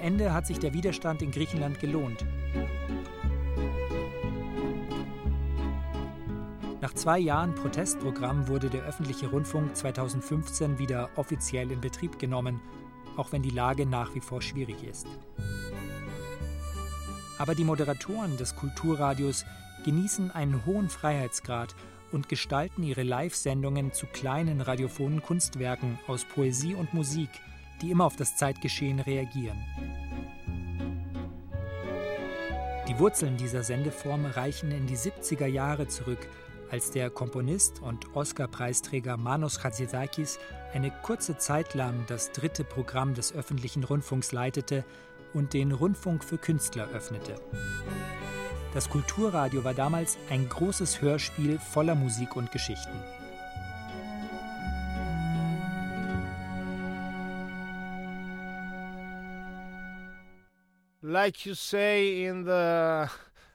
Ende 0.00 0.32
hat 0.32 0.46
sich 0.46 0.58
der 0.58 0.74
Widerstand 0.74 1.22
in 1.22 1.30
Griechenland 1.30 1.80
gelohnt. 1.80 2.24
Nach 6.80 6.94
zwei 6.94 7.18
Jahren 7.18 7.54
Protestprogramm 7.54 8.48
wurde 8.48 8.70
der 8.70 8.84
öffentliche 8.84 9.28
Rundfunk 9.28 9.76
2015 9.76 10.78
wieder 10.78 11.10
offiziell 11.16 11.70
in 11.70 11.80
Betrieb 11.80 12.18
genommen, 12.18 12.60
auch 13.16 13.32
wenn 13.32 13.42
die 13.42 13.50
Lage 13.50 13.84
nach 13.84 14.14
wie 14.14 14.20
vor 14.20 14.40
schwierig 14.40 14.82
ist. 14.82 15.06
Aber 17.38 17.54
die 17.54 17.64
Moderatoren 17.64 18.36
des 18.36 18.56
Kulturradios 18.56 19.44
genießen 19.84 20.30
einen 20.30 20.64
hohen 20.66 20.88
Freiheitsgrad 20.88 21.74
und 22.12 22.28
gestalten 22.28 22.82
ihre 22.82 23.02
Live-Sendungen 23.02 23.92
zu 23.92 24.06
kleinen 24.06 24.60
radiophonen 24.60 25.22
Kunstwerken 25.22 25.98
aus 26.06 26.24
Poesie 26.24 26.74
und 26.74 26.92
Musik, 26.92 27.30
die 27.82 27.90
immer 27.90 28.04
auf 28.04 28.16
das 28.16 28.36
Zeitgeschehen 28.36 29.00
reagieren. 29.00 29.58
Die 32.88 32.98
Wurzeln 32.98 33.36
dieser 33.36 33.62
Sendeform 33.62 34.26
reichen 34.26 34.72
in 34.72 34.86
die 34.86 34.96
70er 34.96 35.46
Jahre 35.46 35.86
zurück, 35.86 36.28
als 36.70 36.90
der 36.90 37.10
Komponist 37.10 37.80
und 37.82 38.14
Oscar-Preisträger 38.14 39.16
Manos 39.16 39.60
Chatzidakis 39.60 40.38
eine 40.72 40.90
kurze 41.02 41.36
Zeit 41.38 41.74
lang 41.74 42.04
das 42.06 42.32
dritte 42.32 42.64
Programm 42.64 43.14
des 43.14 43.32
öffentlichen 43.32 43.84
Rundfunks 43.84 44.32
leitete 44.32 44.84
und 45.34 45.52
den 45.52 45.72
Rundfunk 45.72 46.24
für 46.24 46.38
Künstler 46.38 46.88
öffnete. 46.88 47.36
Das 48.72 48.88
Kulturradio 48.88 49.64
war 49.64 49.74
damals 49.74 50.16
ein 50.28 50.48
großes 50.48 51.00
Hörspiel 51.00 51.58
voller 51.58 51.94
Musik 51.94 52.36
und 52.36 52.52
Geschichten. 52.52 53.19
Like 61.10 61.44
you 61.44 61.54
say 61.54 62.24
in 62.24 62.44
the 62.44 63.10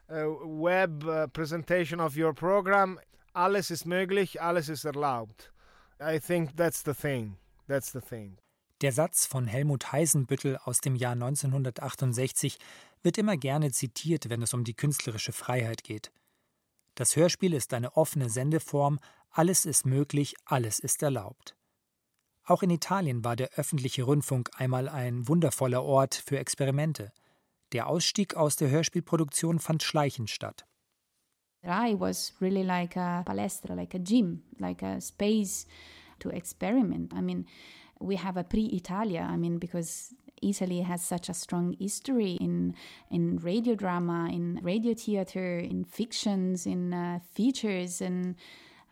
uh, 0.09 0.25
web 0.43 1.03
uh, 1.07 1.27
presentation 1.27 1.99
of 1.99 2.17
your 2.17 2.33
program, 2.33 2.99
alles 3.33 3.71
ist 3.71 3.85
möglich, 3.85 4.41
alles 4.41 4.69
ist 4.69 4.85
erlaubt. 4.85 5.51
I 5.99 6.19
think 6.19 6.57
that's 6.57 6.83
the 6.83 6.93
thing. 6.93 7.37
That's 7.67 7.91
the 7.91 8.01
thing. 8.01 8.37
Der 8.81 8.91
Satz 8.91 9.25
von 9.25 9.47
Helmut 9.47 9.93
Heisenbüttel 9.93 10.57
aus 10.57 10.81
dem 10.81 10.95
Jahr 10.95 11.13
1968 11.13 12.59
wird 13.01 13.17
immer 13.17 13.37
gerne 13.37 13.71
zitiert, 13.71 14.29
wenn 14.29 14.41
es 14.41 14.53
um 14.53 14.65
die 14.65 14.73
künstlerische 14.73 15.31
Freiheit 15.31 15.83
geht. 15.83 16.11
Das 16.95 17.15
Hörspiel 17.15 17.53
ist 17.53 17.73
eine 17.73 17.95
offene 17.95 18.29
Sendeform, 18.29 18.99
alles 19.31 19.65
ist 19.65 19.85
möglich, 19.85 20.35
alles 20.45 20.79
ist 20.79 21.01
erlaubt. 21.03 21.55
Auch 22.43 22.63
in 22.63 22.69
Italien 22.69 23.23
war 23.23 23.35
der 23.35 23.53
öffentliche 23.53 24.03
Rundfunk 24.03 24.51
einmal 24.57 24.89
ein 24.89 25.27
wundervoller 25.27 25.83
Ort 25.83 26.15
für 26.15 26.37
Experimente. 26.37 27.11
Der 27.73 27.87
Ausstieg 27.87 28.35
aus 28.35 28.55
der 28.55 28.69
Hörspielproduktion 28.69 29.59
fand 29.59 29.83
schleichend 29.83 30.29
statt. 30.29 30.65
I 31.63 31.95
was 31.99 32.33
really 32.39 32.63
like 32.63 32.95
a 32.95 33.23
palestra, 33.25 33.75
like 33.75 33.95
a 33.95 33.99
gym, 33.99 34.43
like 34.59 34.83
a 34.83 35.01
space 35.01 35.65
to 36.19 36.29
experiment. 36.29 37.13
I 37.13 37.21
mean, 37.21 37.45
we 37.99 38.17
have 38.17 38.37
a 38.37 38.43
pre-Italia. 38.43 39.27
I 39.27 39.37
mean, 39.37 39.59
because 39.59 40.13
Italy 40.41 40.81
has 40.81 41.01
such 41.01 41.29
a 41.29 41.33
strong 41.33 41.75
history 41.79 42.37
in 42.39 42.75
in 43.09 43.37
radio 43.37 43.75
drama, 43.75 44.29
in 44.31 44.59
radio 44.63 44.93
theater, 44.93 45.57
in 45.57 45.85
fictions, 45.85 46.65
in 46.65 46.93
uh, 46.93 47.19
features, 47.33 48.01
and 48.01 48.35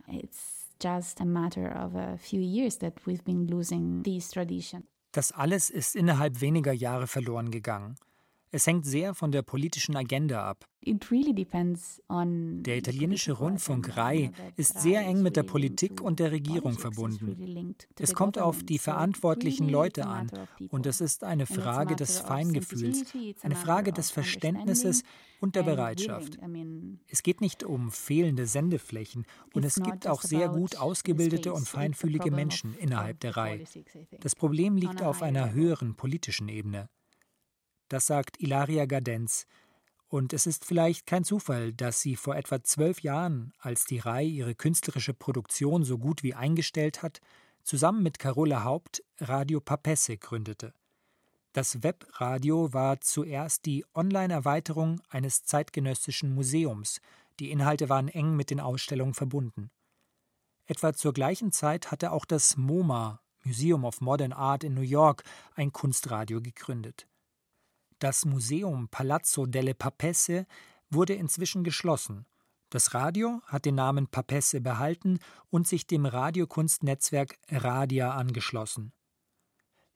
it's 0.07 0.69
just 0.79 1.21
a 1.21 1.25
matter 1.25 1.67
of 1.67 1.95
a 1.95 2.17
few 2.17 2.41
years 2.41 2.77
that 2.77 3.05
we've 3.05 3.23
been 3.23 3.47
losing 3.47 4.03
these 4.03 4.31
traditions. 4.31 4.85
Das 5.11 5.31
alles 5.31 5.69
ist 5.69 5.95
innerhalb 5.95 6.41
weniger 6.41 6.73
Jahre 6.73 7.05
verloren 7.05 7.51
gegangen. 7.51 7.95
Es 8.55 8.67
hängt 8.67 8.85
sehr 8.85 9.15
von 9.15 9.31
der 9.31 9.41
politischen 9.41 9.95
Agenda 9.95 10.47
ab. 10.47 10.69
Der 10.85 12.77
italienische 12.77 13.31
Rundfunk 13.31 13.97
RAI 13.97 14.31
ist 14.55 14.79
sehr 14.79 15.01
eng 15.01 15.23
mit 15.23 15.35
der 15.35 15.41
Politik 15.41 16.01
und 16.01 16.19
der 16.19 16.31
Regierung 16.31 16.77
verbunden. 16.77 17.75
Es 17.97 18.13
kommt 18.13 18.37
auf 18.37 18.61
die 18.61 18.77
verantwortlichen 18.77 19.69
Leute 19.69 20.05
an 20.05 20.29
und 20.69 20.85
es 20.85 21.01
ist 21.01 21.23
eine 21.23 21.47
Frage 21.47 21.95
des 21.95 22.19
Feingefühls, 22.19 23.05
eine 23.41 23.55
Frage 23.55 23.91
des 23.91 24.11
Verständnisses 24.11 25.01
und 25.39 25.55
der 25.55 25.63
Bereitschaft. 25.63 26.37
Es 27.07 27.23
geht 27.23 27.41
nicht 27.41 27.63
um 27.63 27.89
fehlende 27.89 28.45
Sendeflächen 28.45 29.25
und 29.55 29.65
es 29.65 29.81
gibt 29.81 30.05
auch 30.07 30.21
sehr 30.21 30.49
gut 30.49 30.75
ausgebildete 30.75 31.53
und 31.53 31.67
feinfühlige 31.67 32.29
Menschen 32.29 32.75
innerhalb 32.75 33.19
der 33.21 33.35
RAI. 33.35 33.63
Das 34.19 34.35
Problem 34.35 34.77
liegt 34.77 35.01
auf 35.01 35.23
einer 35.23 35.53
höheren 35.53 35.95
politischen 35.95 36.49
Ebene. 36.49 36.87
Das 37.93 38.07
sagt 38.07 38.39
Ilaria 38.39 38.87
Gadenz. 38.87 39.45
Und 40.07 40.33
es 40.33 40.47
ist 40.47 40.65
vielleicht 40.65 41.05
kein 41.05 41.23
Zufall, 41.23 41.73
dass 41.73 42.01
sie 42.01 42.15
vor 42.15 42.35
etwa 42.35 42.63
zwölf 42.63 43.03
Jahren, 43.03 43.53
als 43.59 43.85
die 43.85 43.99
RAI 43.99 44.23
ihre 44.23 44.55
künstlerische 44.55 45.13
Produktion 45.13 45.83
so 45.83 45.99
gut 45.99 46.23
wie 46.23 46.33
eingestellt 46.33 47.03
hat, 47.03 47.21
zusammen 47.61 48.01
mit 48.01 48.17
Carola 48.17 48.63
Haupt 48.63 49.03
Radio 49.19 49.59
Papesse 49.59 50.17
gründete. 50.17 50.73
Das 51.51 51.83
Webradio 51.83 52.73
war 52.73 52.99
zuerst 52.99 53.67
die 53.67 53.85
Online-Erweiterung 53.93 54.99
eines 55.09 55.43
zeitgenössischen 55.43 56.33
Museums. 56.33 56.99
Die 57.39 57.51
Inhalte 57.51 57.89
waren 57.89 58.07
eng 58.07 58.35
mit 58.35 58.49
den 58.49 58.59
Ausstellungen 58.59 59.13
verbunden. 59.13 59.69
Etwa 60.65 60.95
zur 60.95 61.13
gleichen 61.13 61.51
Zeit 61.51 61.91
hatte 61.91 62.11
auch 62.11 62.25
das 62.25 62.57
MoMA, 62.57 63.21
Museum 63.43 63.85
of 63.85 64.01
Modern 64.01 64.33
Art 64.33 64.63
in 64.63 64.73
New 64.73 64.81
York, 64.81 65.23
ein 65.53 65.71
Kunstradio 65.71 66.41
gegründet. 66.41 67.05
Das 68.03 68.25
Museum 68.25 68.89
Palazzo 68.89 69.45
delle 69.45 69.73
Papesse 69.73 70.45
wurde 70.89 71.13
inzwischen 71.13 71.63
geschlossen. 71.63 72.25
Das 72.69 72.93
Radio 72.93 73.39
hat 73.45 73.63
den 73.63 73.75
Namen 73.75 74.07
Papesse 74.07 74.59
behalten 74.59 75.19
und 75.49 75.69
sich 75.69 75.87
dem 75.87 76.05
Radiokunstnetzwerk 76.05 77.37
Radia 77.49 78.11
angeschlossen. 78.11 78.91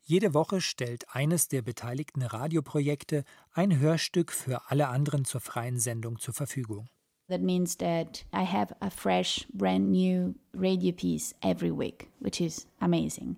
Jede 0.04 0.34
Woche 0.34 0.62
stellt 0.62 1.04
eines 1.14 1.50
der 1.50 1.62
beteiligten 1.62 2.22
Radioprojekte 2.22 3.26
ein 3.52 3.78
Hörstück 3.78 4.32
für 4.32 4.72
alle 4.72 4.88
anderen 4.88 5.26
zur 5.26 5.42
freien 5.42 5.78
Sendung 5.78 6.18
zur 6.18 6.34
Verfügung. 6.34 6.88
That 7.28 7.42
means 7.42 7.76
that 7.76 8.26
I 8.34 8.46
have 8.46 8.74
a 8.80 8.90
fresh, 8.90 9.46
brand 9.52 9.92
new 9.92 10.34
radio 10.54 10.94
piece 10.94 11.36
every 11.42 11.78
week, 11.78 12.08
which 12.22 12.40
is 12.40 12.68
amazing. 12.80 13.36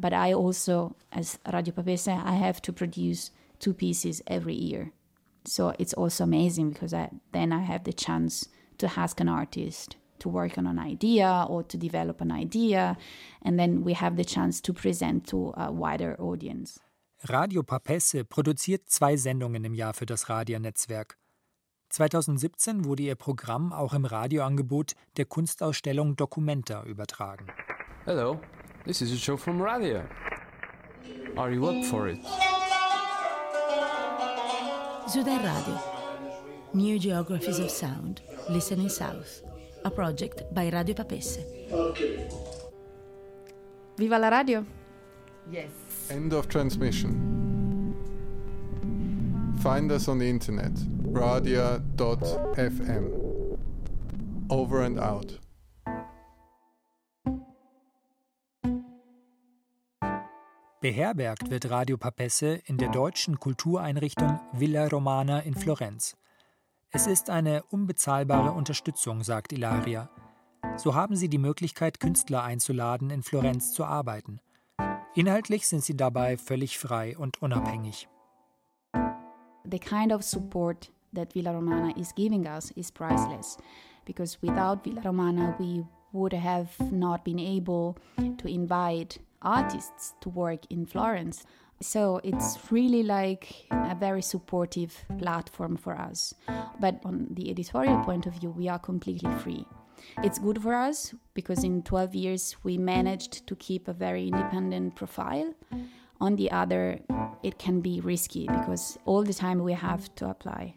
But 0.00 0.12
I 0.12 0.32
also, 0.32 0.94
as 1.10 1.40
Radio 1.44 1.74
Papesse, 1.74 2.06
I 2.06 2.38
have 2.38 2.62
to 2.62 2.72
produce 2.72 3.32
two 3.58 3.74
pieces 3.74 4.22
every 4.26 4.54
year. 4.54 4.92
So 5.44 5.72
it's 5.78 5.94
also 5.94 6.24
amazing 6.24 6.70
because 6.70 6.92
I, 6.92 7.10
then 7.32 7.52
I 7.52 7.60
have 7.60 7.84
the 7.84 7.92
chance 7.92 8.48
to 8.78 8.90
ask 8.96 9.20
an 9.20 9.28
artist 9.28 9.96
to 10.18 10.28
work 10.28 10.58
on 10.58 10.66
an 10.66 10.78
idea 10.78 11.46
or 11.48 11.62
to 11.64 11.76
develop 11.76 12.20
an 12.20 12.32
idea, 12.32 12.96
and 13.42 13.58
then 13.58 13.84
we 13.84 13.94
have 13.94 14.16
the 14.16 14.24
chance 14.24 14.60
to 14.62 14.72
present 14.72 15.26
to 15.28 15.52
a 15.56 15.70
wider 15.70 16.16
audience. 16.18 16.80
Radio 17.28 17.62
Papesse 17.62 18.24
produziert 18.24 18.88
zwei 18.88 19.16
Sendungen 19.16 19.64
im 19.64 19.74
Jahr 19.74 19.94
für 19.94 20.06
das 20.06 20.28
Radionetzwerk. 20.28 21.18
2017 21.90 22.84
wurde 22.84 23.04
ihr 23.04 23.14
Programm 23.14 23.72
auch 23.72 23.94
im 23.94 24.04
Radioangebot 24.04 24.92
der 25.16 25.24
Kunstausstellung 25.24 26.16
Documenta 26.16 26.82
übertragen. 26.84 27.46
Hello, 28.04 28.40
this 28.84 29.00
is 29.00 29.12
a 29.12 29.16
show 29.16 29.36
from 29.36 29.60
Radio. 29.60 30.02
Are 31.36 31.50
you 31.52 31.66
up 31.68 31.84
for 31.84 32.08
it? 32.08 32.18
Sudan 35.08 35.38
Radio. 35.38 35.78
New 36.74 36.98
Geographies 36.98 37.60
of 37.60 37.70
Sound. 37.70 38.22
Listening 38.50 38.88
South. 38.88 39.42
A 39.84 39.90
project 39.90 40.42
by 40.52 40.68
Radio 40.68 40.94
Papesse. 40.94 41.38
Okay. 41.70 42.28
Viva 43.96 44.18
la 44.18 44.28
radio! 44.28 44.66
Yes. 45.50 45.70
End 46.10 46.32
of 46.32 46.48
transmission. 46.48 47.94
Find 49.60 49.92
us 49.92 50.08
on 50.08 50.18
the 50.18 50.28
internet. 50.28 50.74
radia.fm. 51.12 51.86
Over 54.50 54.82
and 54.82 54.98
out. 54.98 55.38
Beherbergt 60.80 61.50
wird 61.50 61.70
Radio 61.70 61.96
Papesse 61.96 62.60
in 62.66 62.76
der 62.76 62.90
deutschen 62.90 63.40
Kultureinrichtung 63.40 64.38
Villa 64.52 64.86
Romana 64.88 65.40
in 65.40 65.54
Florenz. 65.54 66.18
Es 66.90 67.06
ist 67.06 67.30
eine 67.30 67.62
unbezahlbare 67.70 68.52
Unterstützung, 68.52 69.24
sagt 69.24 69.54
Ilaria. 69.54 70.10
So 70.76 70.94
haben 70.94 71.16
sie 71.16 71.30
die 71.30 71.38
Möglichkeit, 71.38 71.98
Künstler 71.98 72.42
einzuladen, 72.42 73.08
in 73.08 73.22
Florenz 73.22 73.72
zu 73.72 73.86
arbeiten. 73.86 74.38
Inhaltlich 75.14 75.66
sind 75.66 75.82
sie 75.82 75.96
dabei 75.96 76.36
völlig 76.36 76.78
frei 76.78 77.16
und 77.16 77.40
unabhängig. 77.40 78.06
The 79.64 79.78
kind 79.78 80.12
of 80.12 80.22
support 80.22 80.92
that 81.14 81.34
Villa 81.34 81.52
Romana 81.52 81.96
is 81.96 82.14
giving 82.14 82.46
us 82.46 82.70
is 82.72 82.92
priceless 82.92 83.56
because 84.04 84.36
without 84.42 84.84
Villa 84.84 85.00
Romana 85.02 85.56
we 85.58 85.86
would 86.12 86.34
have 86.34 86.68
not 86.92 87.24
been 87.24 87.38
able 87.38 87.94
to 88.36 88.46
invite 88.46 89.20
artists 89.46 90.14
to 90.20 90.28
work 90.28 90.60
in 90.68 90.84
Florence. 90.84 91.44
So 91.80 92.20
it's 92.24 92.58
really 92.70 93.02
like 93.02 93.66
a 93.70 93.94
very 93.94 94.22
supportive 94.22 95.04
platform 95.18 95.76
for 95.76 95.94
us. 95.96 96.34
But 96.80 97.00
on 97.04 97.28
the 97.30 97.50
editorial 97.50 98.02
point 98.04 98.26
of 98.26 98.34
view, 98.34 98.50
we 98.50 98.68
are 98.68 98.78
completely 98.78 99.30
free. 99.36 99.66
It's 100.22 100.38
good 100.38 100.62
for 100.62 100.74
us 100.74 101.14
because 101.34 101.64
in 101.64 101.82
12 101.82 102.14
years 102.14 102.56
we 102.64 102.78
managed 102.78 103.46
to 103.46 103.56
keep 103.56 103.88
a 103.88 103.92
very 103.92 104.28
independent 104.28 104.94
profile. 104.94 105.54
On 106.20 106.36
the 106.36 106.50
other, 106.50 107.00
it 107.42 107.58
can 107.58 107.80
be 107.80 108.00
risky 108.00 108.46
because 108.46 108.98
all 109.04 109.22
the 109.22 109.34
time 109.34 109.62
we 109.62 109.74
have 109.74 110.14
to 110.16 110.28
apply. 110.28 110.74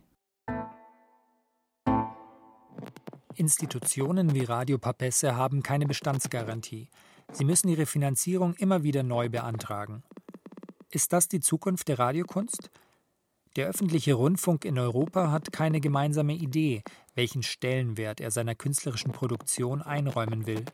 Institutionen 3.36 4.34
wie 4.34 4.44
Radio 4.44 4.78
Papesse 4.78 5.38
haben 5.38 5.64
keine 5.64 5.86
Bestandsgarantie. 5.86 6.90
Sie 7.32 7.46
müssen 7.46 7.70
ihre 7.70 7.86
Finanzierung 7.86 8.54
immer 8.56 8.84
wieder 8.84 9.04
neu 9.04 9.30
beantragen. 9.30 10.04
Ist 10.92 11.14
das 11.14 11.28
die 11.28 11.40
Zukunft 11.40 11.88
der 11.88 12.00
Radiokunst? 12.00 12.72
Der 13.56 13.68
öffentliche 13.68 14.14
Rundfunk 14.14 14.66
in 14.66 14.78
Europa 14.78 15.32
hat 15.32 15.52
keine 15.52 15.80
gemeinsame 15.80 16.34
Idee, 16.34 16.84
welchen 17.16 17.44
Stellenwert 17.44 18.22
er 18.22 18.32
seiner 18.32 18.56
künstlerischen 18.56 19.12
Produktion 19.12 19.82
einräumen 19.82 20.46
will. 20.46 20.66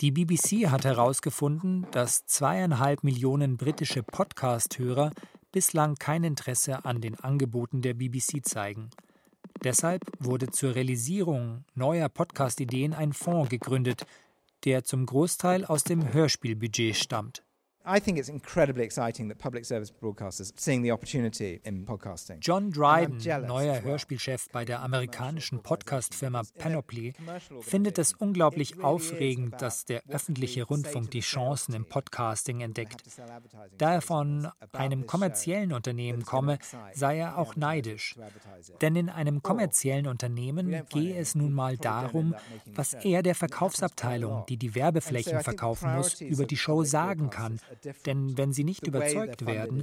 Die 0.00 0.10
BBC 0.10 0.68
hat 0.68 0.84
herausgefunden, 0.84 1.86
dass 1.90 2.26
zweieinhalb 2.26 3.02
Millionen 3.02 3.56
britische 3.56 4.02
Podcast-Hörer 4.02 5.10
bislang 5.52 5.94
kein 5.94 6.22
Interesse 6.24 6.84
an 6.84 7.00
den 7.00 7.18
Angeboten 7.18 7.80
der 7.80 7.94
BBC 7.94 8.44
zeigen. 8.44 8.90
Deshalb 9.64 10.02
wurde 10.18 10.50
zur 10.50 10.74
Realisierung 10.74 11.64
neuer 11.74 12.10
Podcast-Ideen 12.10 12.92
ein 12.92 13.14
Fonds 13.14 13.48
gegründet, 13.48 14.06
der 14.66 14.84
zum 14.84 15.06
Großteil 15.06 15.64
aus 15.64 15.84
dem 15.84 16.12
Hörspielbudget 16.12 16.96
stammt. 16.96 17.45
I 17.88 18.00
think 18.00 18.18
it's 18.18 18.28
incredibly 18.28 18.82
exciting 18.82 19.28
that 19.28 19.38
public 19.38 19.64
service 19.64 19.92
broadcasters 19.92 20.52
seeing 20.56 20.82
the 20.82 20.90
opportunity 20.90 21.60
in 21.62 21.86
podcasting. 21.86 22.40
John 22.40 22.72
Dryden, 22.72 23.18
neuer 23.46 23.80
Hörspielchef 23.80 24.48
bei 24.50 24.64
der 24.64 24.82
amerikanischen 24.82 25.62
Podcast-Firma 25.62 26.42
Panoply, 26.58 27.14
findet 27.60 27.98
es 27.98 28.12
unglaublich 28.12 28.82
aufregend, 28.82 29.62
dass 29.62 29.84
der 29.84 30.02
öffentliche 30.08 30.64
Rundfunk 30.64 31.12
die 31.12 31.20
Chancen 31.20 31.76
im 31.76 31.84
Podcasting 31.84 32.60
entdeckt. 32.60 33.04
Da 33.78 33.94
er 33.94 34.00
von 34.00 34.48
einem 34.72 35.06
kommerziellen 35.06 35.72
Unternehmen 35.72 36.24
komme, 36.24 36.58
sei 36.92 37.18
er 37.18 37.38
auch 37.38 37.54
neidisch. 37.54 38.16
Denn 38.80 38.96
in 38.96 39.08
einem 39.08 39.44
kommerziellen 39.44 40.08
Unternehmen 40.08 40.82
gehe 40.88 41.16
es 41.16 41.36
nun 41.36 41.52
mal 41.52 41.76
darum, 41.76 42.34
was 42.66 42.94
er 42.94 43.22
der 43.22 43.36
Verkaufsabteilung, 43.36 44.44
die 44.48 44.56
die 44.56 44.74
Werbeflächen 44.74 45.38
verkaufen 45.38 45.94
muss, 45.94 46.20
über 46.20 46.46
die 46.46 46.56
Show 46.56 46.82
sagen 46.82 47.30
kann 47.30 47.60
denn 48.06 48.36
wenn 48.36 48.52
sie 48.52 48.64
nicht 48.64 48.86
überzeugt 48.86 49.46
werden, 49.46 49.82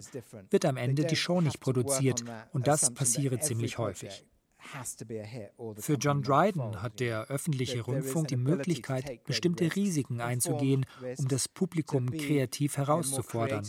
wird 0.50 0.66
am 0.66 0.78
Ende 0.78 1.06
die 1.06 1.16
Show 1.16 1.42
nicht 1.42 1.60
produziert 1.60 2.24
und 2.52 2.68
das 2.68 2.94
passiere 2.94 3.40
ziemlich 3.40 3.78
häufig. 3.78 4.26
Für 5.78 5.96
John 5.96 6.22
Dryden 6.22 6.82
hat 6.82 7.00
der 7.00 7.28
öffentliche 7.28 7.82
Rundfunk 7.82 8.30
die 8.30 8.38
Möglichkeit, 8.38 9.24
bestimmte 9.26 9.76
Risiken 9.76 10.22
einzugehen, 10.22 10.86
um 11.18 11.28
das 11.28 11.48
Publikum 11.48 12.10
kreativ 12.12 12.78
herauszufordern. 12.78 13.66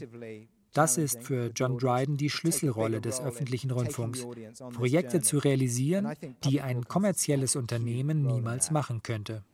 Das 0.73 0.99
ist 0.99 1.23
für 1.23 1.53
John 1.55 1.79
Dryden 1.79 2.17
die 2.17 2.31
Schlüsselrolle 2.31 3.01
des 3.01 3.21
öffentlichen 3.21 3.71
Rundfunks, 3.71 4.27
Projekte 4.73 5.21
zu 5.21 5.39
realisieren, 5.39 6.15
die 6.45 6.61
ein 6.61 6.85
kommerzielles 6.85 7.55
Unternehmen 7.55 8.23
niemals 8.23 8.71
machen 8.71 9.03
könnte. 9.03 9.45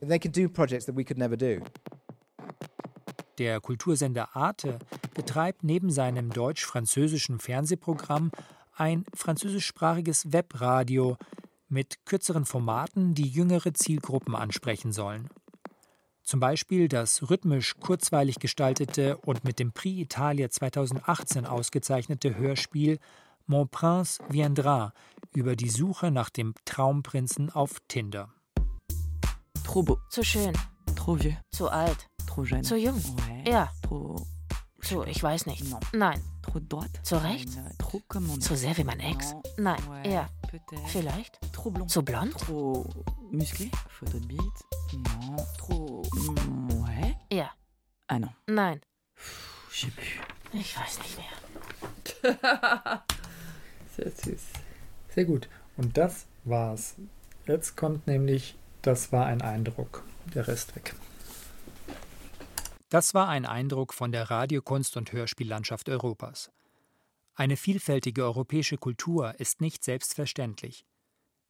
They 0.00 0.20
can 0.20 0.30
do 0.30 0.48
projects 0.48 0.86
that 0.86 0.96
we 0.96 1.04
could 1.04 1.18
never 1.18 1.36
do. 1.36 1.60
Der 3.38 3.60
Kultursender 3.60 4.34
Arte 4.34 4.80
betreibt 5.14 5.62
neben 5.62 5.90
seinem 5.90 6.30
deutsch-französischen 6.30 7.38
Fernsehprogramm 7.38 8.32
ein 8.74 9.04
französischsprachiges 9.14 10.32
Webradio 10.32 11.16
mit 11.68 12.04
kürzeren 12.04 12.44
Formaten, 12.44 13.14
die 13.14 13.28
jüngere 13.28 13.72
Zielgruppen 13.74 14.34
ansprechen 14.34 14.92
sollen. 14.92 15.28
Zum 16.24 16.40
Beispiel 16.40 16.88
das 16.88 17.30
rhythmisch 17.30 17.76
kurzweilig 17.80 18.40
gestaltete 18.40 19.16
und 19.18 19.44
mit 19.44 19.58
dem 19.58 19.72
Prix 19.72 20.00
Italia 20.00 20.50
2018 20.50 21.46
ausgezeichnete 21.46 22.36
Hörspiel 22.36 22.98
Mon 23.46 23.68
Prince 23.68 24.22
viendra 24.28 24.92
über 25.32 25.56
die 25.56 25.70
Suche 25.70 26.10
nach 26.10 26.28
dem 26.28 26.54
Traumprinzen 26.64 27.50
auf 27.50 27.80
Tinder. 27.88 28.28
Trop 29.64 29.86
beau. 29.86 29.98
Zu 30.10 30.22
schön. 30.22 30.52
Trop 31.08 31.16
vieux. 31.16 31.34
Zu 31.56 31.68
alt. 31.68 32.06
Trop 32.26 32.44
jeune. 32.44 32.62
Zu 32.62 32.76
jung. 32.76 32.94
Ouais. 32.94 33.50
Ja. 33.50 33.70
Trop. 33.80 34.20
Zu, 34.82 35.04
ich 35.04 35.22
weiß 35.22 35.46
nicht. 35.46 35.64
Non. 35.70 35.80
Nein. 35.94 36.20
Trop 36.42 36.60
droite. 36.68 37.02
Zu 37.02 37.16
rechts. 37.16 37.56
Trop 37.78 38.02
comme 38.08 38.38
Zu 38.38 38.54
sehr 38.56 38.76
wie 38.76 38.84
mein 38.84 39.00
Ex. 39.00 39.32
Non. 39.32 39.42
Nein. 39.56 39.88
Ouais. 39.88 40.26
Peut-être. 40.50 40.86
Vielleicht. 40.88 41.40
Trop 41.54 41.72
blond. 41.72 41.90
Zu 41.90 42.02
blond. 42.02 42.34
Trop 42.36 42.84
musclé. 43.32 43.70
Photo 43.88 44.18
de 44.18 44.26
bite. 44.26 44.42
Non. 44.92 45.36
Trop. 45.56 46.06
mm, 46.14 46.82
Ouais. 46.82 47.16
Ja. 47.32 47.52
Ah 48.08 48.18
non. 48.18 48.34
Nein. 48.46 48.78
Je 49.72 49.86
sais 49.86 49.90
plus. 49.90 50.20
Ich 50.52 50.76
weiß 50.76 50.98
nicht 50.98 51.16
mehr. 51.16 52.34
Sehr 53.96 54.10
süß. 54.10 54.42
Sehr 55.14 55.24
gut. 55.24 55.48
Und 55.78 55.96
das 55.96 56.26
war's. 56.44 56.96
Jetzt 57.46 57.76
kommt 57.78 58.06
nämlich, 58.06 58.58
das 58.82 59.12
war 59.12 59.26
ein 59.26 59.42
Eindruck. 59.42 60.04
Der 60.34 60.46
Rest 60.46 60.76
weg. 60.76 60.94
Das 62.90 63.14
war 63.14 63.28
ein 63.28 63.44
Eindruck 63.44 63.92
von 63.92 64.12
der 64.12 64.30
Radiokunst 64.30 64.96
und 64.96 65.12
Hörspiellandschaft 65.12 65.88
Europas. 65.88 66.50
Eine 67.34 67.56
vielfältige 67.56 68.24
europäische 68.24 68.78
Kultur 68.78 69.38
ist 69.38 69.60
nicht 69.60 69.84
selbstverständlich. 69.84 70.86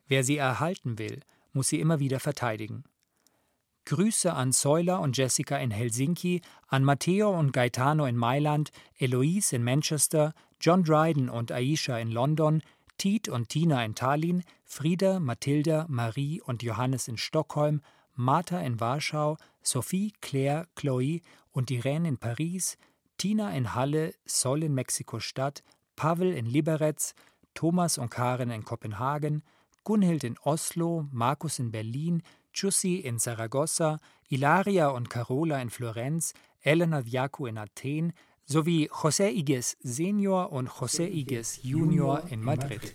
Wer 0.06 0.24
sie 0.24 0.36
erhalten 0.36 0.98
will, 0.98 1.20
muss 1.52 1.68
sie 1.68 1.80
immer 1.80 2.00
wieder 2.00 2.20
verteidigen. 2.20 2.84
Grüße 3.84 4.32
an 4.32 4.52
Soila 4.52 4.96
und 4.96 5.16
Jessica 5.16 5.56
in 5.56 5.70
Helsinki, 5.70 6.42
an 6.66 6.84
Matteo 6.84 7.30
und 7.30 7.52
Gaetano 7.52 8.04
in 8.04 8.16
Mailand, 8.16 8.70
Eloise 8.98 9.56
in 9.56 9.64
Manchester, 9.64 10.34
John 10.60 10.84
Dryden 10.84 11.30
und 11.30 11.52
Aisha 11.52 11.96
in 11.98 12.10
London, 12.10 12.62
Tiet 12.98 13.28
und 13.28 13.48
Tina 13.48 13.84
in 13.84 13.94
Tallinn, 13.94 14.42
Frieda, 14.64 15.20
Mathilda, 15.20 15.86
Marie 15.88 16.40
und 16.40 16.62
Johannes 16.62 17.08
in 17.08 17.16
Stockholm, 17.16 17.80
Martha 18.14 18.60
in 18.60 18.80
Warschau, 18.80 19.36
Sophie, 19.62 20.12
Claire, 20.20 20.66
Chloe 20.74 21.20
und 21.52 21.70
Irene 21.70 22.08
in 22.08 22.18
Paris, 22.18 22.76
Tina 23.16 23.50
in 23.52 23.74
Halle, 23.74 24.14
Sol 24.26 24.64
in 24.64 24.74
Mexiko-Stadt, 24.74 25.62
Pavel 25.94 26.32
in 26.32 26.46
Liberec, 26.46 27.14
Thomas 27.54 27.98
und 27.98 28.10
Karen 28.10 28.50
in 28.50 28.64
Kopenhagen, 28.64 29.42
Gunhild 29.84 30.24
in 30.24 30.36
Oslo, 30.44 31.08
Markus 31.12 31.60
in 31.60 31.70
Berlin, 31.70 32.22
Jussi 32.52 32.96
in 32.96 33.18
Saragossa, 33.18 33.98
Ilaria 34.28 34.88
und 34.88 35.08
Carola 35.08 35.62
in 35.62 35.70
Florenz, 35.70 36.34
Elena 36.62 37.04
Viaku 37.04 37.46
in 37.46 37.58
Athen 37.58 38.12
sowie 38.48 38.88
José 38.90 39.30
Iges 39.30 39.76
Senior 39.82 40.50
und 40.50 40.68
José 40.68 41.06
Iges 41.06 41.60
Junior 41.62 42.26
in 42.30 42.42
Madrid. 42.42 42.94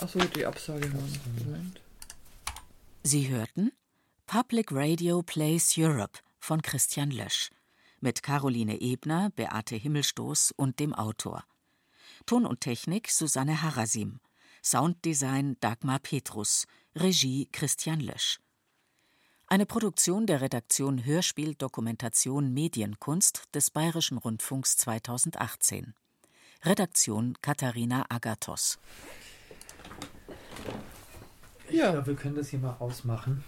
Achso, 0.00 0.18
die 0.18 0.46
Absage. 0.46 0.88
Moment. 0.88 1.80
Sie 3.02 3.28
hörten 3.28 3.70
Public 4.26 4.72
Radio 4.72 5.22
Plays 5.22 5.74
Europe 5.76 6.18
von 6.40 6.62
Christian 6.62 7.10
Lösch 7.10 7.50
mit 8.00 8.22
Caroline 8.22 8.80
Ebner, 8.80 9.30
Beate 9.30 9.76
Himmelstoß 9.76 10.52
und 10.56 10.80
dem 10.80 10.94
Autor. 10.94 11.44
Ton 12.26 12.46
und 12.46 12.60
Technik 12.60 13.10
Susanne 13.10 13.62
Harasim. 13.62 14.20
Sounddesign 14.64 15.56
Dagmar 15.60 15.98
Petrus. 15.98 16.66
Regie 16.96 17.48
Christian 17.52 18.00
Lösch. 18.00 18.40
Eine 19.52 19.66
Produktion 19.66 20.26
der 20.26 20.40
Redaktion 20.40 21.04
Hörspiel 21.04 21.54
Dokumentation 21.54 22.54
Medienkunst 22.54 23.54
des 23.54 23.70
Bayerischen 23.70 24.16
Rundfunks 24.16 24.78
2018. 24.78 25.92
Redaktion 26.62 27.36
Katharina 27.42 28.06
Agathos. 28.08 28.78
Ja, 31.68 32.06
wir 32.06 32.14
können 32.14 32.34
das 32.34 32.48
hier 32.48 32.60
mal 32.60 32.76
ausmachen. 32.78 33.44